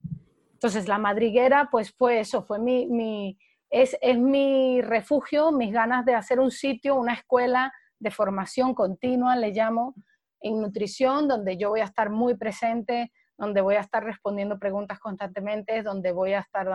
Entonces 0.55 0.89
la 0.89 0.97
madriguera 0.97 1.69
pues 1.71 1.93
fue 1.93 2.21
eso, 2.21 2.43
fue 2.43 2.59
mi, 2.59 3.39
es, 3.69 3.99
es 4.01 4.19
mi 4.19 4.81
refugio, 4.81 5.53
mis 5.53 5.71
ganas 5.71 6.07
de 6.07 6.15
hacer 6.15 6.41
un 6.41 6.51
sitio, 6.51 6.97
una 6.97 7.13
escuela 7.13 7.71
de 7.99 8.11
formación 8.11 8.75
continua, 8.75 9.37
le 9.37 9.51
llamo, 9.51 9.95
en 10.41 10.61
nutrición, 10.61 11.29
donde 11.29 11.59
yo 11.59 11.69
voy 11.69 11.81
a 11.81 11.85
estar 11.85 12.09
muy 12.09 12.35
presente, 12.35 13.13
donde 13.43 13.61
voy 13.61 13.75
a 13.75 13.81
estar 13.81 14.05
respondiendo 14.05 14.57
preguntas 14.57 15.01
constantemente, 15.01 15.83
donde 15.83 16.13
voy 16.13 16.33
a 16.33 16.39
estar 16.39 16.69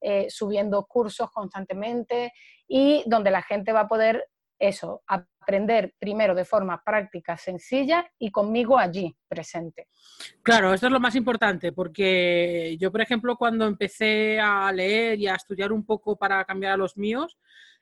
eh, 0.00 0.26
subiendo 0.28 0.84
cursos 0.86 1.30
constantemente 1.30 2.32
y 2.66 3.04
donde 3.06 3.30
la 3.30 3.42
gente 3.42 3.70
va 3.72 3.82
a 3.82 3.88
poder 3.88 4.26
eso, 4.58 5.04
aprender 5.06 5.94
primero 6.00 6.34
de 6.34 6.44
forma 6.44 6.82
práctica, 6.84 7.36
sencilla 7.36 8.10
y 8.18 8.32
conmigo 8.32 8.76
allí 8.76 9.16
presente. 9.28 9.86
Claro, 10.42 10.74
esto 10.74 10.86
es 10.86 10.92
lo 10.92 10.98
más 10.98 11.14
importante, 11.14 11.70
porque 11.70 12.76
yo, 12.80 12.90
por 12.90 13.00
ejemplo, 13.00 13.36
cuando 13.36 13.64
empecé 13.64 14.40
a 14.40 14.72
leer 14.72 15.20
y 15.20 15.28
a 15.28 15.36
estudiar 15.36 15.72
un 15.72 15.86
poco 15.86 16.16
para 16.16 16.44
cambiar 16.44 16.72
a 16.72 16.76
los 16.76 16.96
míos, 16.96 17.38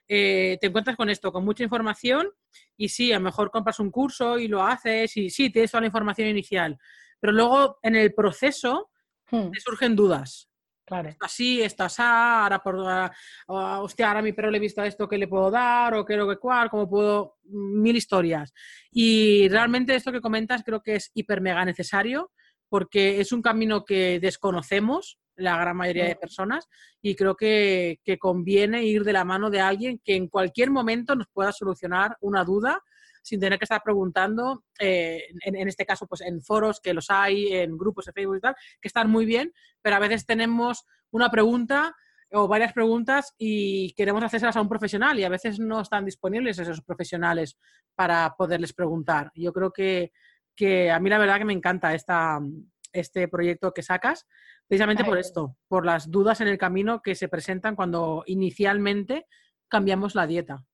eh, 0.07 0.59
te 0.61 0.67
encuentras 0.67 0.97
con 0.97 1.09
esto, 1.09 1.31
con 1.31 1.45
mucha 1.45 1.63
información 1.63 2.29
y 2.77 2.89
sí, 2.89 3.11
a 3.11 3.17
lo 3.17 3.23
mejor 3.23 3.49
compras 3.49 3.79
un 3.79 3.89
curso 3.89 4.37
y 4.37 4.47
lo 4.47 4.61
haces 4.61 5.17
y 5.17 5.31
sí, 5.31 5.49
tienes 5.49 5.71
toda 5.71 5.81
la 5.81 5.87
información 5.87 6.27
inicial, 6.27 6.77
pero 7.23 7.31
luego 7.31 7.79
en 7.81 7.95
el 7.95 8.13
proceso 8.13 8.89
hmm. 9.31 9.51
te 9.51 9.59
surgen 9.61 9.95
dudas 9.95 10.49
Claro. 10.85 11.15
así, 11.21 11.61
está 11.61 11.85
así, 11.85 12.01
ahora 12.03 12.59
por, 12.59 12.77
ah, 12.85 13.09
ah, 13.47 13.79
hostia, 13.81 14.09
ahora 14.09 14.19
a 14.19 14.21
mi 14.21 14.33
perro 14.33 14.51
le 14.51 14.57
he 14.57 14.59
visto 14.59 14.83
esto 14.83 15.07
que 15.07 15.17
le 15.17 15.29
puedo 15.29 15.49
dar, 15.49 15.93
o 15.93 16.03
creo 16.03 16.27
que 16.27 16.35
cual, 16.35 16.69
cómo 16.69 16.89
puedo, 16.89 17.37
mil 17.45 17.95
historias. 17.95 18.53
Y 18.91 19.47
realmente 19.47 19.95
esto 19.95 20.11
que 20.11 20.19
comentas 20.19 20.63
creo 20.65 20.83
que 20.83 20.95
es 20.95 21.11
hiper 21.13 21.39
mega 21.39 21.63
necesario, 21.63 22.33
porque 22.67 23.21
es 23.21 23.31
un 23.31 23.41
camino 23.41 23.85
que 23.85 24.19
desconocemos 24.19 25.17
la 25.37 25.57
gran 25.57 25.77
mayoría 25.77 26.03
de 26.03 26.17
personas 26.17 26.67
y 27.01 27.15
creo 27.15 27.37
que, 27.37 28.01
que 28.03 28.17
conviene 28.17 28.83
ir 28.83 29.05
de 29.05 29.13
la 29.13 29.23
mano 29.23 29.49
de 29.49 29.61
alguien 29.61 30.01
que 30.03 30.17
en 30.17 30.27
cualquier 30.27 30.71
momento 30.71 31.15
nos 31.15 31.27
pueda 31.31 31.53
solucionar 31.53 32.17
una 32.19 32.43
duda 32.43 32.83
sin 33.23 33.39
tener 33.39 33.57
que 33.57 33.65
estar 33.65 33.81
preguntando, 33.81 34.65
eh, 34.79 35.23
en, 35.45 35.67
este 35.67 35.85
caso, 35.85 36.05
pues 36.05 36.21
en 36.21 36.41
foros 36.41 36.79
que 36.79 36.93
los 36.93 37.09
hay, 37.09 37.53
en 37.53 37.77
grupos 37.77 38.05
de 38.05 38.11
Facebook 38.11 38.37
y 38.37 38.41
tal, 38.41 38.55
que 38.79 38.87
están 38.87 39.09
muy 39.09 39.25
bien, 39.25 39.53
pero 39.81 39.95
a 39.95 39.99
veces 39.99 40.25
tenemos 40.25 40.85
una 41.09 41.31
pregunta 41.31 41.95
o 42.33 42.47
varias 42.47 42.73
preguntas 42.73 43.33
y 43.37 43.93
queremos 43.93 44.23
hacérselas 44.23 44.57
a 44.57 44.61
un 44.61 44.69
profesional 44.69 45.19
y 45.19 45.23
a 45.23 45.29
veces 45.29 45.59
no 45.59 45.81
están 45.81 46.03
disponibles 46.03 46.59
esos 46.59 46.81
profesionales 46.81 47.57
para 47.95 48.35
poderles 48.37 48.73
preguntar. 48.73 49.31
Yo 49.35 49.53
creo 49.53 49.71
que, 49.71 50.11
que 50.55 50.91
a 50.91 50.99
mí 50.99 51.09
la 51.09 51.19
verdad 51.19 51.37
que 51.37 51.45
me 51.45 51.53
encanta 51.53 51.93
esta, 51.93 52.39
este 52.91 53.27
proyecto 53.27 53.73
que 53.73 53.83
sacas, 53.83 54.27
precisamente 54.67 55.05
por 55.05 55.17
esto, 55.17 55.57
por 55.67 55.85
las 55.85 56.09
dudas 56.09 56.41
en 56.41 56.47
el 56.47 56.57
camino 56.57 57.01
que 57.01 57.15
se 57.15 57.29
presentan 57.29 57.75
cuando 57.75 58.23
inicialmente 58.25 59.27
cambiamos 59.67 60.15
la 60.15 60.27
dieta. 60.27 60.65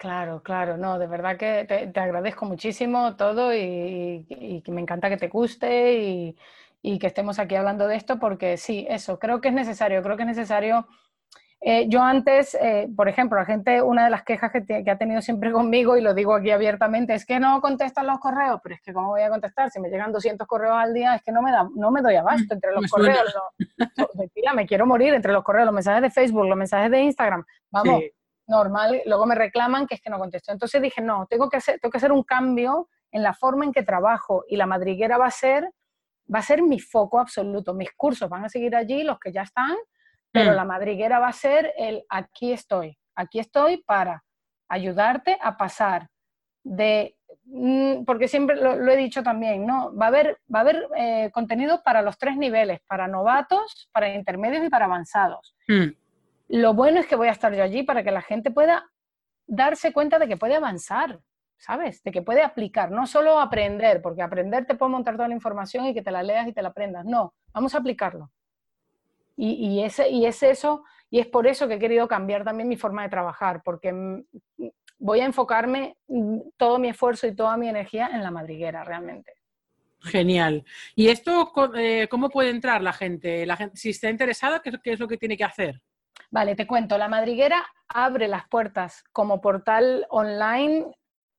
Claro, 0.00 0.42
claro, 0.42 0.78
no, 0.78 0.98
de 0.98 1.06
verdad 1.06 1.36
que 1.36 1.66
te, 1.68 2.00
agradezco 2.00 2.46
muchísimo 2.46 3.16
todo 3.16 3.54
y, 3.54 4.62
que 4.64 4.72
me 4.72 4.80
encanta 4.80 5.10
que 5.10 5.18
te 5.18 5.28
guste 5.28 6.34
y, 6.82 6.98
que 6.98 7.06
estemos 7.06 7.38
aquí 7.38 7.54
hablando 7.54 7.86
de 7.86 7.96
esto 7.96 8.18
porque 8.18 8.56
sí, 8.56 8.86
eso, 8.88 9.18
creo 9.18 9.42
que 9.42 9.48
es 9.48 9.54
necesario, 9.54 10.02
creo 10.02 10.16
que 10.16 10.22
es 10.22 10.28
necesario. 10.28 10.88
Eh, 11.60 11.86
yo 11.90 12.00
antes, 12.02 12.54
eh, 12.54 12.88
por 12.96 13.10
ejemplo, 13.10 13.38
la 13.38 13.44
gente, 13.44 13.82
una 13.82 14.04
de 14.04 14.10
las 14.10 14.22
quejas 14.22 14.50
que, 14.50 14.90
ha 14.90 14.96
tenido 14.96 15.20
siempre 15.20 15.52
conmigo, 15.52 15.98
y 15.98 16.00
lo 16.00 16.14
digo 16.14 16.34
aquí 16.34 16.50
abiertamente, 16.50 17.12
es 17.12 17.26
que 17.26 17.38
no 17.38 17.60
contestan 17.60 18.06
los 18.06 18.20
correos, 18.20 18.58
pero 18.62 18.76
es 18.76 18.80
que 18.80 18.94
¿cómo 18.94 19.08
voy 19.08 19.20
a 19.20 19.28
contestar? 19.28 19.70
Si 19.70 19.80
me 19.80 19.90
llegan 19.90 20.12
200 20.12 20.46
correos 20.46 20.78
al 20.78 20.94
día, 20.94 21.14
es 21.14 21.22
que 21.22 21.30
no 21.30 21.42
me, 21.42 21.52
da, 21.52 21.68
no 21.74 21.90
me 21.90 22.00
doy 22.00 22.16
abasto 22.16 22.54
entre 22.54 22.72
los 22.72 22.90
correos. 22.90 23.34
me 24.56 24.66
quiero 24.66 24.86
morir 24.86 25.12
entre 25.12 25.34
los 25.34 25.44
correos, 25.44 25.66
los 25.66 25.74
mensajes 25.74 26.00
de 26.00 26.10
Facebook, 26.10 26.46
los 26.46 26.56
mensajes 26.56 26.90
de 26.90 27.02
Instagram. 27.02 27.44
Vamos 27.70 28.00
normal, 28.50 29.00
luego 29.06 29.24
me 29.24 29.34
reclaman 29.34 29.86
que 29.86 29.94
es 29.94 30.02
que 30.02 30.10
no 30.10 30.18
contesto. 30.18 30.52
Entonces 30.52 30.82
dije, 30.82 31.00
no, 31.00 31.26
tengo 31.30 31.48
que 31.48 31.56
hacer, 31.56 31.78
tengo 31.80 31.90
que 31.90 31.98
hacer 31.98 32.12
un 32.12 32.24
cambio 32.24 32.88
en 33.12 33.22
la 33.22 33.32
forma 33.32 33.64
en 33.64 33.72
que 33.72 33.82
trabajo 33.82 34.44
y 34.48 34.56
la 34.56 34.66
madriguera 34.66 35.16
va 35.16 35.26
a 35.26 35.30
ser, 35.30 35.70
va 36.32 36.40
a 36.40 36.42
ser 36.42 36.62
mi 36.62 36.78
foco 36.78 37.18
absoluto. 37.18 37.74
Mis 37.74 37.92
cursos 37.92 38.28
van 38.28 38.44
a 38.44 38.48
seguir 38.48 38.76
allí, 38.76 39.02
los 39.04 39.18
que 39.18 39.32
ya 39.32 39.42
están, 39.42 39.76
pero 40.32 40.52
mm. 40.52 40.54
la 40.54 40.64
madriguera 40.64 41.18
va 41.18 41.28
a 41.28 41.32
ser 41.32 41.72
el 41.76 42.04
aquí 42.08 42.52
estoy, 42.52 42.98
aquí 43.14 43.38
estoy 43.38 43.82
para 43.84 44.24
ayudarte 44.68 45.38
a 45.40 45.56
pasar 45.56 46.08
de, 46.62 47.16
mm, 47.44 48.04
porque 48.04 48.28
siempre 48.28 48.56
lo, 48.56 48.90
he 48.90 48.96
dicho 48.96 49.22
también, 49.22 49.66
¿no? 49.66 49.94
Va 49.96 50.06
a 50.06 50.08
haber, 50.08 50.38
va 50.52 50.60
a 50.60 50.62
haber 50.62 50.86
eh, 50.96 51.30
contenido 51.32 51.82
para 51.82 52.02
los 52.02 52.18
tres 52.18 52.36
niveles, 52.36 52.80
para 52.86 53.08
novatos, 53.08 53.88
para 53.92 54.14
intermedios 54.14 54.64
y 54.64 54.68
para 54.68 54.84
avanzados. 54.84 55.54
Mm. 55.66 55.90
Lo 56.52 56.74
bueno 56.74 56.98
es 56.98 57.06
que 57.06 57.14
voy 57.14 57.28
a 57.28 57.32
estar 57.32 57.54
yo 57.54 57.62
allí 57.62 57.84
para 57.84 58.02
que 58.02 58.10
la 58.10 58.22
gente 58.22 58.50
pueda 58.50 58.90
darse 59.46 59.92
cuenta 59.92 60.18
de 60.18 60.26
que 60.26 60.36
puede 60.36 60.56
avanzar, 60.56 61.20
¿sabes? 61.56 62.02
De 62.02 62.10
que 62.10 62.22
puede 62.22 62.42
aplicar, 62.42 62.90
no 62.90 63.06
solo 63.06 63.38
aprender, 63.38 64.02
porque 64.02 64.20
aprender 64.20 64.66
te 64.66 64.74
puede 64.74 64.90
montar 64.90 65.14
toda 65.14 65.28
la 65.28 65.34
información 65.34 65.86
y 65.86 65.94
que 65.94 66.02
te 66.02 66.10
la 66.10 66.24
leas 66.24 66.48
y 66.48 66.52
te 66.52 66.60
la 66.60 66.70
aprendas. 66.70 67.04
No, 67.04 67.34
vamos 67.52 67.76
a 67.76 67.78
aplicarlo. 67.78 68.32
Y, 69.36 69.80
ese, 69.82 70.08
es 70.26 70.42
eso, 70.42 70.82
y 71.08 71.20
es 71.20 71.26
por 71.26 71.46
eso 71.46 71.68
que 71.68 71.74
he 71.74 71.78
querido 71.78 72.08
cambiar 72.08 72.44
también 72.44 72.68
mi 72.68 72.76
forma 72.76 73.04
de 73.04 73.08
trabajar, 73.08 73.62
porque 73.64 73.94
voy 74.98 75.20
a 75.20 75.24
enfocarme 75.24 75.96
todo 76.56 76.78
mi 76.80 76.88
esfuerzo 76.88 77.28
y 77.28 77.34
toda 77.34 77.56
mi 77.56 77.68
energía 77.68 78.10
en 78.12 78.24
la 78.24 78.32
madriguera, 78.32 78.82
realmente. 78.82 79.32
Genial. 80.02 80.64
¿Y 80.94 81.08
esto 81.08 81.52
eh, 81.76 82.08
cómo 82.10 82.28
puede 82.28 82.50
entrar 82.50 82.82
la 82.82 82.92
gente? 82.92 83.46
La 83.46 83.56
gente 83.56 83.76
si 83.76 83.90
está 83.90 84.10
interesada, 84.10 84.60
¿qué, 84.60 84.92
es 84.92 84.98
lo 84.98 85.08
que 85.08 85.16
tiene 85.16 85.36
que 85.36 85.44
hacer? 85.44 85.80
Vale, 86.30 86.54
te 86.54 86.66
cuento, 86.66 86.98
la 86.98 87.08
madriguera 87.08 87.66
abre 87.88 88.28
las 88.28 88.48
puertas 88.48 89.04
como 89.12 89.40
portal 89.40 90.06
online 90.10 90.86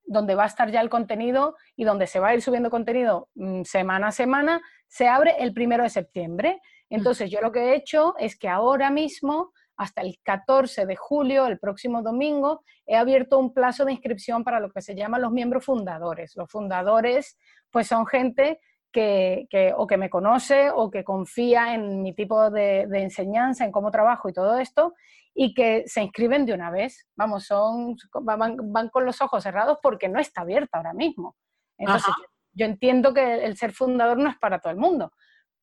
donde 0.06 0.36
va 0.36 0.44
a 0.44 0.48
estar 0.48 0.70
ya 0.72 0.82
el 0.82 0.90
contenido 0.90 1.56
y 1.76 1.84
donde 1.84 2.08
se 2.08 2.20
va 2.20 2.30
a 2.30 2.34
ir 2.34 2.42
subiendo 2.42 2.70
contenido 2.70 3.30
mm, 3.36 3.64
semana 3.64 4.08
a 4.08 4.12
semana, 4.12 4.62
se 4.88 5.08
abre 5.08 5.36
el 5.40 5.54
primero 5.54 5.84
de 5.84 5.90
septiembre. 5.90 6.62
Entonces, 6.90 7.32
yo 7.32 7.40
lo 7.40 7.52
que 7.52 7.60
he 7.60 7.76
hecho 7.76 8.16
es 8.20 8.38
que 8.38 8.50
ahora 8.50 8.90
mismo, 8.90 9.54
hasta 9.78 10.02
el 10.02 10.20
14 10.22 10.86
de 10.86 10.96
julio, 10.98 11.48
el 11.48 11.60
próximo 11.60 12.02
domingo, 12.02 12.64
he 12.86 12.98
abierto 12.98 13.40
un 13.40 13.54
plazo 13.54 13.86
de 13.86 13.94
inscripción 13.94 14.44
para 14.44 14.60
lo 14.60 14.70
que 14.70 14.82
se 14.82 14.96
llama 14.96 15.18
los 15.18 15.32
miembros 15.32 15.64
fundadores. 15.64 16.36
Los 16.36 16.52
fundadores, 16.52 17.38
pues 17.70 17.88
son 17.88 18.06
gente 18.06 18.60
que, 18.92 19.74
o 19.76 19.88
que 19.88 19.98
me 19.98 20.10
conoce 20.10 20.70
o 20.72 20.92
que 20.92 21.04
confía 21.04 21.74
en 21.74 22.02
mi 22.02 22.14
tipo 22.14 22.50
de, 22.50 22.82
enseñanza, 22.94 23.66
en 23.66 23.72
cómo 23.72 23.92
trabajo 23.92 24.30
y 24.30 24.34
todo 24.34 24.58
esto, 24.58 24.94
y 25.34 25.54
que 25.54 25.84
se 25.88 26.02
inscriben 26.02 26.46
de 26.46 26.54
una 26.54 26.72
vez. 26.72 27.08
Vamos, 27.16 27.46
son, 27.46 27.96
van, 28.22 28.90
con 28.90 29.06
los 29.06 29.22
ojos 29.22 29.44
cerrados 29.44 29.78
porque 29.82 30.10
no 30.10 30.20
está 30.20 30.42
abierta 30.42 30.78
ahora 30.78 30.94
mismo. 30.94 31.36
Entonces, 31.78 32.14
yo, 32.54 32.66
entiendo 32.66 33.14
que 33.14 33.46
el 33.46 33.58
ser 33.58 33.72
fundador 33.72 34.18
no 34.18 34.30
es 34.30 34.38
para 34.38 34.60
todo 34.60 34.72
el 34.72 34.80
mundo, 34.80 35.12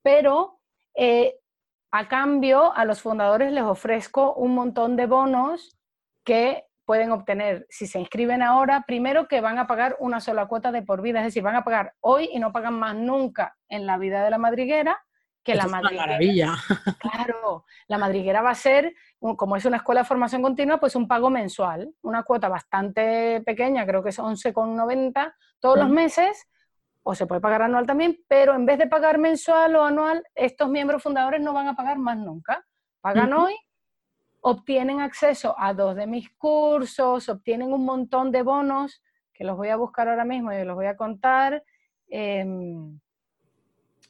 pero 0.02 0.60
eh, 0.94 1.36
a 1.90 2.08
cambio 2.08 2.74
a 2.74 2.84
los 2.84 3.02
fundadores 3.02 3.52
les 3.52 3.64
ofrezco 3.64 4.34
un 4.34 4.54
montón 4.54 4.96
de 4.96 5.06
bonos 5.06 5.78
que 6.24 6.67
pueden 6.88 7.12
obtener 7.12 7.66
si 7.68 7.86
se 7.86 8.00
inscriben 8.00 8.40
ahora, 8.40 8.84
primero 8.86 9.28
que 9.28 9.42
van 9.42 9.58
a 9.58 9.66
pagar 9.66 9.96
una 10.00 10.20
sola 10.20 10.46
cuota 10.46 10.72
de 10.72 10.80
por 10.80 11.02
vida, 11.02 11.18
es 11.18 11.26
decir, 11.26 11.42
van 11.42 11.54
a 11.54 11.62
pagar 11.62 11.92
hoy 12.00 12.30
y 12.32 12.38
no 12.38 12.50
pagan 12.50 12.78
más 12.78 12.96
nunca 12.96 13.58
en 13.68 13.84
la 13.84 13.98
vida 13.98 14.24
de 14.24 14.30
la 14.30 14.38
madriguera, 14.38 14.98
que 15.44 15.54
la 15.54 15.66
madriguera. 15.66 16.06
maravilla. 16.06 16.54
Claro, 16.98 17.66
la 17.88 17.98
madriguera 17.98 18.40
va 18.40 18.52
a 18.52 18.54
ser, 18.54 18.94
como 19.18 19.56
es 19.56 19.66
una 19.66 19.76
escuela 19.76 20.00
de 20.00 20.06
formación 20.06 20.40
continua, 20.40 20.80
pues 20.80 20.96
un 20.96 21.06
pago 21.06 21.28
mensual, 21.28 21.92
una 22.00 22.22
cuota 22.22 22.48
bastante 22.48 23.42
pequeña, 23.42 23.84
creo 23.84 24.02
que 24.02 24.08
es 24.08 24.18
11,90 24.18 25.34
todos 25.60 25.78
los 25.78 25.90
meses, 25.90 26.48
o 27.02 27.14
se 27.14 27.26
puede 27.26 27.42
pagar 27.42 27.60
anual 27.60 27.84
también, 27.84 28.18
pero 28.28 28.54
en 28.54 28.64
vez 28.64 28.78
de 28.78 28.86
pagar 28.86 29.18
mensual 29.18 29.76
o 29.76 29.84
anual, 29.84 30.24
estos 30.34 30.70
miembros 30.70 31.02
fundadores 31.02 31.42
no 31.42 31.52
van 31.52 31.68
a 31.68 31.76
pagar 31.76 31.98
más 31.98 32.16
nunca. 32.16 32.64
Pagan 33.02 33.34
hoy 33.34 33.54
obtienen 34.40 35.00
acceso 35.00 35.54
a 35.58 35.74
dos 35.74 35.96
de 35.96 36.06
mis 36.06 36.30
cursos, 36.30 37.28
obtienen 37.28 37.72
un 37.72 37.84
montón 37.84 38.30
de 38.30 38.42
bonos 38.42 39.02
que 39.32 39.44
los 39.44 39.56
voy 39.56 39.68
a 39.68 39.76
buscar 39.76 40.08
ahora 40.08 40.24
mismo 40.24 40.52
y 40.52 40.64
los 40.64 40.74
voy 40.74 40.86
a 40.86 40.96
contar. 40.96 41.62
Em, 42.08 42.98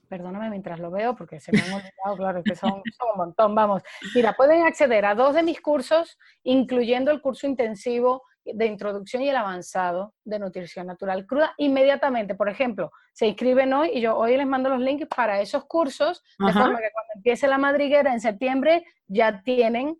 perdóname 0.09 0.49
mientras 0.49 0.81
lo 0.81 0.91
veo 0.91 1.15
porque 1.15 1.39
se 1.39 1.53
me 1.53 1.61
han 1.61 1.73
olvidado, 1.75 2.17
claro, 2.17 2.43
que 2.43 2.55
son, 2.55 2.83
son, 2.97 3.11
un 3.13 3.19
montón, 3.19 3.55
vamos. 3.55 3.83
Mira, 4.15 4.33
pueden 4.33 4.67
acceder 4.67 5.05
a 5.05 5.15
dos 5.15 5.35
de 5.35 5.43
mis 5.43 5.61
cursos, 5.61 6.19
incluyendo 6.45 7.11
el 7.11 7.21
curso 7.21 7.47
intensivo 7.47 8.23
de 8.45 8.67
introducción 8.67 9.23
y 9.23 9.29
el 9.29 9.37
avanzado 9.37 10.15
de 10.25 10.39
nutrición 10.39 10.87
natural 10.87 11.27
cruda, 11.27 11.53
inmediatamente. 11.59 12.35
Por 12.35 12.49
ejemplo, 12.49 12.91
se 13.13 13.27
inscriben 13.27 13.73
hoy 13.75 13.91
y 13.93 14.01
yo 14.01 14.17
hoy 14.17 14.37
les 14.37 14.47
mando 14.47 14.71
los 14.71 14.81
links 14.81 15.07
para 15.15 15.41
esos 15.41 15.67
cursos, 15.67 16.23
de 16.39 16.53
forma 16.53 16.79
que 16.79 16.91
cuando 16.91 17.13
empiece 17.17 17.47
la 17.47 17.59
madriguera 17.59 18.13
en 18.13 18.21
septiembre 18.21 18.87
ya 19.07 19.43
tienen 19.43 19.99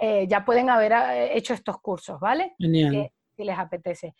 eh, 0.00 0.26
ya 0.28 0.44
pueden 0.44 0.70
haber 0.70 0.92
eh, 0.92 1.36
hecho 1.36 1.54
estos 1.54 1.80
cursos, 1.80 2.18
¿vale? 2.20 2.54
Genial. 2.58 3.10
si 3.36 3.44
les 3.44 3.58
apetece. 3.58 4.14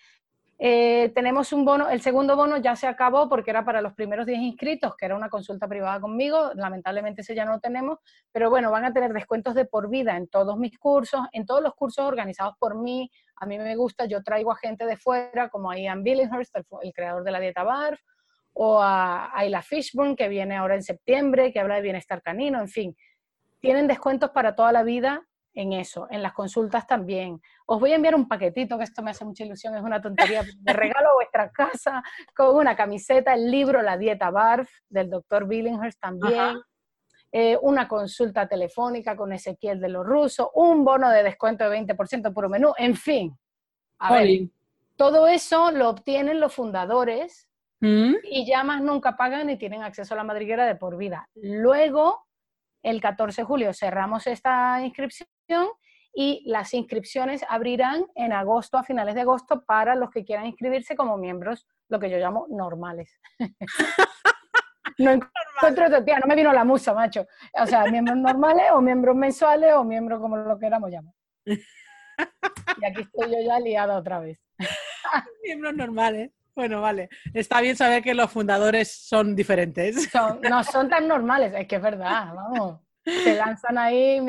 Eh, 0.58 1.10
tenemos 1.14 1.52
un 1.52 1.64
bono, 1.64 1.88
el 1.88 2.00
segundo 2.00 2.36
bono 2.36 2.58
ya 2.58 2.76
se 2.76 2.86
acabó 2.86 3.28
porque 3.28 3.50
era 3.50 3.64
para 3.64 3.82
los 3.82 3.92
primeros 3.94 4.24
10 4.24 4.38
inscritos, 4.38 4.96
que 4.96 5.06
era 5.06 5.16
una 5.16 5.28
consulta 5.28 5.66
privada 5.66 6.00
conmigo, 6.00 6.52
lamentablemente 6.54 7.22
ese 7.22 7.34
ya 7.34 7.44
no 7.44 7.54
lo 7.54 7.60
tenemos, 7.60 7.98
pero 8.30 8.50
bueno, 8.50 8.70
van 8.70 8.84
a 8.84 8.92
tener 8.92 9.12
descuentos 9.12 9.54
de 9.56 9.64
por 9.64 9.90
vida 9.90 10.16
en 10.16 10.28
todos 10.28 10.56
mis 10.56 10.78
cursos, 10.78 11.22
en 11.32 11.44
todos 11.44 11.60
los 11.60 11.74
cursos 11.74 12.04
organizados 12.04 12.54
por 12.58 12.76
mí, 12.76 13.10
a 13.36 13.46
mí 13.46 13.58
me 13.58 13.74
gusta, 13.74 14.06
yo 14.06 14.22
traigo 14.22 14.52
a 14.52 14.56
gente 14.56 14.86
de 14.86 14.96
fuera, 14.96 15.48
como 15.48 15.72
a 15.72 15.78
Ian 15.78 16.04
Billinghurst, 16.04 16.56
el, 16.82 16.92
creador 16.92 17.24
de 17.24 17.32
la 17.32 17.40
dieta 17.40 17.64
BARF, 17.64 18.00
o 18.52 18.80
a 18.80 19.36
Ayla 19.36 19.60
Fishburne, 19.60 20.14
que 20.14 20.28
viene 20.28 20.54
ahora 20.54 20.76
en 20.76 20.84
septiembre, 20.84 21.52
que 21.52 21.58
habla 21.58 21.74
de 21.74 21.82
bienestar 21.82 22.22
canino, 22.22 22.60
en 22.60 22.68
fin, 22.68 22.96
tienen 23.58 23.88
descuentos 23.88 24.30
para 24.30 24.54
toda 24.54 24.70
la 24.70 24.84
vida 24.84 25.26
en 25.54 25.72
eso, 25.72 26.06
en 26.10 26.22
las 26.22 26.32
consultas 26.32 26.86
también. 26.86 27.40
Os 27.66 27.78
voy 27.78 27.92
a 27.92 27.96
enviar 27.96 28.14
un 28.14 28.28
paquetito, 28.28 28.76
que 28.76 28.84
esto 28.84 29.02
me 29.02 29.12
hace 29.12 29.24
mucha 29.24 29.44
ilusión, 29.44 29.76
es 29.76 29.82
una 29.82 30.00
tontería. 30.00 30.42
Me 30.62 30.72
regalo 30.72 31.10
a 31.10 31.14
vuestra 31.14 31.50
casa 31.50 32.02
con 32.34 32.56
una 32.56 32.76
camiseta, 32.76 33.34
el 33.34 33.50
libro 33.50 33.80
La 33.80 33.96
Dieta 33.96 34.30
Barf 34.30 34.68
del 34.88 35.10
doctor 35.10 35.46
Billinghurst 35.46 36.00
también. 36.00 36.60
Eh, 37.30 37.58
una 37.62 37.88
consulta 37.88 38.46
telefónica 38.46 39.16
con 39.16 39.32
Ezequiel 39.32 39.80
de 39.80 39.88
los 39.88 40.06
rusos, 40.06 40.48
un 40.54 40.84
bono 40.84 41.10
de 41.10 41.24
descuento 41.24 41.68
de 41.68 41.80
20% 41.80 42.32
por 42.32 42.44
un 42.44 42.52
menú, 42.52 42.72
en 42.76 42.94
fin. 42.94 43.36
A 43.98 44.12
ver, 44.12 44.48
todo 44.96 45.26
eso 45.26 45.72
lo 45.72 45.88
obtienen 45.88 46.38
los 46.38 46.54
fundadores 46.54 47.48
¿Mm? 47.80 48.14
y 48.22 48.46
ya 48.46 48.62
más 48.62 48.82
nunca 48.82 49.16
pagan 49.16 49.48
ni 49.48 49.56
tienen 49.56 49.82
acceso 49.82 50.14
a 50.14 50.16
la 50.16 50.24
madriguera 50.24 50.64
de 50.64 50.76
por 50.76 50.96
vida. 50.96 51.28
Luego, 51.34 52.24
el 52.84 53.00
14 53.00 53.42
de 53.42 53.46
julio 53.46 53.74
cerramos 53.74 54.28
esta 54.28 54.80
inscripción 54.84 55.28
y 56.14 56.42
las 56.46 56.72
inscripciones 56.74 57.44
abrirán 57.48 58.06
en 58.14 58.32
agosto, 58.32 58.78
a 58.78 58.84
finales 58.84 59.14
de 59.14 59.22
agosto, 59.22 59.64
para 59.64 59.96
los 59.96 60.10
que 60.10 60.24
quieran 60.24 60.46
inscribirse 60.46 60.94
como 60.94 61.16
miembros, 61.16 61.66
lo 61.88 61.98
que 61.98 62.08
yo 62.08 62.18
llamo 62.18 62.46
normales. 62.48 63.18
no 64.98 65.10
encuentro 65.10 65.88
no 65.88 66.26
me 66.26 66.36
vino 66.36 66.52
la 66.52 66.64
musa, 66.64 66.94
macho. 66.94 67.26
O 67.60 67.66
sea, 67.66 67.84
miembros 67.86 68.16
normales 68.16 68.66
o 68.72 68.80
miembros 68.80 69.16
mensuales 69.16 69.74
o 69.74 69.82
miembros 69.82 70.20
como 70.20 70.36
lo 70.36 70.58
queramos 70.58 70.90
llamar. 70.90 71.14
Y 71.46 72.84
aquí 72.84 73.02
estoy 73.02 73.32
yo 73.32 73.38
ya 73.44 73.58
liada 73.58 73.98
otra 73.98 74.20
vez. 74.20 74.38
miembros 75.42 75.74
normales. 75.74 76.30
Bueno, 76.54 76.80
vale. 76.80 77.08
Está 77.32 77.60
bien 77.60 77.74
saber 77.74 78.04
que 78.04 78.14
los 78.14 78.30
fundadores 78.30 78.92
son 78.92 79.34
diferentes. 79.34 80.08
no 80.48 80.62
son 80.62 80.88
tan 80.88 81.08
normales, 81.08 81.52
es 81.56 81.66
que 81.66 81.74
es 81.76 81.82
verdad, 81.82 82.32
vamos 82.32 82.83
se 83.04 83.36
lanzan 83.36 83.78
ahí. 83.78 84.20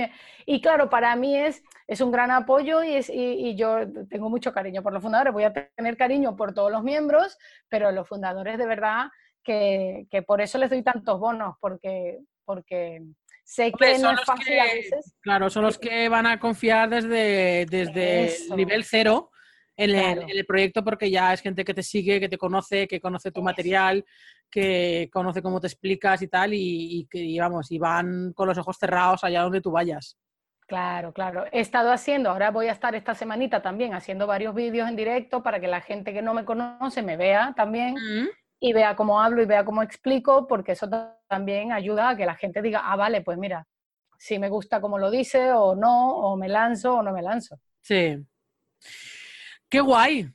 Y 0.46 0.62
claro, 0.62 0.90
para 0.90 1.16
mí 1.16 1.38
es, 1.38 1.64
es 1.88 2.02
un 2.02 2.12
gran 2.12 2.32
apoyo 2.32 2.84
y, 2.84 2.96
es, 2.96 3.10
y, 3.10 3.56
yo 3.56 3.80
tengo 4.10 4.30
mucho 4.30 4.54
cariño 4.54 4.84
por 4.84 4.94
los 4.94 5.02
fundadores. 5.02 5.34
Voy 5.34 5.44
a 5.44 5.54
tener 5.54 5.98
cariño 5.98 6.36
por 6.36 6.54
todos 6.54 6.72
los 6.72 6.84
miembros, 6.84 7.38
pero 7.70 7.92
los 7.92 8.08
fundadores 8.08 8.58
de 8.58 8.66
verdad 8.66 9.08
que, 9.44 10.08
que 10.10 10.22
por 10.22 10.42
eso 10.42 10.58
les 10.58 10.70
doy 10.70 10.84
tantos 10.84 11.20
bonos, 11.20 11.56
porque, 11.60 12.20
porque 12.44 13.02
sé 13.44 13.72
que 13.72 13.98
no 14.00 14.12
es 14.12 14.22
fácil 14.24 14.60
a 14.60 14.66
veces. 14.66 15.16
Claro, 15.22 15.50
son 15.50 15.64
los 15.64 15.78
que 15.78 16.10
van 16.10 16.26
a 16.26 16.40
confiar 16.40 16.90
desde, 16.90 17.66
desde 17.70 18.56
nivel 18.56 18.84
cero. 18.84 19.32
En, 19.78 19.90
el, 19.94 20.46
proyecto 20.46 20.86
porque 20.86 21.12
ya 21.12 21.34
es 21.34 21.42
gente 21.42 21.66
que 21.66 21.74
te 21.74 21.84
sigue, 21.84 22.22
que 22.22 22.30
te 22.30 22.38
conoce, 22.38 22.88
que 22.88 23.02
conoce 23.02 23.32
tu 23.32 23.42
material, 23.42 24.06
que 24.56 25.10
conoce 25.12 25.42
cómo 25.42 25.60
te 25.60 25.68
explicas 25.68 26.22
y 26.22 26.30
tal, 26.30 26.52
y, 26.54 27.06
que, 27.12 27.38
vamos, 27.42 27.70
y 27.74 27.78
van 27.78 28.32
con 28.32 28.48
los 28.48 28.58
ojos 28.58 28.78
cerrados 28.80 29.22
allá 29.26 29.42
donde 29.42 29.60
tú 29.60 29.70
vayas. 29.70 30.18
Claro, 30.66 31.12
claro. 31.12 31.44
He 31.52 31.60
estado 31.60 31.92
haciendo, 31.92 32.30
ahora 32.30 32.52
voy 32.52 32.70
a 32.70 32.72
estar 32.72 32.96
esta 32.96 33.16
semanita 33.16 33.62
también 33.62 33.94
haciendo 33.94 34.28
varios 34.28 34.56
vídeos 34.56 34.88
en 34.88 34.96
directo 34.96 35.44
para 35.44 35.60
que 35.60 35.68
la 35.68 35.82
gente 35.82 36.14
que 36.14 36.22
no 36.22 36.34
me 36.34 36.46
conoce 36.46 37.02
me 37.02 37.18
vea 37.18 37.54
también 37.54 37.96
mm. 37.96 38.30
y 38.62 38.72
vea 38.72 38.96
cómo 38.96 39.20
hablo 39.22 39.42
y 39.42 39.46
vea 39.46 39.66
cómo 39.66 39.84
explico, 39.84 40.48
porque 40.48 40.72
eso 40.72 40.88
también 41.28 41.74
ayuda 41.74 42.08
a 42.08 42.16
que 42.16 42.26
la 42.26 42.36
gente 42.36 42.62
diga, 42.62 42.80
ah, 42.86 42.96
vale, 42.96 43.20
pues 43.24 43.38
mira, 43.38 43.68
si 44.18 44.40
me 44.40 44.48
gusta 44.48 44.80
como 44.80 44.98
lo 44.98 45.12
dice 45.12 45.52
o 45.52 45.76
no, 45.76 46.16
o 46.16 46.38
me 46.38 46.48
lanzo 46.48 46.96
o 46.96 47.04
no 47.04 47.12
me 47.12 47.22
lanzo. 47.22 47.60
Sí. 47.82 48.26
Qué 49.68 49.82
guay. 49.82 50.30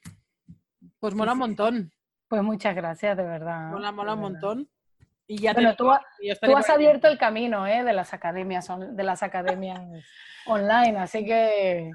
Pues 0.98 1.14
mola 1.14 1.32
un 1.32 1.38
montón. 1.38 1.92
Pues 2.30 2.44
muchas 2.44 2.76
gracias, 2.76 3.16
de 3.16 3.24
verdad. 3.24 3.72
Mola, 3.72 3.90
mola 3.90 4.14
un 4.14 4.20
montón. 4.20 4.70
Y 5.26 5.38
ya 5.38 5.52
bueno, 5.52 5.74
tú, 5.74 5.90
has 5.90 6.70
abierto 6.70 7.08
el 7.08 7.18
camino 7.18 7.66
¿eh? 7.66 7.82
de 7.82 7.92
las 7.92 8.14
academias, 8.14 8.68
de 8.78 9.02
las 9.02 9.24
academias 9.24 9.80
online, 10.46 10.96
así 10.98 11.24
que, 11.24 11.90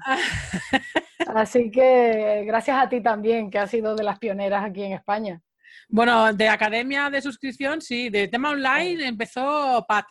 así 1.34 1.70
que 1.70 2.44
gracias 2.46 2.76
a 2.76 2.86
ti 2.86 3.00
también, 3.00 3.50
que 3.50 3.58
has 3.58 3.70
sido 3.70 3.96
de 3.96 4.04
las 4.04 4.18
pioneras 4.18 4.62
aquí 4.62 4.82
en 4.82 4.92
España. 4.92 5.40
Bueno, 5.88 6.30
de 6.34 6.50
academia 6.50 7.08
de 7.08 7.22
suscripción, 7.22 7.80
sí, 7.80 8.10
de 8.10 8.28
tema 8.28 8.50
online 8.50 9.06
empezó 9.06 9.86
Pat. 9.88 10.04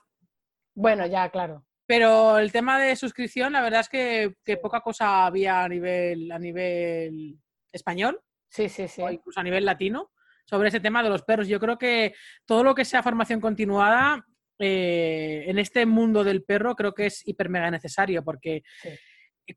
Bueno, 0.74 1.06
ya, 1.06 1.30
claro. 1.30 1.64
Pero 1.86 2.40
el 2.40 2.52
tema 2.52 2.80
de 2.80 2.96
suscripción, 2.96 3.54
la 3.54 3.62
verdad 3.62 3.82
es 3.82 3.90
que, 3.90 4.34
que 4.44 4.58
poca 4.58 4.82
cosa 4.82 5.28
había 5.28 5.64
a 5.64 5.70
nivel, 5.70 6.32
a 6.32 6.40
nivel 6.40 7.38
español. 7.72 8.20
Sí, 8.50 8.70
sí, 8.70 8.88
sí. 8.88 9.04
O 9.04 9.12
incluso 9.12 9.40
a 9.40 9.44
nivel 9.44 9.66
latino 9.66 10.10
sobre 10.46 10.70
ese 10.70 10.80
tema 10.80 11.04
de 11.04 11.10
los 11.10 11.24
perros. 11.24 11.48
Yo 11.48 11.60
creo 11.60 11.78
que 11.78 12.14
todo 12.46 12.64
lo 12.64 12.74
que 12.76 12.86
sea 12.86 13.04
formación 13.04 13.42
continuada 13.42 14.26
eh, 14.60 15.46
en 15.48 15.60
este 15.60 15.86
mundo 15.86 16.24
del 16.24 16.44
perro 16.44 16.76
creo 16.76 16.94
que 16.94 17.08
es 17.08 17.28
hiper 17.28 17.50
mega 17.50 17.70
necesario 17.70 18.24
porque 18.24 18.64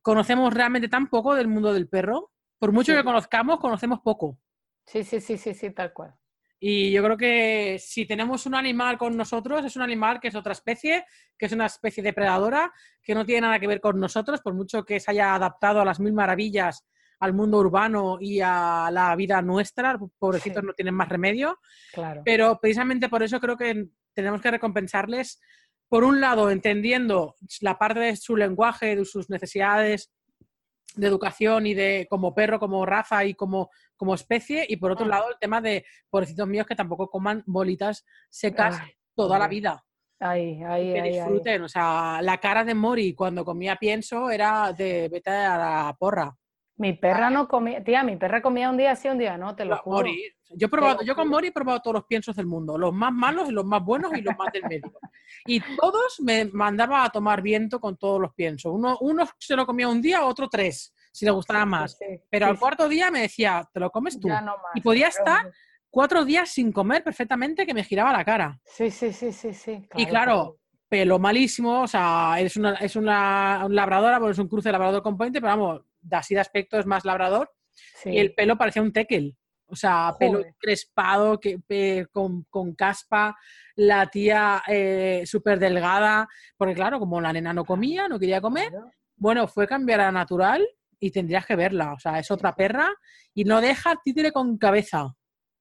conocemos 0.03 0.53
realmente 0.53 0.89
tan 0.89 1.09
poco 1.09 1.35
del 1.35 1.49
mundo 1.49 1.73
del 1.73 1.89
perro. 1.89 2.33
Por 2.59 2.73
mucho 2.73 2.95
que 2.95 3.05
conozcamos, 3.05 3.61
conocemos 3.61 4.01
poco. 4.01 4.39
Sí, 4.85 5.05
sí, 5.05 5.21
sí, 5.21 5.39
sí, 5.39 5.55
sí, 5.55 5.71
tal 5.71 5.93
cual. 5.93 6.15
Y 6.61 6.91
yo 6.91 7.05
creo 7.05 7.17
que 7.17 7.79
si 7.79 8.05
tenemos 8.05 8.45
un 8.47 8.57
animal 8.57 8.99
con 8.99 9.17
nosotros, 9.17 9.65
es 9.65 9.77
un 9.77 9.83
animal 9.83 10.19
que 10.19 10.29
es 10.29 10.35
otra 10.35 10.53
especie, 10.53 11.05
que 11.39 11.47
es 11.47 11.53
una 11.53 11.67
especie 11.67 12.03
depredadora, 12.03 12.73
que 13.01 13.15
no 13.15 13.25
tiene 13.25 13.43
nada 13.43 13.61
que 13.61 13.69
ver 13.69 13.81
con 13.81 14.01
nosotros, 14.01 14.41
por 14.41 14.55
mucho 14.55 14.85
que 14.85 14.99
se 14.99 15.13
haya 15.13 15.35
adaptado 15.35 15.81
a 15.81 15.85
las 15.85 16.01
mil 16.01 16.13
maravillas 16.13 16.85
al 17.21 17.33
mundo 17.35 17.59
urbano 17.59 18.19
y 18.21 18.41
a 18.41 18.91
la 18.93 19.15
vida 19.17 19.43
nuestra, 19.43 19.99
pobrecitos 20.19 20.63
no 20.63 20.73
tienen 20.73 20.95
más 20.95 21.09
remedio. 21.09 21.59
Claro. 21.93 22.23
Pero 22.25 22.59
precisamente 22.61 23.09
por 23.09 23.23
eso 23.23 23.41
creo 23.41 23.57
que 23.57 23.89
tenemos 24.15 24.41
que 24.41 24.51
recompensarles, 24.51 25.41
por 25.89 26.05
un 26.05 26.21
lado, 26.21 26.51
entendiendo 26.51 27.35
la 27.61 27.79
parte 27.79 28.01
de 28.01 28.17
su 28.17 28.37
lenguaje, 28.37 28.95
de 28.97 29.05
sus 29.05 29.31
necesidades 29.31 30.13
de 30.97 31.07
educación 31.07 31.67
y 31.67 31.75
de 31.75 32.07
como 32.11 32.35
perro, 32.35 32.59
como 32.59 32.85
raza 32.85 33.25
y 33.25 33.35
como, 33.35 33.71
como 33.97 34.15
especie, 34.15 34.67
y 34.69 34.77
por 34.77 34.91
otro 34.91 35.07
Ah. 35.07 35.11
lado 35.11 35.31
el 35.31 35.39
tema 35.39 35.61
de 35.61 35.85
pobrecitos 36.11 36.49
míos 36.49 36.67
que 36.67 36.75
tampoco 36.75 37.09
coman 37.09 37.43
bolitas 37.47 38.05
secas 38.31 38.81
toda 39.15 39.39
la 39.39 39.49
vida. 39.49 39.85
Ahí, 40.21 40.61
ahí, 40.65 40.93
que 40.95 41.01
ahí. 41.01 41.13
disfruten. 41.13 41.63
O 41.63 41.69
sea, 41.69 42.21
la 42.23 42.39
cara 42.39 42.65
de 42.65 42.75
Mori 42.75 43.15
cuando 43.15 43.45
comía 43.45 43.77
pienso 43.77 44.31
era 44.31 44.73
de 44.73 45.09
vete 45.09 45.31
a 45.31 45.57
la 45.57 45.97
porra. 45.99 46.35
Mi 46.79 46.93
perra 46.93 47.29
no 47.29 47.49
comía, 47.49 47.83
tía, 47.83 48.03
mi 48.05 48.17
perra 48.17 48.41
comía 48.41 48.71
un 48.71 48.77
día 48.77 48.95
sí, 48.97 49.09
un 49.09 49.19
día 49.19 49.37
no, 49.37 49.55
te 49.57 49.65
lo 49.65 49.77
juro. 49.79 49.97
Mori. 49.99 50.33
Yo, 50.51 50.67
he 50.67 50.71
probado, 50.71 51.03
yo 51.03 51.15
con. 51.15 51.29
Mori 51.29 51.49
he 51.49 51.53
probado 51.53 51.81
todos 51.81 51.95
los 51.95 52.05
piensos 52.07 52.35
del 52.37 52.47
mundo, 52.47 52.79
los 52.79 52.95
más 52.95 53.13
malos 53.13 53.49
y 53.49 53.53
los 53.53 53.65
más 53.67 53.85
buenos 53.85 54.13
y 54.17 54.23
los 54.23 54.37
más 54.39 54.53
del 54.53 54.63
medio. 54.63 54.93
Y 55.45 55.61
todos 55.77 56.21
me 56.21 56.47
mandaba 56.47 57.05
a 57.05 57.11
tomar 57.11 57.43
viento 57.43 57.81
con 57.81 57.97
todos 57.97 58.21
los 58.21 58.33
piensos. 58.33 58.73
Uno, 58.73 58.97
uno 59.01 59.27
se 59.39 59.57
lo 59.57 59.67
comía 59.67 59.89
un 59.89 60.01
día, 60.01 60.25
otro 60.25 60.49
tres, 60.49 60.95
si 61.13 61.25
le 61.25 61.33
gustaba 61.33 61.65
Sí, 61.65 61.69
más. 61.69 61.93
sí, 61.99 62.05
sí, 62.09 62.21
Pero 62.31 62.47
al 62.47 62.59
cuarto 62.59 62.89
día 62.89 63.11
me 63.11 63.21
decía, 63.23 63.69
te 63.73 63.81
lo 63.81 63.91
comes 63.91 64.19
tú. 64.19 64.29
ya 64.29 64.41
no 64.41 64.53
más, 64.53 64.73
Y 64.75 64.81
podía 64.81 65.09
estar 65.09 65.51
cuatro 65.91 66.25
días 66.25 66.49
sin 66.49 66.71
comer 66.73 67.03
perfectamente 67.03 67.67
que 67.67 67.75
me 67.75 67.83
giraba 67.85 68.13
la 68.13 68.25
cara. 68.25 68.59
Sí, 68.65 68.91
sí, 68.91 69.13
sí, 69.13 69.33
sí, 69.33 69.53
sí. 69.53 69.87
Y 69.97 70.07
claro, 70.07 70.59
pelo 70.89 71.19
malísimo, 71.19 71.83
o 71.83 71.87
sea, 71.89 72.37
es 72.39 72.57
una, 72.57 72.75
es 72.77 72.97
una 72.97 73.65
un 73.67 73.75
labradora, 73.75 74.19
bueno, 74.19 74.33
es 74.33 74.39
un 74.39 74.49
cruce 74.49 74.73
labrador 74.73 75.03
con 75.03 75.17
puente, 75.19 75.41
pero 75.41 75.57
vamos, 75.57 75.81
de 75.81 75.88
así 76.11 76.35
de 76.35 76.41
aspecto 76.41 76.79
es 76.79 76.87
más 76.87 77.05
labrador. 77.05 77.51
sí. 77.75 78.11
Y 78.11 78.19
el 78.19 78.35
pelo 78.35 78.57
parecía 78.57 78.83
un 78.83 78.93
tekel. 78.93 79.37
O 79.71 79.77
sea, 79.77 80.15
pelo 80.19 80.43
crespado, 80.59 81.39
que, 81.39 82.07
con, 82.11 82.45
con 82.45 82.75
caspa, 82.75 83.37
la 83.77 84.07
tía 84.07 84.63
eh, 84.67 85.25
súper 85.27 85.59
delgada, 85.59 86.27
porque 86.57 86.75
claro, 86.75 86.99
como 86.99 87.21
la 87.21 87.35
nena 87.35 87.53
no 87.53 87.67
comía, 87.67 88.09
no 88.09 88.19
quería 88.19 88.41
comer, 88.41 88.73
bueno, 89.17 89.47
fue 89.47 89.67
cambiar 89.67 90.01
a 90.01 90.11
natural 90.11 90.67
y 90.99 91.11
tendrías 91.11 91.45
que 91.45 91.55
verla. 91.55 91.93
O 91.93 91.99
sea, 91.99 92.19
es 92.19 92.31
otra 92.31 92.55
perra 92.55 92.89
y 93.35 93.45
no 93.45 93.61
deja 93.61 93.95
títere 94.03 94.33
con 94.33 94.57
cabeza 94.57 95.15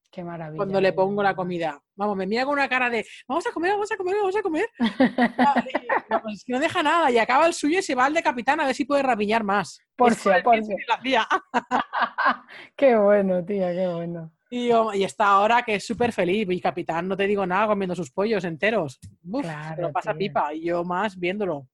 Qué 0.09 0.23
maravilla. 0.23 0.57
cuando 0.57 0.79
le 0.81 0.93
pongo 0.93 1.21
la 1.21 1.35
comida. 1.35 1.79
Vamos, 1.95 2.15
me 2.15 2.25
mira 2.25 2.45
con 2.45 2.53
una 2.53 2.67
cara 2.69 2.89
de, 2.89 3.05
vamos 3.27 3.45
a 3.45 3.51
comer, 3.51 3.71
vamos 3.71 3.91
a 3.91 3.97
comer, 3.97 4.15
vamos 4.15 4.35
a 4.35 4.41
comer. 4.41 4.65
No, 6.09 6.21
pues 6.21 6.35
es 6.35 6.43
que 6.45 6.53
no 6.53 6.59
deja 6.59 6.81
nada 6.81 7.11
y 7.11 7.17
acaba 7.17 7.45
el 7.47 7.53
suyo 7.53 7.79
y 7.79 7.81
se 7.81 7.93
va 7.93 8.05
al 8.05 8.13
de 8.13 8.23
capitán 8.23 8.59
a 8.61 8.65
ver 8.65 8.73
si 8.73 8.85
puede 8.85 9.03
rapiñar 9.03 9.43
más. 9.43 9.79
Porcia. 9.97 10.41
que 10.41 10.85
lo 10.87 10.93
hacía. 10.93 11.27
qué 12.75 12.95
bueno, 12.95 13.43
tía, 13.43 13.71
qué 13.73 13.87
bueno. 13.87 14.31
Y, 14.49 14.69
yo- 14.69 14.93
y 14.93 15.03
está 15.03 15.27
ahora 15.27 15.63
que 15.63 15.75
es 15.75 15.85
súper 15.85 16.13
feliz. 16.13 16.47
Y 16.49 16.61
capitán, 16.61 17.07
no 17.07 17.17
te 17.17 17.27
digo 17.27 17.45
nada, 17.45 17.67
comiendo 17.67 17.95
sus 17.95 18.11
pollos 18.11 18.43
enteros. 18.45 18.99
Uf, 19.25 19.41
se 19.45 19.51
Claro, 19.51 19.81
lo 19.83 19.91
pasa 19.91 20.11
tía. 20.13 20.17
pipa. 20.29 20.53
Y 20.53 20.63
yo 20.65 20.83
más 20.85 21.19
viéndolo. 21.19 21.67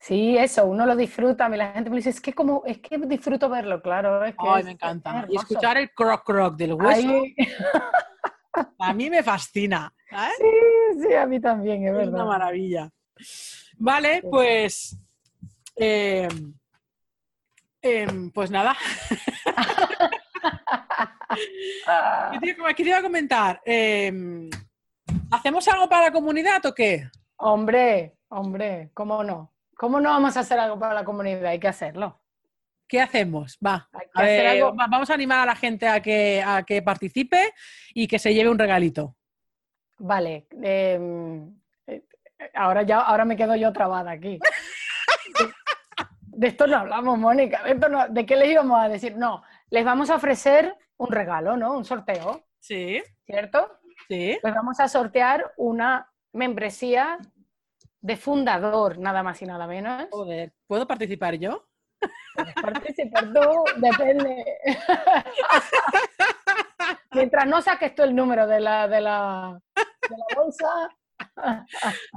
Sí, 0.00 0.36
eso, 0.38 0.64
uno 0.64 0.86
lo 0.86 0.96
disfruta. 0.96 1.44
A 1.44 1.48
mí 1.50 1.58
la 1.58 1.72
gente 1.72 1.90
me 1.90 1.96
dice, 1.96 2.08
es 2.08 2.22
que 2.22 2.32
como, 2.32 2.62
es 2.64 2.78
que 2.78 2.96
disfruto 2.98 3.50
verlo, 3.50 3.82
claro. 3.82 4.24
Es 4.24 4.34
que 4.34 4.46
Ay, 4.48 4.60
es- 4.60 4.64
me 4.64 4.70
es 4.70 4.74
encanta. 4.76 5.26
Y 5.28 5.36
escuchar 5.36 5.76
el 5.76 5.92
croc 5.92 6.24
croc 6.24 6.56
del 6.56 6.72
hueso, 6.72 7.22
a 8.78 8.94
mí 8.94 9.10
me 9.10 9.22
fascina. 9.22 9.92
¿sabes? 10.08 10.32
Sí, 10.38 11.02
sí, 11.06 11.14
a 11.14 11.26
mí 11.26 11.38
también, 11.38 11.86
es 11.86 12.02
Es 12.02 12.08
una 12.08 12.24
maravilla. 12.24 12.88
Vale, 13.76 14.22
pues. 14.22 14.96
eh, 15.76 16.28
em, 17.82 18.30
pues 18.30 18.50
nada. 18.50 18.74
¿Qué 22.32 22.38
te, 22.40 22.56
iba 22.88 22.98
a 22.98 23.02
comentar? 23.02 23.60
Em, 23.66 24.48
¿Hacemos 25.30 25.68
algo 25.68 25.90
para 25.90 26.06
la 26.06 26.12
comunidad 26.12 26.64
o 26.64 26.74
qué? 26.74 27.06
hombre, 27.36 28.16
hombre, 28.28 28.90
¿cómo 28.94 29.22
no? 29.22 29.52
¿Cómo 29.80 29.98
no 29.98 30.10
vamos 30.10 30.36
a 30.36 30.40
hacer 30.40 30.58
algo 30.60 30.78
para 30.78 30.92
la 30.92 31.04
comunidad? 31.04 31.46
Hay 31.46 31.58
que 31.58 31.66
hacerlo. 31.68 32.20
¿Qué 32.86 33.00
hacemos? 33.00 33.56
Va. 33.66 33.88
A 34.12 34.22
ver, 34.22 34.46
algo. 34.46 34.74
vamos 34.74 35.08
a 35.08 35.14
animar 35.14 35.38
a 35.38 35.46
la 35.46 35.56
gente 35.56 35.88
a 35.88 36.02
que, 36.02 36.42
a 36.46 36.64
que 36.64 36.82
participe 36.82 37.54
y 37.94 38.06
que 38.06 38.18
se 38.18 38.34
lleve 38.34 38.50
un 38.50 38.58
regalito. 38.58 39.16
Vale. 39.98 40.46
em, 40.62 41.50
eh, 41.86 42.04
ahora 42.52 42.82
ya, 42.82 42.98
ahora 43.00 43.24
me 43.24 43.36
quedo 43.38 43.56
yo 43.56 43.72
trabada 43.72 44.10
aquí. 44.10 44.38
De, 46.24 46.48
esto 46.48 46.66
no 46.66 46.76
hablamos, 46.76 47.18
Mónica. 47.18 47.62
De, 47.62 47.70
esto 47.72 47.88
no- 47.88 48.06
¿de 48.08 48.26
qué 48.26 48.36
les 48.36 48.50
íbamos 48.50 48.78
a 48.84 48.88
decir? 48.90 49.16
No, 49.16 49.42
les 49.70 49.82
vamos 49.84 50.10
a 50.10 50.16
ofrecer 50.16 50.76
un 50.98 51.10
regalo, 51.10 51.56
¿no? 51.56 51.72
Un 51.72 51.86
sorteo, 51.86 52.44
Sí, 52.58 53.02
¿cierto? 53.24 53.78
sí. 54.08 54.38
Pues 54.42 54.54
vamos 54.54 54.78
a 54.78 54.88
sortear 54.88 55.54
una 55.56 56.10
membresía 56.34 57.16
de 58.00 58.16
fundador, 58.16 58.98
nada 58.98 59.22
más 59.22 59.40
y 59.42 59.46
nada 59.46 59.66
menos. 59.66 60.06
Joder, 60.10 60.52
¿puedo 60.66 60.86
participar 60.86 61.34
yo? 61.34 61.66
Participar 62.62 63.32
tú, 63.32 63.64
depende. 63.76 64.44
Mientras 67.12 67.46
no 67.46 67.60
saques 67.60 67.94
tú 67.94 68.02
el 68.02 68.14
número 68.14 68.46
de 68.46 68.60
la, 68.60 68.88
de 68.88 69.00
la, 69.00 69.60
de 69.76 70.16
la 70.16 70.36
bolsa, 70.36 70.88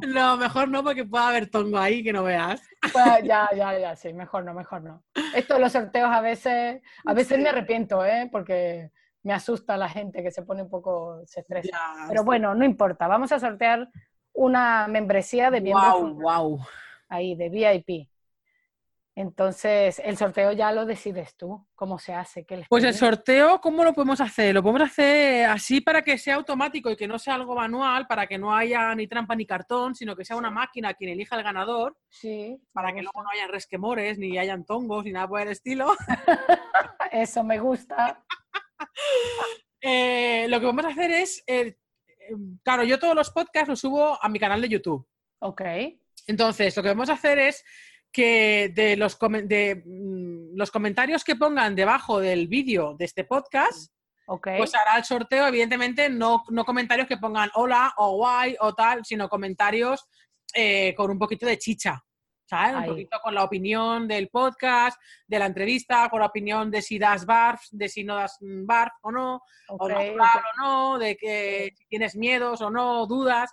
No, 0.07 0.37
mejor 0.37 0.69
no, 0.69 0.83
porque 0.83 1.03
puede 1.03 1.25
haber 1.25 1.49
tongo 1.49 1.77
ahí 1.77 2.03
que 2.03 2.13
no 2.13 2.23
veas. 2.23 2.61
pues 2.93 3.23
ya, 3.23 3.49
ya, 3.55 3.77
ya, 3.77 3.95
sí, 3.95 4.13
mejor 4.13 4.45
no, 4.45 4.53
mejor 4.53 4.81
no. 4.83 5.03
Esto 5.35 5.55
de 5.55 5.59
los 5.59 5.71
sorteos 5.71 6.09
a 6.09 6.21
veces, 6.21 6.81
a 7.05 7.13
veces 7.13 7.39
me 7.39 7.49
arrepiento, 7.49 8.05
¿eh? 8.05 8.29
Porque 8.31 8.91
me 9.23 9.33
asusta 9.33 9.77
la 9.77 9.89
gente 9.89 10.23
que 10.23 10.31
se 10.31 10.43
pone 10.43 10.63
un 10.63 10.69
poco, 10.69 11.21
se 11.25 11.41
estresa. 11.41 11.69
Ya, 11.71 12.05
Pero 12.07 12.23
bueno, 12.23 12.55
no 12.55 12.65
importa, 12.65 13.07
vamos 13.07 13.31
a 13.31 13.39
sortear 13.39 13.89
una 14.33 14.87
membresía 14.87 15.49
de 15.51 15.61
miembro 15.61 15.99
wow, 15.99 16.21
wow. 16.21 16.59
ahí, 17.07 17.35
de 17.35 17.49
VIP. 17.49 18.07
Entonces, 19.15 20.01
el 20.03 20.17
sorteo 20.17 20.53
ya 20.53 20.71
lo 20.71 20.87
decides 20.87 21.35
tú, 21.37 21.63
cómo 21.75 21.99
se 21.99 22.13
hace, 22.15 22.45
qué 22.45 22.57
les 22.57 22.67
Pues 22.67 22.83
el 22.83 22.95
sorteo, 22.95 23.61
¿cómo 23.61 23.83
lo 23.83 23.93
podemos 23.93 24.19
hacer? 24.19 24.55
Lo 24.55 24.63
podemos 24.63 24.89
hacer 24.89 25.45
así 25.45 25.81
para 25.81 26.01
que 26.01 26.17
sea 26.17 26.35
automático 26.35 26.89
y 26.89 26.95
que 26.95 27.07
no 27.07 27.19
sea 27.19 27.35
algo 27.35 27.53
manual, 27.53 28.07
para 28.07 28.25
que 28.25 28.39
no 28.39 28.55
haya 28.55 28.93
ni 28.95 29.07
trampa 29.07 29.35
ni 29.35 29.45
cartón, 29.45 29.93
sino 29.93 30.15
que 30.15 30.25
sea 30.25 30.35
una 30.35 30.49
máquina 30.49 30.95
quien 30.95 31.11
elija 31.11 31.35
el 31.35 31.43
ganador, 31.43 31.95
Sí, 32.09 32.59
para 32.71 32.91
que 32.91 33.03
luego 33.03 33.21
no 33.21 33.29
haya 33.29 33.47
resquemores, 33.47 34.17
ni 34.17 34.37
hayan 34.39 34.65
tongos, 34.65 35.03
ni 35.03 35.11
nada 35.11 35.27
por 35.27 35.41
el 35.41 35.49
estilo. 35.49 35.95
Eso 37.11 37.43
me 37.43 37.59
gusta. 37.59 38.23
Eh, 39.85 40.47
lo 40.47 40.61
que 40.61 40.65
vamos 40.65 40.85
a 40.85 40.87
hacer 40.87 41.11
es, 41.11 41.43
eh, 41.45 41.75
claro, 42.63 42.83
yo 42.83 42.99
todos 42.99 43.15
los 43.15 43.29
podcasts 43.31 43.69
los 43.69 43.79
subo 43.79 44.17
a 44.21 44.29
mi 44.29 44.39
canal 44.39 44.61
de 44.61 44.69
YouTube. 44.69 45.07
Ok, 45.39 45.61
Entonces, 46.27 46.75
lo 46.75 46.83
que 46.83 46.89
vamos 46.89 47.09
a 47.09 47.13
hacer 47.13 47.37
es 47.37 47.63
que 48.11 48.71
de 48.73 48.95
los, 48.95 49.17
de, 49.45 49.83
mm, 49.85 50.55
los 50.55 50.71
comentarios 50.71 51.23
que 51.23 51.35
pongan 51.35 51.75
debajo 51.75 52.19
del 52.19 52.47
vídeo 52.47 52.95
de 52.97 53.05
este 53.05 53.25
podcast, 53.25 53.91
ok. 54.27 54.49
pues 54.57 54.73
hará 54.75 54.97
el 54.97 55.03
sorteo, 55.03 55.47
evidentemente, 55.47 56.09
no, 56.09 56.43
no 56.49 56.63
comentarios 56.63 57.07
que 57.07 57.17
pongan 57.17 57.49
hola 57.55 57.93
o 57.97 58.15
guay 58.17 58.55
o 58.61 58.73
tal, 58.73 59.03
sino 59.03 59.27
comentarios 59.27 60.07
eh, 60.53 60.93
con 60.95 61.09
un 61.09 61.17
poquito 61.17 61.45
de 61.45 61.57
chicha. 61.57 62.03
¿Sabes? 62.53 62.75
Ahí. 62.75 62.81
Un 62.81 62.95
poquito 62.95 63.19
con 63.23 63.33
la 63.33 63.43
opinión 63.43 64.07
del 64.07 64.29
podcast, 64.29 65.01
de 65.27 65.39
la 65.39 65.47
entrevista, 65.47 66.07
con 66.09 66.19
la 66.19 66.27
opinión 66.27 66.69
de 66.69 66.83
si 66.83 66.99
das 66.99 67.25
barf, 67.25 67.61
de 67.71 67.89
si 67.89 68.03
no 68.03 68.15
das 68.15 68.37
mm, 68.41 68.65
barf 68.67 68.93
o 69.01 69.11
no, 69.11 69.41
o 69.69 69.87
natural 69.89 70.43
o 70.53 70.61
no, 70.61 70.99
de 70.99 71.17
que 71.17 71.73
si 71.75 71.85
tienes 71.87 72.15
miedos 72.15 72.61
o 72.61 72.69
no, 72.69 73.07
dudas. 73.07 73.49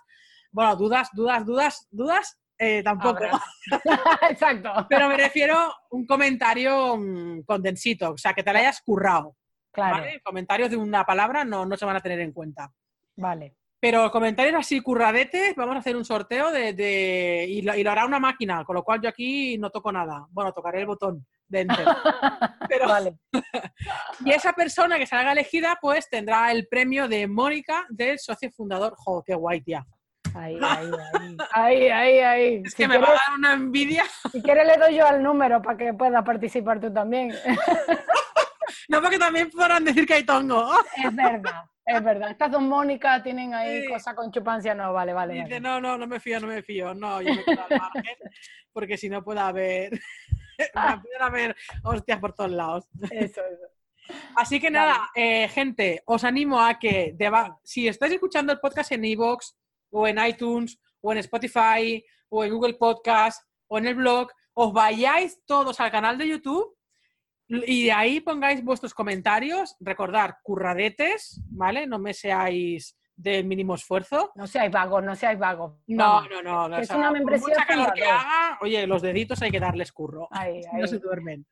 Bueno, 0.51 0.75
dudas, 0.75 1.09
dudas, 1.13 1.45
dudas, 1.45 1.87
dudas, 1.89 2.37
eh, 2.59 2.83
tampoco. 2.83 3.23
Exacto. 4.29 4.85
Pero 4.87 5.07
me 5.07 5.17
refiero 5.17 5.57
a 5.57 5.75
un 5.89 6.05
comentario 6.05 6.95
mm, 6.95 7.41
condensito, 7.41 8.11
o 8.11 8.17
sea, 8.17 8.33
que 8.33 8.43
te 8.43 8.53
lo 8.53 8.59
hayas 8.59 8.81
currado. 8.81 9.35
Claro, 9.71 9.95
¿vale? 9.95 10.21
Comentarios 10.21 10.69
de 10.69 10.77
una 10.77 11.05
palabra 11.05 11.43
no, 11.43 11.65
no 11.65 11.75
se 11.75 11.85
van 11.85 11.95
a 11.95 12.01
tener 12.01 12.19
en 12.19 12.33
cuenta. 12.33 12.71
vale. 13.15 13.55
Pero 13.81 14.11
comentarios 14.11 14.55
así 14.55 14.79
curradetes, 14.79 15.55
vamos 15.55 15.75
a 15.75 15.79
hacer 15.79 15.95
un 15.97 16.05
sorteo 16.05 16.51
de, 16.51 16.73
de- 16.73 17.47
y, 17.49 17.63
lo, 17.63 17.75
y 17.75 17.83
lo 17.83 17.91
hará 17.91 18.05
una 18.05 18.19
máquina, 18.19 18.63
con 18.63 18.75
lo 18.75 18.83
cual 18.83 19.01
yo 19.01 19.09
aquí 19.09 19.57
no 19.57 19.71
toco 19.71 19.91
nada. 19.91 20.27
Bueno, 20.29 20.53
tocaré 20.53 20.81
el 20.81 20.85
botón 20.85 21.25
de 21.47 21.61
enter. 21.61 21.85
Pero- 22.69 22.87
Vale, 22.87 23.17
Y 24.23 24.31
esa 24.31 24.53
persona 24.53 24.97
que 24.99 25.07
salga 25.07 25.31
elegida, 25.31 25.79
pues 25.81 26.07
tendrá 26.09 26.51
el 26.51 26.67
premio 26.67 27.07
de 27.07 27.27
Mónica 27.27 27.85
del 27.89 28.19
socio 28.19 28.51
fundador. 28.51 28.93
¡Jo, 28.95 29.23
qué 29.25 29.33
guay, 29.33 29.61
tía! 29.61 29.83
ahí, 30.35 30.57
ahí, 30.61 30.91
ahí. 31.13 31.37
Ahí, 31.51 31.87
ahí, 31.89 32.19
ahí. 32.19 32.61
Es 32.63 32.71
Si 32.73 32.77
que 32.77 32.87
me 32.87 32.99
va 32.99 33.07
a 33.07 33.11
dar 33.13 33.37
una 33.39 33.53
envidia. 33.53 34.03
si 34.31 34.43
quieres 34.43 34.67
le 34.67 34.77
doy 34.77 34.95
yo 34.95 35.07
al 35.07 35.23
número 35.23 35.59
para 35.61 35.75
que 35.77 35.91
puedas 35.93 36.23
participar 36.23 36.79
tú 36.79 36.93
también. 36.93 37.33
No, 38.89 39.01
porque 39.01 39.17
también 39.17 39.49
podrán 39.49 39.83
decir 39.83 40.05
que 40.05 40.13
hay 40.13 40.23
tongo. 40.23 40.71
Es 41.03 41.15
verdad, 41.15 41.63
es 41.97 42.03
verdad. 42.03 42.31
Estas 42.31 42.51
dos 42.51 42.61
Mónicas 42.61 43.23
tienen 43.23 43.53
ahí 43.53 43.81
Sí. 43.83 43.87
cosas 43.87 44.13
con 44.15 44.31
chupancia. 44.31 44.73
No, 44.73 44.93
vale, 44.93 45.13
vale. 45.13 45.33
Dice, 45.33 45.43
vale. 45.45 45.59
no, 45.59 45.81
no, 45.81 45.97
no 45.97 46.07
me 46.07 46.19
fío, 46.19 46.39
no 46.39 46.47
me 46.47 46.61
fío. 46.63 46.93
No, 46.93 47.21
yo 47.21 47.33
me 47.33 47.43
quedo 47.43 47.61
al 47.69 47.79
margen, 47.79 48.15
porque 48.73 48.97
si 48.97 49.09
no 49.09 49.23
puede 49.23 49.39
haber 49.39 49.99
a 51.19 51.29
ver 51.29 51.55
hostias 51.83 52.19
por 52.19 52.33
todos 52.33 52.51
lados. 52.51 52.87
Eso, 53.11 53.41
eso. 53.41 53.67
Así 54.35 54.59
que 54.59 54.69
nada, 54.69 55.09
eh, 55.15 55.47
gente, 55.49 56.01
os 56.05 56.23
animo 56.23 56.59
a 56.61 56.79
que 56.79 57.15
si 57.63 57.87
estáis 57.87 58.13
escuchando 58.13 58.51
el 58.51 58.59
podcast 58.59 58.91
en 58.91 59.05
iVoox 59.05 59.53
o 59.91 60.07
en 60.07 60.17
iTunes 60.25 60.79
o 61.01 61.11
en 61.11 61.19
Spotify 61.19 62.03
o 62.29 62.43
en 62.43 62.53
Google 62.53 62.73
Podcast 62.75 63.45
o 63.67 63.77
en 63.77 63.87
el 63.87 63.95
blog, 63.95 64.29
os 64.53 64.73
vayáis 64.73 65.39
todos 65.45 65.79
al 65.79 65.91
canal 65.91 66.17
de 66.17 66.27
YouTube 66.27 66.75
y 67.67 67.85
de 67.85 67.91
ahí 67.91 68.19
pongáis 68.21 68.63
vuestros 68.63 68.93
comentarios. 68.93 69.75
Recordar, 69.79 70.37
curradetes, 70.43 71.41
¿vale? 71.49 71.87
No 71.87 71.99
me 71.99 72.13
seáis 72.13 72.97
de 73.15 73.43
mínimo 73.43 73.75
esfuerzo. 73.75 74.31
No 74.35 74.47
seáis 74.47 74.71
vagos, 74.71 75.03
no 75.03 75.15
seáis 75.15 75.37
vagos. 75.37 75.73
No, 75.87 76.27
no, 76.27 76.41
no. 76.41 76.67
no 76.67 76.77
es 76.77 76.89
una 76.89 77.11
membresía. 77.11 77.47
Mucha 77.49 77.65
calor 77.65 77.93
que 77.93 78.03
haga, 78.03 78.57
oye, 78.61 78.87
los 78.87 79.01
deditos 79.01 79.41
hay 79.41 79.51
que 79.51 79.59
darles 79.59 79.91
curro. 79.91 80.27
No 80.73 80.87
se 80.87 80.99
duermen. 80.99 81.45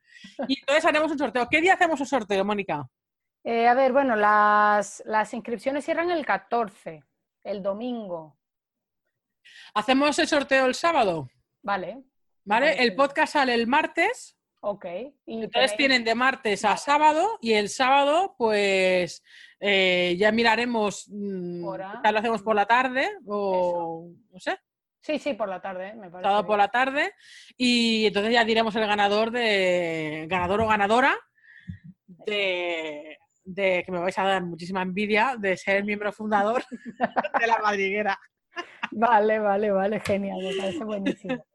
Y 0.48 0.60
entonces 0.60 0.86
haremos 0.86 1.12
un 1.12 1.18
sorteo. 1.18 1.48
¿Qué 1.50 1.62
día 1.62 1.74
hacemos 1.74 2.00
un 2.00 2.08
sorteo, 2.08 2.44
Mónica? 2.44 2.88
Eh, 3.44 3.68
a 3.68 3.74
ver, 3.74 3.94
bueno, 3.94 4.16
las, 4.16 5.02
las 5.06 5.34
inscripciones 5.34 5.86
cierran 5.86 6.12
el 6.12 6.26
14, 6.26 7.04
el 7.44 7.64
domingo. 7.64 8.38
¿Hacemos 9.74 10.18
el 10.20 10.28
sorteo 10.28 10.66
el 10.66 10.76
sábado? 10.76 11.30
Vale. 11.62 12.04
¿Vale? 12.44 12.84
El 12.84 12.96
podcast 12.96 13.34
sale 13.34 13.54
el 13.54 13.68
martes. 13.68 14.39
Ok. 14.62 14.86
Entonces 15.26 15.76
tienen 15.78 16.04
de 16.04 16.16
martes 16.16 16.66
a 16.66 16.76
sábado 16.76 17.38
y 17.42 17.54
el 17.54 17.70
sábado, 17.70 18.36
pues 18.38 19.24
eh, 19.60 20.16
ya 20.18 20.32
miraremos. 20.32 21.08
Mm, 21.10 21.64
¿Lo 21.64 22.20
hacemos 22.20 22.42
por 22.42 22.56
la 22.56 22.66
tarde 22.66 23.10
o 23.26 24.10
no 24.32 24.40
sé? 24.40 24.58
Sí, 25.02 25.18
sí, 25.18 25.34
por 25.34 25.48
la 25.48 25.62
tarde, 25.62 25.94
me 25.96 26.10
parece. 26.10 26.44
Por 26.44 26.58
la 26.58 26.68
tarde. 26.68 27.14
Y 27.58 28.08
entonces 28.08 28.34
ya 28.34 28.44
diremos 28.44 28.76
el 28.76 28.86
ganador 28.86 29.32
de. 29.32 30.26
ganador 30.30 30.62
o 30.62 30.68
ganadora 30.68 31.18
de, 32.06 33.18
de 33.46 33.84
que 33.86 33.92
me 33.92 34.00
vais 34.00 34.18
a 34.18 34.24
dar 34.24 34.44
muchísima 34.44 34.82
envidia 34.82 35.36
de 35.40 35.56
ser 35.56 35.86
miembro 35.86 36.12
fundador 36.12 36.64
de 37.40 37.48
la 37.48 37.60
madriguera. 37.60 38.20
Vale, 38.92 39.40
vale, 39.40 39.72
vale, 39.72 40.00
genial, 40.02 40.40
me 40.42 40.56
parece 40.56 40.84
buenísimo. 40.84 41.46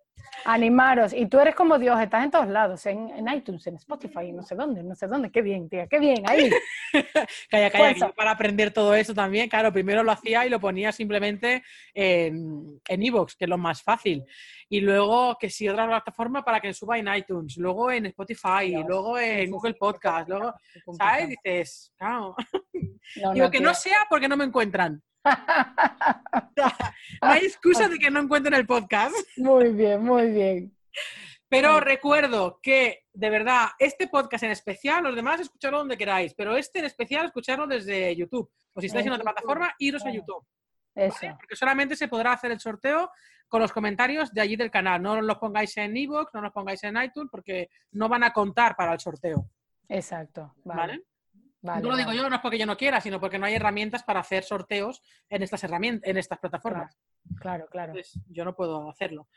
Animaros. 0.45 1.13
Y 1.13 1.27
tú 1.27 1.39
eres 1.39 1.55
como 1.55 1.79
Dios, 1.79 1.99
estás 2.01 2.25
en 2.25 2.31
todos 2.31 2.49
lados, 2.49 2.85
en, 2.87 3.27
iTunes, 3.29 3.67
en 3.67 3.77
Spotify, 3.77 4.33
no 4.33 4.43
sé 4.43 4.55
dónde, 4.55 4.83
no 4.83 4.95
sé 4.95 5.07
dónde. 5.07 5.31
Qué 5.31 5.43
bien, 5.43 5.69
tía, 5.69 5.87
qué 5.87 5.99
bien, 5.99 6.23
ahí. 6.29 6.51
calla, 7.51 7.71
calla, 7.71 8.13
para 8.15 8.31
aprender 8.33 8.71
todo 8.71 8.95
eso 8.95 9.15
también, 9.15 9.49
claro, 9.49 9.73
primero 9.73 10.03
lo 10.03 10.13
hacía 10.13 10.45
y 10.45 10.51
lo 10.51 10.61
ponía 10.61 10.93
simplemente 10.93 11.63
en 11.95 12.81
Evox, 12.87 13.37
que 13.37 13.45
es 13.45 13.49
lo 13.49 13.59
más 13.59 13.83
fácil. 13.83 14.25
Y 14.69 14.81
luego 14.81 15.37
que 15.39 15.51
si 15.51 15.69
otra 15.69 15.87
plataforma 15.87 16.45
para 16.45 16.61
que 16.61 16.75
suba 16.75 16.99
en 16.99 17.09
iTunes, 17.15 17.57
luego 17.57 17.91
en 17.91 18.07
Spotify, 18.07 18.83
luego 18.87 19.19
en 19.19 19.51
Google 19.51 19.75
Podcast, 19.75 20.29
luego, 20.29 20.55
¿sabes? 20.99 21.29
Dices, 21.29 21.93
claro. 21.97 22.35
Digo, 23.35 23.51
que 23.51 23.61
no 23.61 23.75
sea 23.75 24.07
porque 24.09 24.29
no 24.29 24.37
me 24.37 24.45
encuentran. 24.45 25.03
No 25.25 26.65
hay 27.21 27.45
excusa 27.45 27.89
de 27.89 27.99
que 27.99 28.11
no 28.11 28.21
encuentren 28.21 28.55
el 28.55 28.67
podcast. 28.67 29.15
Muy 29.37 29.71
bien, 29.71 30.03
muy 30.03 30.31
bien. 30.31 30.77
Pero 31.49 31.81
recuerdo 31.81 32.59
que, 32.63 33.05
de 33.13 33.31
verdad, 33.31 33.69
este 33.79 34.09
podcast 34.09 34.45
en 34.45 34.51
especial, 34.51 35.05
los 35.05 35.15
demás 35.15 35.41
escucharlo 35.41 35.79
donde 35.79 35.97
queráis, 35.97 36.35
pero 36.35 36.57
este 36.57 36.81
en 36.81 36.87
especial 36.87 37.27
escucharlo 37.27 37.67
desde 37.67 38.15
YouTube. 38.17 38.51
O 38.73 38.81
si 38.81 38.89
estáis 38.89 39.07
en, 39.07 39.13
otra 39.13 39.25
plataforma, 39.25 39.75
iros 39.79 40.05
a 40.05 40.11
YouTube. 40.11 40.45
Porque 40.95 41.57
solamente 41.57 41.97
se 41.97 42.09
podrá 42.09 42.33
hacer 42.33 42.51
el 42.51 42.61
sorteo 42.61 43.11
con 43.49 43.61
los 43.61 43.73
comentarios 43.73 44.33
de 44.33 44.41
allí 44.41 44.57
del 44.57 44.71
canal. 44.71 45.01
No 45.01 45.21
los 45.21 45.39
pongáis 45.39 45.77
en 45.77 45.97
iVoox, 45.97 46.35
no 46.35 46.41
los 46.41 46.53
pongáis 46.53 46.83
en 46.85 47.01
iTunes, 47.01 47.31
porque 47.31 47.69
no 47.93 48.09
van 48.09 48.25
a 48.25 48.33
contar 48.33 48.75
para 48.75 48.93
el 48.93 49.01
sorteo. 49.01 49.49
Exacto. 49.89 50.55
¿Vale? 50.65 51.05
No 51.65 51.81
lo 51.81 51.97
digo 51.97 52.13
yo, 52.13 52.29
no 52.29 52.37
es 52.37 52.43
porque 52.43 52.59
yo 52.59 52.67
no 52.67 52.77
quiera, 52.77 53.01
sino 53.01 53.19
porque 53.19 53.39
no 53.39 53.47
hay 53.47 53.55
herramientas 53.55 54.03
para 54.03 54.21
hacer 54.21 54.45
sorteos 54.45 55.03
en 55.31 55.43
estas 55.43 55.65
herramientas, 55.65 56.09
en 56.09 56.19
estas 56.19 56.39
plataformas. 56.39 56.97
Claro, 57.41 57.67
claro. 57.71 57.95
yo 58.29 58.45
no 58.45 58.55
puedo 58.55 58.91
hacerlo. 58.91 59.29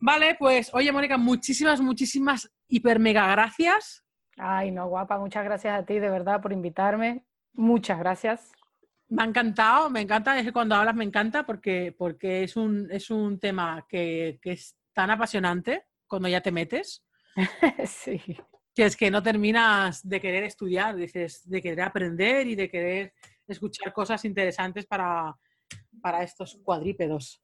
Vale, 0.00 0.36
pues 0.38 0.72
oye, 0.72 0.90
Mónica, 0.90 1.18
muchísimas, 1.18 1.80
muchísimas 1.80 2.50
hiper 2.68 2.98
mega 2.98 3.30
gracias. 3.30 4.04
Ay, 4.38 4.70
no, 4.70 4.88
guapa, 4.88 5.18
muchas 5.18 5.44
gracias 5.44 5.78
a 5.78 5.84
ti, 5.84 5.98
de 5.98 6.10
verdad, 6.10 6.40
por 6.40 6.52
invitarme. 6.52 7.26
Muchas 7.52 7.98
gracias. 7.98 8.52
Me 9.08 9.22
ha 9.22 9.26
encantado, 9.26 9.90
me 9.90 10.00
encanta, 10.00 10.38
es 10.38 10.44
que 10.44 10.52
cuando 10.52 10.74
hablas 10.74 10.94
me 10.94 11.04
encanta 11.04 11.44
porque, 11.44 11.94
porque 11.96 12.42
es, 12.42 12.56
un, 12.56 12.88
es 12.90 13.10
un 13.10 13.38
tema 13.38 13.86
que, 13.88 14.38
que 14.40 14.52
es 14.52 14.76
tan 14.94 15.10
apasionante 15.10 15.84
cuando 16.06 16.28
ya 16.28 16.40
te 16.40 16.52
metes. 16.52 17.04
sí 17.84 18.38
que 18.76 18.84
es 18.84 18.94
que 18.94 19.10
no 19.10 19.22
terminas 19.22 20.06
de 20.06 20.20
querer 20.20 20.44
estudiar, 20.44 20.94
dices, 20.94 21.48
de 21.48 21.62
querer 21.62 21.80
aprender 21.80 22.46
y 22.46 22.54
de 22.54 22.68
querer 22.68 23.14
escuchar 23.48 23.90
cosas 23.90 24.22
interesantes 24.26 24.84
para, 24.84 25.34
para 26.02 26.22
estos 26.22 26.60
cuadrípedos. 26.62 27.42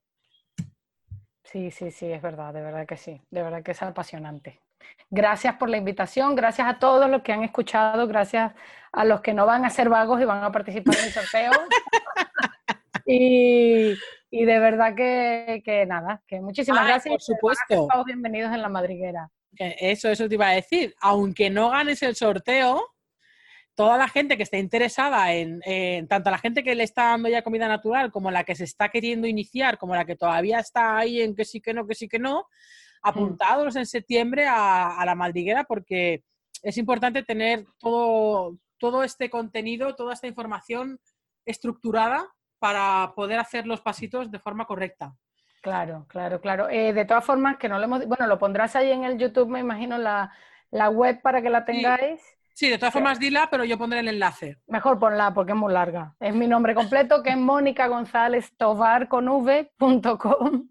Sí, 1.43 1.71
sí, 1.71 1.91
sí, 1.91 2.13
es 2.13 2.21
verdad, 2.21 2.53
de 2.53 2.61
verdad 2.61 2.87
que 2.87 2.99
sí, 2.99 3.19
de 3.31 3.43
verdad 3.43 3.63
que 3.63 3.71
es 3.71 3.83
apasionante. 3.83 4.61
Gracias 5.09 5.57
por 5.57 5.71
la 5.71 5.79
invitación, 5.79 6.35
gracias 6.35 6.69
a 6.69 6.79
todos 6.79 7.09
los 7.09 7.23
que 7.23 7.33
han 7.33 7.45
escuchado, 7.45 8.07
gracias 8.07 8.53
a 8.93 9.05
los 9.07 9.23
que 9.23 9.33
no 9.33 9.47
van 9.47 9.65
a 9.65 9.71
ser 9.71 9.89
vagos 9.89 10.21
y 10.21 10.27
van 10.27 10.45
a 10.45 10.53
participar 10.53 10.97
en 10.99 11.05
el 11.07 11.13
sorteo. 11.13 11.51
y, 13.07 13.95
de 14.31 14.59
verdad 14.59 14.95
que, 14.95 15.87
nada, 15.87 16.23
que 16.27 16.43
muchísimas 16.43 16.87
gracias. 16.87 17.15
Por 17.15 17.23
supuesto. 17.23 17.89
bienvenidos 18.05 18.53
en 18.53 18.61
la 18.61 18.69
madriguera. 18.69 19.31
Eso, 19.57 20.09
eso 20.09 20.29
te 20.29 20.35
iba 20.35 20.49
a 20.49 20.55
decir. 20.55 20.95
Aunque 21.01 21.51
no 21.51 21.71
ganes 21.71 22.03
el 22.03 22.17
sorteo, 22.17 22.93
toda 23.75 23.97
la 23.97 24.09
gente 24.09 24.37
que 24.37 24.43
esté 24.43 24.59
interesada 24.59 25.33
en, 25.33 25.61
tanto 26.09 26.31
la 26.31 26.39
gente 26.39 26.63
que 26.63 26.75
le 26.75 26.85
está 26.85 27.11
dando 27.11 27.29
ya 27.29 27.43
comida 27.43 27.69
natural 27.69 28.11
como 28.11 28.31
la 28.31 28.45
que 28.45 28.55
se 28.55 28.65
está 28.65 28.89
queriendo 28.91 29.27
iniciar, 29.27 29.79
como 29.79 29.95
la 29.95 30.05
que 30.05 30.17
todavía 30.17 30.59
está 30.59 30.99
ahí 30.99 31.21
en 31.21 31.35
que 31.35 31.45
sí 31.45 31.61
que 31.61 31.75
no, 31.75 31.87
que 31.87 31.95
sí 31.95 32.09
que 32.09 32.19
no, 32.19 32.47
apuntados 33.03 33.77
en 33.77 33.87
septiembre 33.87 34.47
a, 34.49 35.03
la 35.05 35.15
madriguera 35.15 35.65
porque 35.65 36.25
es 36.63 36.77
importante 36.79 37.23
tener 37.23 37.67
todo, 37.79 38.59
todo 38.79 39.03
este 39.05 39.31
contenido, 39.31 39.95
toda 39.95 40.15
esta 40.15 40.29
información 40.29 41.01
estructurada 41.45 42.29
para 42.59 43.13
poder 43.17 43.39
hacer 43.41 43.67
los 43.67 43.81
pasitos 43.81 44.31
de 44.31 44.39
forma 44.39 44.67
correcta. 44.67 45.17
Claro, 45.63 46.07
claro, 46.09 46.41
claro. 46.41 46.69
Eh, 46.69 46.93
de 46.93 47.05
todas 47.05 47.25
formas, 47.25 47.57
que 47.57 47.69
no 47.69 47.79
lo 47.79 47.85
hemos... 47.85 48.07
Bueno, 48.07 48.27
lo 48.27 48.39
pondrás 48.39 48.75
ahí 48.75 48.91
en 48.91 49.05
el 49.05 49.17
YouTube, 49.17 49.49
me 49.49 49.61
imagino, 49.61 49.97
la, 49.97 50.31
web 50.91 51.23
para 51.23 51.41
que 51.41 51.49
la 51.49 51.65
tengáis. 51.65 52.21
Sí. 52.53 52.69
de 52.69 52.79
todas 52.79 52.93
formas 52.93 53.21
dila, 53.21 53.49
pero 53.49 53.65
yo 53.65 53.79
pondré 53.79 54.01
el 54.01 54.09
enlace. 54.09 54.59
Mejor 54.67 54.99
ponla 54.99 55.33
porque 55.33 55.53
es 55.53 55.59
muy 55.59 55.73
larga. 55.73 56.15
Es 56.19 56.35
mi 56.35 56.49
nombre 56.49 56.75
completo, 56.75 57.23
que 57.23 57.31
es 57.31 57.37
Mónica 57.37 57.87
González 57.87 58.53
Tovar 58.57 59.09
con 59.09 59.29
v.com 59.29 60.69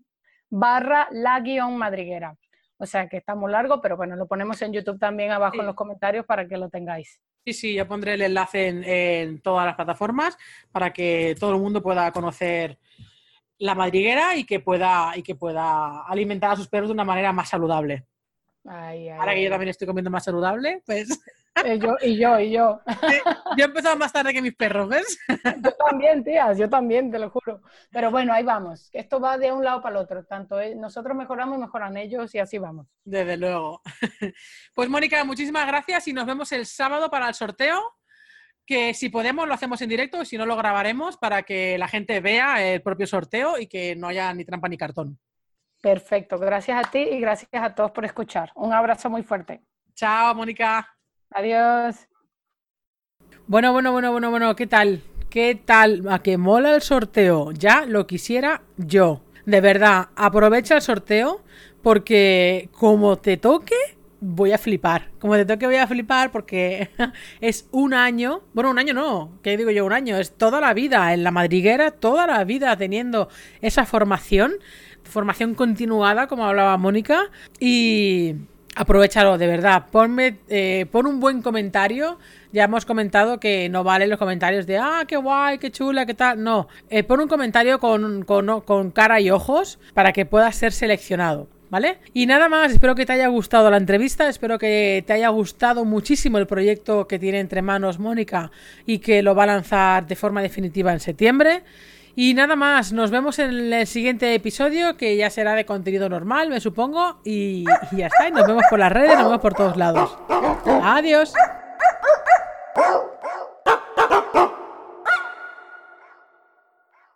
barra 0.49 1.07
la 1.11 1.39
guion 1.39 1.77
madriguera. 1.77 2.35
O 2.77 2.85
sea 2.85 3.07
que 3.07 3.17
está 3.17 3.33
muy 3.33 3.51
largo, 3.51 3.79
pero 3.79 3.95
bueno, 3.95 4.15
lo 4.17 4.27
ponemos 4.27 4.61
en 4.61 4.73
YouTube 4.73 4.99
también 4.99 5.31
abajo 5.31 5.61
en 5.61 5.67
los 5.67 5.75
comentarios 5.75 6.25
para 6.25 6.47
que 6.47 6.57
lo 6.57 6.69
tengáis. 6.69 7.21
Sí, 7.45 7.53
sí, 7.53 7.73
yo 7.73 7.87
pondré 7.87 8.15
el 8.15 8.23
enlace 8.23 8.67
en, 8.67 8.83
en 8.83 9.41
todas 9.41 9.65
las 9.65 9.75
plataformas 9.75 10.37
para 10.71 10.91
que 10.91 11.35
todo 11.39 11.53
el 11.53 11.61
mundo 11.61 11.81
pueda 11.81 12.11
conocer 12.11 12.77
la 13.61 13.75
madriguera 13.75 14.35
y 14.35 14.43
que 14.43 14.59
pueda, 14.59 15.13
y 15.15 15.21
que 15.21 15.35
pueda 15.35 16.01
alimentar 16.07 16.51
a 16.51 16.55
sus 16.55 16.67
perros 16.67 16.89
de 16.89 16.93
una 16.93 17.03
manera 17.03 17.31
más 17.31 17.49
saludable. 17.49 18.07
Ahora 18.65 19.33
que 19.33 19.43
yo 19.43 19.49
también 19.49 19.69
estoy 19.69 19.87
comiendo 19.87 20.09
más 20.09 20.23
saludable, 20.23 20.81
pues... 20.85 21.09
Eh, 21.65 21.77
yo, 21.79 21.97
y 22.01 22.17
yo, 22.17 22.39
y 22.39 22.51
yo. 22.51 22.79
yo 23.57 23.65
he 23.65 23.67
empezado 23.67 23.97
más 23.97 24.13
tarde 24.13 24.33
que 24.33 24.41
mis 24.41 24.55
perros, 24.55 24.87
¿ves? 24.87 25.19
yo 25.27 25.71
también, 25.73 26.23
tías, 26.23 26.57
yo 26.57 26.69
también, 26.69 27.11
te 27.11 27.19
lo 27.19 27.29
juro. 27.29 27.61
Pero 27.91 28.09
bueno, 28.09 28.31
ahí 28.31 28.41
vamos. 28.41 28.89
Esto 28.93 29.19
va 29.19 29.37
de 29.37 29.51
un 29.51 29.61
lado 29.61 29.81
para 29.81 29.97
el 29.97 30.01
otro. 30.01 30.23
Tanto 30.23 30.55
nosotros 30.77 31.15
mejoramos, 31.15 31.59
mejoran 31.59 31.97
ellos 31.97 32.33
y 32.33 32.39
así 32.39 32.57
vamos. 32.57 32.87
Desde 33.03 33.35
luego. 33.35 33.81
Pues 34.73 34.87
Mónica, 34.87 35.25
muchísimas 35.25 35.67
gracias 35.67 36.07
y 36.07 36.13
nos 36.13 36.25
vemos 36.25 36.53
el 36.53 36.65
sábado 36.65 37.09
para 37.09 37.27
el 37.27 37.33
sorteo 37.33 37.81
que 38.71 38.93
si 38.93 39.09
podemos 39.09 39.45
lo 39.49 39.53
hacemos 39.53 39.81
en 39.81 39.89
directo 39.89 40.21
y 40.21 40.25
si 40.25 40.37
no 40.37 40.45
lo 40.45 40.55
grabaremos 40.55 41.17
para 41.17 41.43
que 41.43 41.77
la 41.77 41.89
gente 41.89 42.21
vea 42.21 42.65
el 42.65 42.81
propio 42.81 43.05
sorteo 43.05 43.59
y 43.59 43.67
que 43.67 43.97
no 43.97 44.07
haya 44.07 44.33
ni 44.33 44.45
trampa 44.45 44.69
ni 44.69 44.77
cartón. 44.77 45.19
Perfecto, 45.81 46.37
gracias 46.39 46.79
a 46.79 46.89
ti 46.89 46.99
y 46.99 47.19
gracias 47.19 47.49
a 47.51 47.75
todos 47.75 47.91
por 47.91 48.05
escuchar. 48.05 48.49
Un 48.55 48.71
abrazo 48.71 49.09
muy 49.09 49.23
fuerte. 49.23 49.59
Chao, 49.93 50.33
Mónica. 50.35 50.87
Adiós. 51.31 52.07
Bueno, 53.45 53.73
bueno, 53.73 53.91
bueno, 53.91 54.13
bueno, 54.13 54.29
bueno, 54.29 54.55
¿qué 54.55 54.67
tal? 54.67 55.01
¿Qué 55.29 55.55
tal? 55.55 56.07
¿A 56.09 56.19
que 56.19 56.37
mola 56.37 56.73
el 56.73 56.81
sorteo? 56.81 57.51
Ya 57.51 57.85
lo 57.85 58.07
quisiera 58.07 58.61
yo. 58.77 59.19
De 59.45 59.59
verdad, 59.59 60.11
aprovecha 60.15 60.75
el 60.75 60.81
sorteo 60.81 61.43
porque 61.83 62.69
como 62.71 63.17
te 63.17 63.35
toque, 63.35 63.75
voy 64.21 64.53
a 64.53 64.57
flipar. 64.57 65.09
Como 65.19 65.35
te 65.35 65.45
toque 65.45 65.65
voy 65.65 65.75
a 65.75 65.87
flipar 65.87 66.31
porque 66.31 66.89
es 67.41 67.67
un 67.71 67.93
año, 67.93 68.43
bueno, 68.53 68.69
un 68.69 68.79
año 68.79 68.93
no, 68.93 69.31
¿qué 69.43 69.57
digo 69.57 69.71
yo? 69.71 69.85
Un 69.85 69.93
año, 69.93 70.17
es 70.17 70.37
toda 70.37 70.61
la 70.61 70.73
vida 70.73 71.13
en 71.13 71.23
la 71.23 71.31
madriguera, 71.31 71.91
toda 71.91 72.27
la 72.27 72.43
vida 72.45 72.77
teniendo 72.77 73.27
esa 73.61 73.85
formación, 73.85 74.53
formación 75.03 75.55
continuada, 75.55 76.27
como 76.27 76.45
hablaba 76.45 76.77
Mónica, 76.77 77.31
y, 77.59 78.35
aprovechalo, 78.75 79.37
de 79.37 79.47
verdad. 79.47 79.87
Ponme, 79.91 80.39
eh, 80.47 80.85
pon 80.91 81.07
un 81.07 81.19
buen 81.19 81.41
comentario. 81.41 82.19
Ya 82.51 82.65
hemos 82.65 82.85
comentado 82.85 83.39
que 83.39 83.69
no 83.69 83.83
vale 83.83 84.07
los 84.07 84.19
comentarios 84.19 84.67
de, 84.67 84.77
ah, 84.77 85.03
qué 85.07 85.17
guay, 85.17 85.57
qué 85.57 85.71
chula, 85.71 86.05
qué 86.05 86.13
tal. 86.13 86.43
No, 86.43 86.67
eh, 86.89 87.03
pon 87.03 87.19
un 87.21 87.27
comentario 87.27 87.79
con, 87.79 88.23
con, 88.23 88.61
con 88.61 88.91
cara 88.91 89.19
y 89.19 89.31
ojos 89.31 89.79
para 89.93 90.13
que 90.13 90.25
puedas 90.25 90.55
ser 90.55 90.73
seleccionado. 90.73 91.47
¿Vale? 91.71 91.99
Y 92.13 92.25
nada 92.25 92.49
más, 92.49 92.73
espero 92.73 92.95
que 92.95 93.05
te 93.05 93.13
haya 93.13 93.29
gustado 93.29 93.71
la 93.71 93.77
entrevista, 93.77 94.27
espero 94.27 94.59
que 94.59 95.05
te 95.07 95.13
haya 95.13 95.29
gustado 95.29 95.85
muchísimo 95.85 96.37
el 96.37 96.45
proyecto 96.45 97.07
que 97.07 97.17
tiene 97.17 97.39
entre 97.39 97.61
manos 97.61 97.97
Mónica 97.97 98.51
y 98.85 98.99
que 98.99 99.21
lo 99.21 99.35
va 99.35 99.43
a 99.43 99.47
lanzar 99.47 100.05
de 100.05 100.17
forma 100.17 100.41
definitiva 100.41 100.91
en 100.91 100.99
septiembre. 100.99 101.63
Y 102.13 102.33
nada 102.33 102.57
más, 102.57 102.91
nos 102.91 103.09
vemos 103.09 103.39
en 103.39 103.71
el 103.71 103.87
siguiente 103.87 104.35
episodio, 104.35 104.97
que 104.97 105.15
ya 105.15 105.29
será 105.29 105.53
de 105.53 105.65
contenido 105.65 106.09
normal, 106.09 106.49
me 106.49 106.59
supongo. 106.59 107.21
Y, 107.23 107.63
y 107.93 107.95
ya 107.95 108.07
está, 108.07 108.27
y 108.27 108.31
nos 108.31 108.45
vemos 108.45 108.63
por 108.69 108.77
las 108.77 108.91
redes, 108.91 109.15
nos 109.15 109.27
vemos 109.27 109.39
por 109.39 109.53
todos 109.53 109.77
lados. 109.77 110.17
Adiós. 110.83 111.33